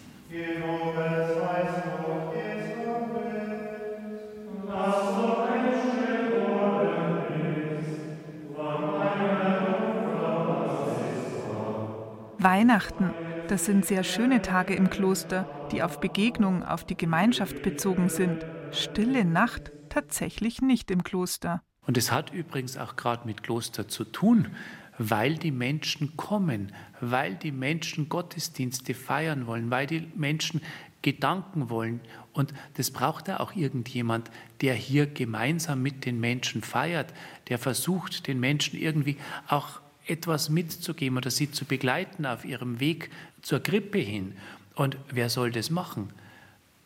Weihnachten, 12.43 13.13
das 13.49 13.67
sind 13.67 13.85
sehr 13.85 14.03
schöne 14.03 14.41
Tage 14.41 14.75
im 14.75 14.89
Kloster, 14.89 15.69
die 15.73 15.83
auf 15.83 16.01
Begegnung, 16.01 16.63
auf 16.63 16.85
die 16.85 16.97
Gemeinschaft 16.97 17.61
bezogen 17.61 18.09
sind. 18.09 18.47
Stille 18.71 19.27
Nacht 19.27 19.73
tatsächlich 19.91 20.63
nicht 20.63 20.91
im 20.91 21.05
Kloster. 21.05 21.63
Und 21.87 21.99
es 21.99 22.11
hat 22.11 22.33
übrigens 22.33 22.79
auch 22.79 22.97
gerade 22.97 23.27
mit 23.27 23.43
Kloster 23.43 23.89
zu 23.89 24.05
tun, 24.05 24.49
weil 24.97 25.35
die 25.37 25.51
Menschen 25.51 26.17
kommen, 26.17 26.73
weil 27.03 27.35
die 27.35 27.53
Menschen 27.53 28.09
Gottesdienste 28.09 28.95
feiern 28.95 29.47
wollen, 29.47 29.71
weil 29.71 29.87
die 29.87 30.11
Menschen 30.15 30.63
Gedanken 31.03 31.69
wollen. 31.69 32.01
Und 32.33 32.55
das 32.75 32.91
braucht 32.91 33.29
ja 33.29 33.41
auch 33.41 33.55
irgendjemand, 33.55 34.31
der 34.63 34.73
hier 34.73 35.07
gemeinsam 35.07 35.83
mit 35.83 36.07
den 36.07 36.21
Menschen 36.21 36.63
feiert, 36.63 37.13
der 37.49 37.59
versucht, 37.59 38.27
den 38.27 38.41
Menschen 38.41 38.79
irgendwie 38.79 39.19
auch 39.47 39.81
etwas 40.07 40.49
mitzugeben 40.49 41.17
oder 41.17 41.31
sie 41.31 41.51
zu 41.51 41.65
begleiten 41.65 42.27
auf 42.27 42.45
ihrem 42.45 42.81
Weg 42.81 43.11
zur 43.43 43.61
Krippe 43.61 43.99
hin. 43.99 44.37
Und 44.75 44.97
wer 45.11 45.29
soll 45.29 45.51
das 45.51 45.71
machen? 45.71 46.11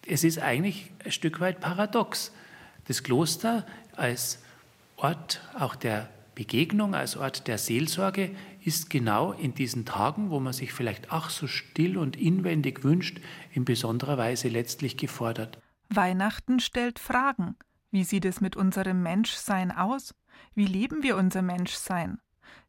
Es 0.07 0.25
ist 0.25 0.39
eigentlich 0.39 0.91
ein 1.05 1.13
Stück 1.13 1.41
weit 1.41 1.61
paradox. 1.61 2.33
Das 2.87 3.03
Kloster 3.03 3.67
als 3.97 4.43
Ort 4.97 5.41
auch 5.59 5.75
der 5.75 6.09
Begegnung, 6.35 6.95
als 6.95 7.17
Ort 7.17 7.47
der 7.47 7.59
Seelsorge 7.59 8.31
ist 8.65 8.91
genau 8.91 9.33
in 9.33 9.55
diesen 9.55 9.85
Tagen, 9.85 10.31
wo 10.31 10.41
man 10.41 10.53
sich 10.53 10.73
vielleicht 10.73 11.13
ach 11.13 11.31
so 11.31 11.47
still 11.47 11.97
und 11.97 12.17
inwendig 12.17 12.83
wünscht, 12.83 13.21
in 13.53 13.65
besonderer 13.65 14.19
Weise 14.19 14.49
letztlich 14.49 14.97
gefordert. 14.97 15.59
Weihnachten 15.91 16.61
stellt 16.61 16.99
Fragen. 16.99 17.57
Wie 17.91 18.05
sieht 18.05 18.25
es 18.25 18.41
mit 18.41 18.57
unserem 18.57 19.03
Menschsein 19.03 19.71
aus? 19.71 20.15
Wie 20.55 20.67
leben 20.67 21.03
wir 21.03 21.17
unser 21.17 21.43
Menschsein? 21.43 22.19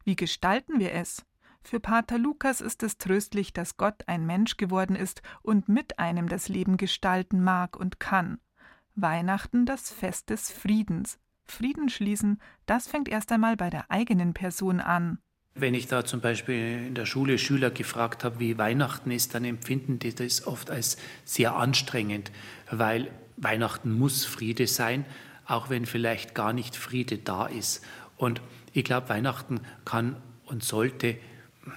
Wie 0.04 0.16
gestalten 0.16 0.78
wir 0.80 0.92
es? 0.92 1.24
Für 1.62 1.80
Pater 1.80 2.18
Lukas 2.18 2.60
ist 2.60 2.82
es 2.84 2.96
tröstlich, 2.96 3.52
dass 3.52 3.76
Gott 3.76 4.04
ein 4.06 4.24
Mensch 4.24 4.56
geworden 4.56 4.94
ist 4.94 5.20
und 5.42 5.68
mit 5.68 5.98
einem 5.98 6.28
das 6.28 6.48
Leben 6.48 6.76
gestalten 6.76 7.42
mag 7.42 7.76
und 7.76 7.98
kann. 7.98 8.38
Weihnachten 8.94 9.66
das 9.66 9.90
Fest 9.90 10.30
des 10.30 10.52
Friedens. 10.52 11.18
Frieden 11.44 11.88
schließen, 11.88 12.40
das 12.66 12.86
fängt 12.86 13.08
erst 13.08 13.32
einmal 13.32 13.56
bei 13.56 13.70
der 13.70 13.90
eigenen 13.90 14.32
Person 14.32 14.80
an. 14.80 15.18
Wenn 15.54 15.74
ich 15.74 15.86
da 15.86 16.04
zum 16.04 16.20
Beispiel 16.20 16.86
in 16.86 16.94
der 16.94 17.06
Schule 17.06 17.38
Schüler 17.38 17.70
gefragt 17.70 18.24
habe, 18.24 18.40
wie 18.40 18.58
Weihnachten 18.58 19.10
ist, 19.10 19.34
dann 19.34 19.44
empfinden 19.44 19.98
die 19.98 20.14
das 20.14 20.46
oft 20.46 20.70
als 20.70 20.98
sehr 21.24 21.56
anstrengend, 21.56 22.30
weil 22.70 23.10
Weihnachten 23.36 23.92
muss 23.92 24.24
Friede 24.24 24.66
sein, 24.66 25.04
auch 25.46 25.70
wenn 25.70 25.86
vielleicht 25.86 26.34
gar 26.34 26.52
nicht 26.52 26.76
Friede 26.76 27.18
da 27.18 27.46
ist. 27.46 27.82
Und 28.16 28.42
ich 28.76 28.84
glaube, 28.84 29.08
Weihnachten 29.08 29.60
kann 29.86 30.16
und 30.44 30.62
sollte 30.62 31.16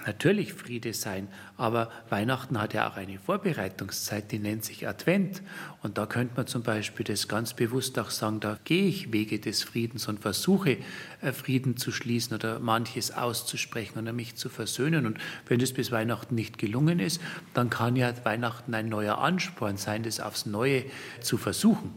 natürlich 0.06 0.52
Friede 0.52 0.92
sein, 0.92 1.28
aber 1.56 1.90
Weihnachten 2.10 2.60
hat 2.60 2.74
ja 2.74 2.88
auch 2.88 2.96
eine 2.96 3.18
Vorbereitungszeit, 3.18 4.30
die 4.30 4.38
nennt 4.38 4.64
sich 4.64 4.86
Advent. 4.86 5.42
Und 5.82 5.98
da 5.98 6.06
könnte 6.06 6.34
man 6.36 6.46
zum 6.46 6.62
Beispiel 6.62 7.04
das 7.04 7.26
ganz 7.26 7.54
bewusst 7.54 7.98
auch 7.98 8.10
sagen, 8.10 8.38
da 8.38 8.58
gehe 8.64 8.86
ich 8.86 9.12
Wege 9.12 9.40
des 9.40 9.62
Friedens 9.62 10.06
und 10.08 10.20
versuche 10.20 10.76
äh, 11.22 11.32
Frieden 11.32 11.76
zu 11.76 11.90
schließen 11.90 12.34
oder 12.34 12.60
manches 12.60 13.10
auszusprechen 13.10 13.98
oder 13.98 14.12
mich 14.12 14.36
zu 14.36 14.48
versöhnen. 14.48 15.06
Und 15.06 15.18
wenn 15.46 15.58
das 15.58 15.72
bis 15.72 15.90
Weihnachten 15.90 16.34
nicht 16.34 16.58
gelungen 16.58 17.00
ist, 17.00 17.20
dann 17.54 17.70
kann 17.70 17.96
ja 17.96 18.12
Weihnachten 18.24 18.74
ein 18.74 18.90
neuer 18.90 19.18
Ansporn 19.18 19.78
sein, 19.78 20.02
das 20.02 20.20
aufs 20.20 20.46
Neue 20.46 20.84
zu 21.20 21.38
versuchen. 21.38 21.92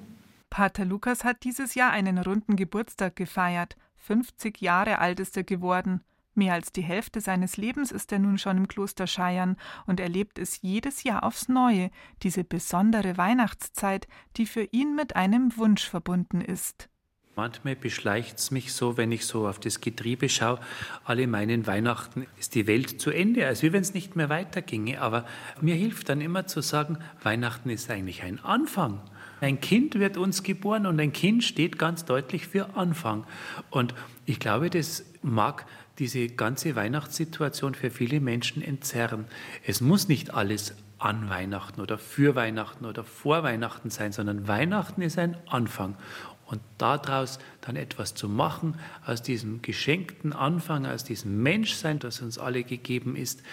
Pater 0.49 0.86
Lukas 0.86 1.24
hat 1.24 1.43
dieses 1.43 1.76
Jahr 1.76 1.91
einen 1.91 2.18
runden 2.18 2.56
Geburtstag 2.56 3.16
gefeiert. 3.16 3.76
50 4.04 4.60
Jahre 4.60 4.99
alt 4.99 5.22
ist 5.22 5.38
er 5.38 5.43
geworden. 5.43 6.01
Mehr 6.36 6.54
als 6.54 6.72
die 6.72 6.82
Hälfte 6.82 7.22
seines 7.22 7.58
Lebens 7.58 7.91
ist 7.91 8.12
er 8.12 8.20
nun 8.20 8.38
schon 8.38 8.58
im 8.58 8.68
Kloster 8.68 9.08
Scheiern 9.08 9.56
und 9.86 9.99
erlebt 9.99 10.39
es 10.39 10.62
jedes 10.62 11.04
Jahr 11.04 11.24
aufs 11.24 11.47
Neue, 11.47 11.89
diese 12.22 12.43
besondere 12.43 13.18
Weihnachtszeit, 13.18 14.08
die 14.36 14.45
für 14.45 14.68
ihn 14.72 14.95
mit 14.95 15.16
einem 15.16 15.56
Wunsch 15.56 15.88
verbunden 15.88 16.41
ist. 16.41 16.89
Manchmal 17.36 17.76
beschleicht 17.76 18.38
es 18.38 18.51
mich 18.51 18.74
so, 18.74 18.97
wenn 18.97 19.12
ich 19.12 19.26
so 19.26 19.47
auf 19.47 19.60
das 19.60 19.82
Getriebe 19.82 20.30
schaue, 20.30 20.60
alle 21.04 21.26
meinen 21.26 21.66
Weihnachten 21.66 22.28
ist 22.38 22.54
die 22.54 22.68
Welt 22.68 23.01
zu 23.01 23.10
Ende, 23.10 23.47
als 23.47 23.64
wenn 23.64 23.82
es 23.82 23.93
nicht 23.93 24.16
mehr 24.16 24.30
weiterginge. 24.30 25.01
Aber 25.01 25.26
mir 25.60 25.74
hilft 25.74 26.10
dann 26.10 26.22
immer 26.22 26.45
zu 26.45 26.62
sagen, 26.62 26.99
Weihnachten 27.24 27.70
ist 27.70 27.89
eigentlich 27.89 28.22
ein 28.22 28.39
Anfang. 28.43 29.01
Ein 29.44 29.60
Kind 29.60 30.00
wird 30.00 30.16
uns 30.16 30.44
geboren 30.44 30.86
und 30.86 31.02
ein 31.02 31.12
Kind 31.12 31.44
steht 31.44 31.78
ganz 31.78 32.06
deutlich 32.06 32.48
für 32.48 32.78
Anfang. 32.78 33.26
Und 33.72 33.94
ich 34.26 34.39
glaube, 34.39 34.70
das 34.70 35.04
mag 35.22 35.66
diese 36.00 36.30
ganze 36.30 36.78
Weihnachtssituation 36.78 37.76
für 37.76 37.89
viele 37.89 38.22
Menschen 38.22 38.64
entzerren. 38.64 39.26
Es 39.68 39.82
muss 39.82 40.08
nicht 40.08 40.34
alles 40.34 40.76
an 40.98 41.30
Weihnachten 41.30 41.82
oder 41.82 41.98
für 41.98 42.36
Weihnachten 42.36 42.86
oder 42.86 43.04
vor 43.04 43.44
Weihnachten 43.44 43.89
sein, 43.89 44.14
sondern 44.14 44.48
Weihnachten 44.48 45.02
ist 45.02 45.20
ein 45.20 45.36
Anfang. 45.48 45.98
Und 46.46 46.62
daraus 46.78 47.39
dann 47.62 47.76
etwas 47.76 48.16
zu 48.16 48.30
machen, 48.30 48.76
aus 49.06 49.24
diesem 49.24 49.62
geschenkten 49.62 50.32
Anfang, 50.32 50.86
aus 50.86 51.04
diesem 51.04 51.44
Menschsein, 51.44 52.00
das 52.00 52.22
uns 52.22 52.38
alle 52.38 52.64
gegeben 52.64 53.18
ist, 53.18 53.44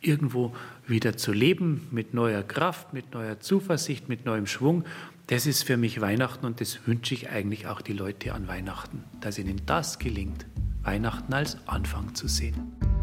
irgendwo 0.00 0.54
wieder 0.86 1.16
zu 1.16 1.32
leben 1.32 1.88
mit 1.90 2.14
neuer 2.14 2.42
Kraft, 2.42 2.92
mit 2.92 3.12
neuer 3.12 3.40
Zuversicht, 3.40 4.08
mit 4.08 4.24
neuem 4.24 4.46
Schwung 4.46 4.84
das 5.26 5.46
ist 5.46 5.64
für 5.64 5.76
mich 5.76 6.00
Weihnachten 6.00 6.44
und 6.44 6.60
das 6.60 6.86
wünsche 6.86 7.14
ich 7.14 7.30
eigentlich 7.30 7.66
auch 7.66 7.80
die 7.80 7.94
Leute 7.94 8.34
an 8.34 8.46
Weihnachten, 8.46 9.04
dass 9.20 9.38
ihnen 9.38 9.62
das 9.64 9.98
gelingt, 9.98 10.46
Weihnachten 10.82 11.32
als 11.32 11.56
Anfang 11.66 12.14
zu 12.14 12.28
sehen. 12.28 12.93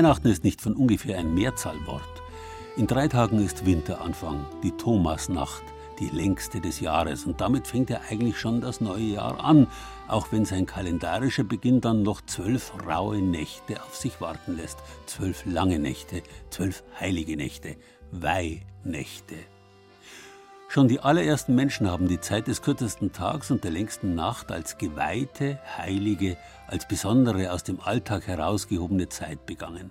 Weihnachten 0.00 0.28
ist 0.28 0.44
nicht 0.44 0.62
von 0.62 0.76
ungefähr 0.76 1.18
ein 1.18 1.34
Mehrzahlwort. 1.34 2.22
In 2.78 2.86
drei 2.86 3.06
Tagen 3.06 3.44
ist 3.44 3.66
Winteranfang, 3.66 4.46
die 4.62 4.72
Thomasnacht, 4.72 5.62
die 5.98 6.08
längste 6.08 6.62
des 6.62 6.80
Jahres. 6.80 7.26
Und 7.26 7.42
damit 7.42 7.66
fängt 7.66 7.90
ja 7.90 8.00
eigentlich 8.08 8.38
schon 8.38 8.62
das 8.62 8.80
neue 8.80 9.02
Jahr 9.02 9.44
an, 9.44 9.66
auch 10.08 10.32
wenn 10.32 10.46
sein 10.46 10.64
kalendarischer 10.64 11.44
Beginn 11.44 11.82
dann 11.82 12.02
noch 12.02 12.22
zwölf 12.22 12.72
raue 12.86 13.20
Nächte 13.20 13.82
auf 13.82 13.94
sich 13.94 14.22
warten 14.22 14.56
lässt. 14.56 14.78
Zwölf 15.04 15.44
lange 15.44 15.78
Nächte, 15.78 16.22
zwölf 16.48 16.82
heilige 16.98 17.36
Nächte, 17.36 17.76
Weihnächte. 18.10 19.36
Schon 20.72 20.86
die 20.86 21.00
allerersten 21.00 21.56
Menschen 21.56 21.90
haben 21.90 22.06
die 22.06 22.20
Zeit 22.20 22.46
des 22.46 22.62
kürzesten 22.62 23.10
Tags 23.10 23.50
und 23.50 23.64
der 23.64 23.72
längsten 23.72 24.14
Nacht 24.14 24.52
als 24.52 24.78
geweihte, 24.78 25.58
heilige, 25.76 26.36
als 26.68 26.86
besondere 26.86 27.50
aus 27.50 27.64
dem 27.64 27.80
Alltag 27.80 28.28
herausgehobene 28.28 29.08
Zeit 29.08 29.46
begangen. 29.46 29.90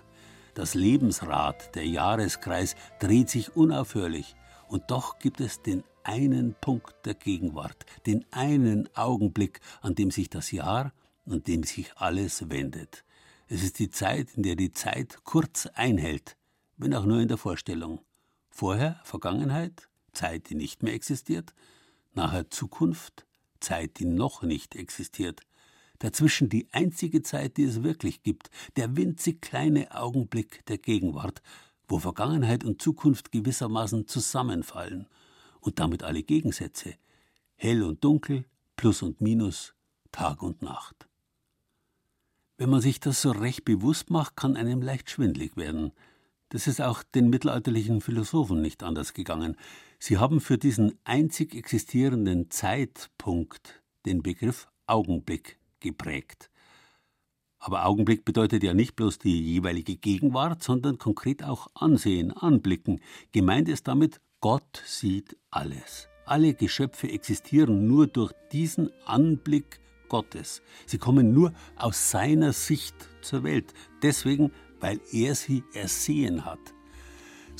Das 0.54 0.76
Lebensrad, 0.76 1.76
der 1.76 1.86
Jahreskreis, 1.86 2.78
dreht 3.00 3.30
sich 3.30 3.58
unaufhörlich. 3.58 4.38
Und 4.70 4.90
doch 4.90 5.20
gibt 5.20 5.42
es 5.42 5.62
den 5.62 5.84
einen 6.04 6.56
Punkt 6.62 6.96
der 7.06 7.16
Gegenwart, 7.16 7.86
den 8.06 8.26
einen 8.32 8.88
Augenblick, 8.96 9.60
an 9.82 9.96
dem 9.96 10.12
sich 10.12 10.30
das 10.30 10.50
Jahr, 10.50 10.94
an 11.26 11.44
dem 11.44 11.64
sich 11.64 11.92
alles 11.98 12.50
wendet. 12.50 13.04
Es 13.50 13.64
ist 13.64 13.80
die 13.80 13.90
Zeit, 13.90 14.30
in 14.38 14.44
der 14.44 14.56
die 14.56 14.72
Zeit 14.72 15.26
kurz 15.26 15.66
einhält, 15.74 16.38
wenn 16.78 16.96
auch 16.96 17.04
nur 17.04 17.20
in 17.20 17.28
der 17.28 17.38
Vorstellung. 17.38 18.00
Vorher 18.50 19.02
Vergangenheit, 19.04 19.89
Zeit, 20.20 20.50
die 20.50 20.56
nicht 20.56 20.84
mehr 20.84 20.94
existiert, 20.94 21.54
nachher 22.14 22.50
Zukunft, 22.50 23.26
Zeit, 23.62 24.00
die 24.00 24.06
noch 24.06 24.44
nicht 24.44 24.76
existiert, 24.76 25.42
dazwischen 26.00 26.50
die 26.50 26.68
einzige 26.74 27.22
Zeit, 27.22 27.56
die 27.56 27.64
es 27.64 27.84
wirklich 27.84 28.22
gibt, 28.22 28.50
der 28.76 28.98
winzig 28.98 29.42
kleine 29.42 29.96
Augenblick 29.96 30.66
der 30.66 30.78
Gegenwart, 30.78 31.42
wo 31.88 32.00
Vergangenheit 32.00 32.66
und 32.66 32.82
Zukunft 32.82 33.32
gewissermaßen 33.32 34.08
zusammenfallen 34.08 35.08
und 35.62 35.80
damit 35.80 36.04
alle 36.04 36.24
Gegensätze, 36.24 36.96
hell 37.56 37.82
und 37.84 38.04
dunkel, 38.04 38.44
Plus 38.76 39.02
und 39.02 39.22
Minus, 39.22 39.74
Tag 40.12 40.44
und 40.44 40.62
Nacht. 40.62 41.08
Wenn 42.58 42.70
man 42.70 42.82
sich 42.82 43.00
das 43.00 43.22
so 43.22 43.32
recht 43.32 43.64
bewusst 43.64 44.10
macht, 44.10 44.36
kann 44.36 44.58
einem 44.58 44.82
leicht 44.82 45.10
schwindlig 45.10 45.56
werden. 45.56 45.94
Das 46.50 46.68
ist 46.68 46.82
auch 46.82 47.04
den 47.04 47.30
mittelalterlichen 47.30 48.02
Philosophen 48.02 48.62
nicht 48.62 48.84
anders 48.84 49.14
gegangen. 49.14 49.56
Sie 50.00 50.18
haben 50.18 50.40
für 50.40 50.58
diesen 50.58 50.98
einzig 51.04 51.54
existierenden 51.54 52.50
Zeitpunkt 52.50 53.84
den 54.06 54.24
Begriff 54.24 54.68
Augenblick 54.88 55.60
geprägt. 55.82 56.50
Aber 57.60 57.86
Augenblick 57.86 58.24
bedeutet 58.24 58.64
ja 58.64 58.74
nicht 58.74 58.96
bloß 58.96 59.20
die 59.20 59.42
jeweilige 59.42 59.98
Gegenwart, 59.98 60.64
sondern 60.64 60.98
konkret 60.98 61.44
auch 61.44 61.68
Ansehen, 61.74 62.32
Anblicken. 62.32 63.02
Gemeint 63.34 63.68
ist 63.68 63.90
damit, 63.90 64.22
Gott 64.40 64.82
sieht 64.86 65.36
alles. 65.52 66.08
Alle 66.26 66.54
Geschöpfe 66.54 67.12
existieren 67.12 67.88
nur 67.88 68.08
durch 68.08 68.32
diesen 68.54 68.90
Anblick 69.06 69.82
Gottes. 70.08 70.62
Sie 70.86 70.98
kommen 70.98 71.34
nur 71.34 71.54
aus 71.76 72.10
seiner 72.10 72.54
Sicht 72.54 72.96
zur 73.22 73.44
Welt. 73.44 73.74
Deswegen, 74.02 74.54
weil 74.80 75.02
er 75.12 75.36
sie 75.36 75.64
ersehen 75.74 76.46
hat. 76.46 76.60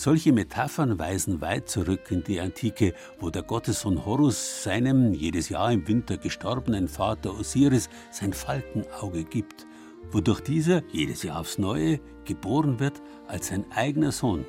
Solche 0.02 0.32
Metaphern 0.32 0.98
weisen 0.98 1.42
weit 1.42 1.68
zurück 1.68 2.10
in 2.10 2.24
die 2.24 2.40
Antike, 2.40 2.94
wo 3.20 3.30
der 3.30 3.44
Gottessohn 3.44 4.06
Horus 4.06 4.64
seinem 4.64 5.14
jedes 5.14 5.50
Jahr 5.50 5.74
im 5.74 5.86
Winter 5.90 6.16
gestorbenen 6.16 6.88
Vater 6.88 7.38
Osiris 7.38 7.90
sein 8.10 8.32
Falkenauge 8.32 9.26
gibt, 9.26 9.68
wodurch 10.10 10.40
dieser 10.40 10.84
jedes 10.94 11.24
Jahr 11.24 11.42
aufs 11.42 11.58
Neue 11.58 12.00
geboren 12.24 12.80
wird 12.80 13.02
als 13.28 13.48
sein 13.48 13.66
eigener 13.76 14.14
Sohn, 14.14 14.46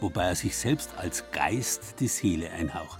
wobei 0.00 0.24
er 0.24 0.34
sich 0.34 0.56
selbst 0.56 0.90
als 0.96 1.22
Geist 1.30 2.00
die 2.00 2.08
Seele 2.08 2.50
einhaucht. 2.50 2.98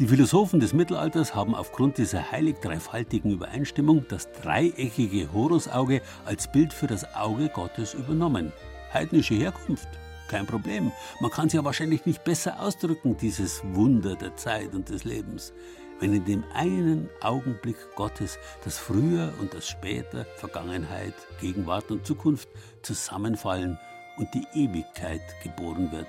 Die 0.00 0.08
Philosophen 0.08 0.58
des 0.58 0.72
Mittelalters 0.72 1.36
haben 1.36 1.54
aufgrund 1.54 1.98
dieser 1.98 2.32
heilig-dreifaltigen 2.32 3.30
Übereinstimmung 3.30 4.06
das 4.08 4.28
dreieckige 4.32 5.32
Horusauge 5.32 6.02
als 6.24 6.50
Bild 6.50 6.72
für 6.72 6.88
das 6.88 7.14
Auge 7.14 7.48
Gottes 7.48 7.94
übernommen. 7.94 8.52
Heidnische 8.92 9.34
Herkunft, 9.34 9.88
kein 10.32 10.46
Problem. 10.46 10.90
Man 11.20 11.30
kann 11.30 11.48
es 11.48 11.52
ja 11.52 11.62
wahrscheinlich 11.62 12.06
nicht 12.06 12.24
besser 12.24 12.58
ausdrücken, 12.58 13.18
dieses 13.18 13.62
Wunder 13.74 14.16
der 14.16 14.34
Zeit 14.34 14.72
und 14.72 14.88
des 14.88 15.04
Lebens, 15.04 15.52
wenn 16.00 16.14
in 16.14 16.24
dem 16.24 16.42
einen 16.54 17.10
Augenblick 17.20 17.76
Gottes 17.96 18.38
das 18.64 18.78
Früher 18.78 19.34
und 19.40 19.52
das 19.52 19.68
Später, 19.68 20.24
Vergangenheit, 20.36 21.12
Gegenwart 21.38 21.90
und 21.90 22.06
Zukunft 22.06 22.48
zusammenfallen 22.80 23.78
und 24.16 24.28
die 24.32 24.46
Ewigkeit 24.54 25.20
geboren 25.42 25.92
wird. 25.92 26.08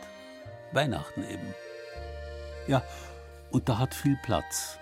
Weihnachten 0.71 1.23
eben. 1.23 1.53
Ja, 2.67 2.81
und 3.51 3.67
da 3.67 3.77
hat 3.77 3.93
viel 3.93 4.17
Platz. 4.23 4.79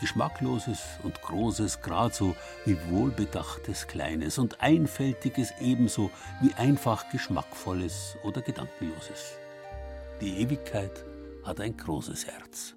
Geschmackloses 0.00 0.80
und 1.02 1.20
Großes, 1.22 1.82
grad 1.82 2.14
so 2.14 2.36
wie 2.64 2.76
wohlbedachtes 2.90 3.86
Kleines 3.86 4.38
und 4.38 4.60
Einfältiges 4.60 5.54
ebenso 5.60 6.10
wie 6.40 6.54
einfach 6.54 7.08
Geschmackvolles 7.10 8.16
oder 8.22 8.42
Gedankenloses. 8.42 9.38
Die 10.20 10.40
Ewigkeit 10.40 11.04
hat 11.44 11.60
ein 11.60 11.76
großes 11.76 12.26
Herz. 12.26 12.74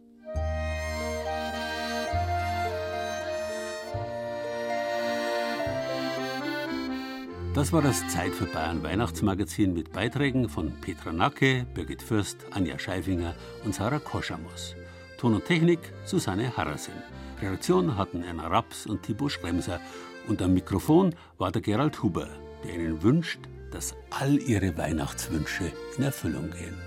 Das 7.57 7.73
war 7.73 7.81
das 7.81 8.07
Zeit 8.09 8.35
für 8.35 8.45
Bayern 8.45 8.83
Weihnachtsmagazin 8.83 9.73
mit 9.73 9.91
Beiträgen 9.91 10.47
von 10.47 10.79
Petra 10.79 11.11
Nacke, 11.11 11.65
Birgit 11.73 12.03
Fürst, 12.03 12.37
Anja 12.51 12.77
Scheifinger 12.77 13.33
und 13.65 13.73
Sarah 13.73 13.97
Koschamos. 13.97 14.75
Ton 15.17 15.35
und 15.35 15.45
Technik 15.45 15.79
Susanne 16.05 16.55
Harrasin. 16.55 16.93
Redaktion 17.41 17.97
hatten 17.97 18.23
Erna 18.23 18.47
Raps 18.47 18.85
und 18.85 19.03
Tibor 19.03 19.29
Schremser. 19.29 19.79
Und 20.27 20.41
am 20.41 20.53
Mikrofon 20.53 21.15
war 21.37 21.51
der 21.51 21.61
Gerald 21.61 22.01
Huber, 22.03 22.27
der 22.63 22.75
Ihnen 22.75 23.01
wünscht, 23.01 23.39
dass 23.71 23.95
all 24.09 24.37
Ihre 24.37 24.77
Weihnachtswünsche 24.77 25.71
in 25.97 26.03
Erfüllung 26.03 26.51
gehen. 26.51 26.77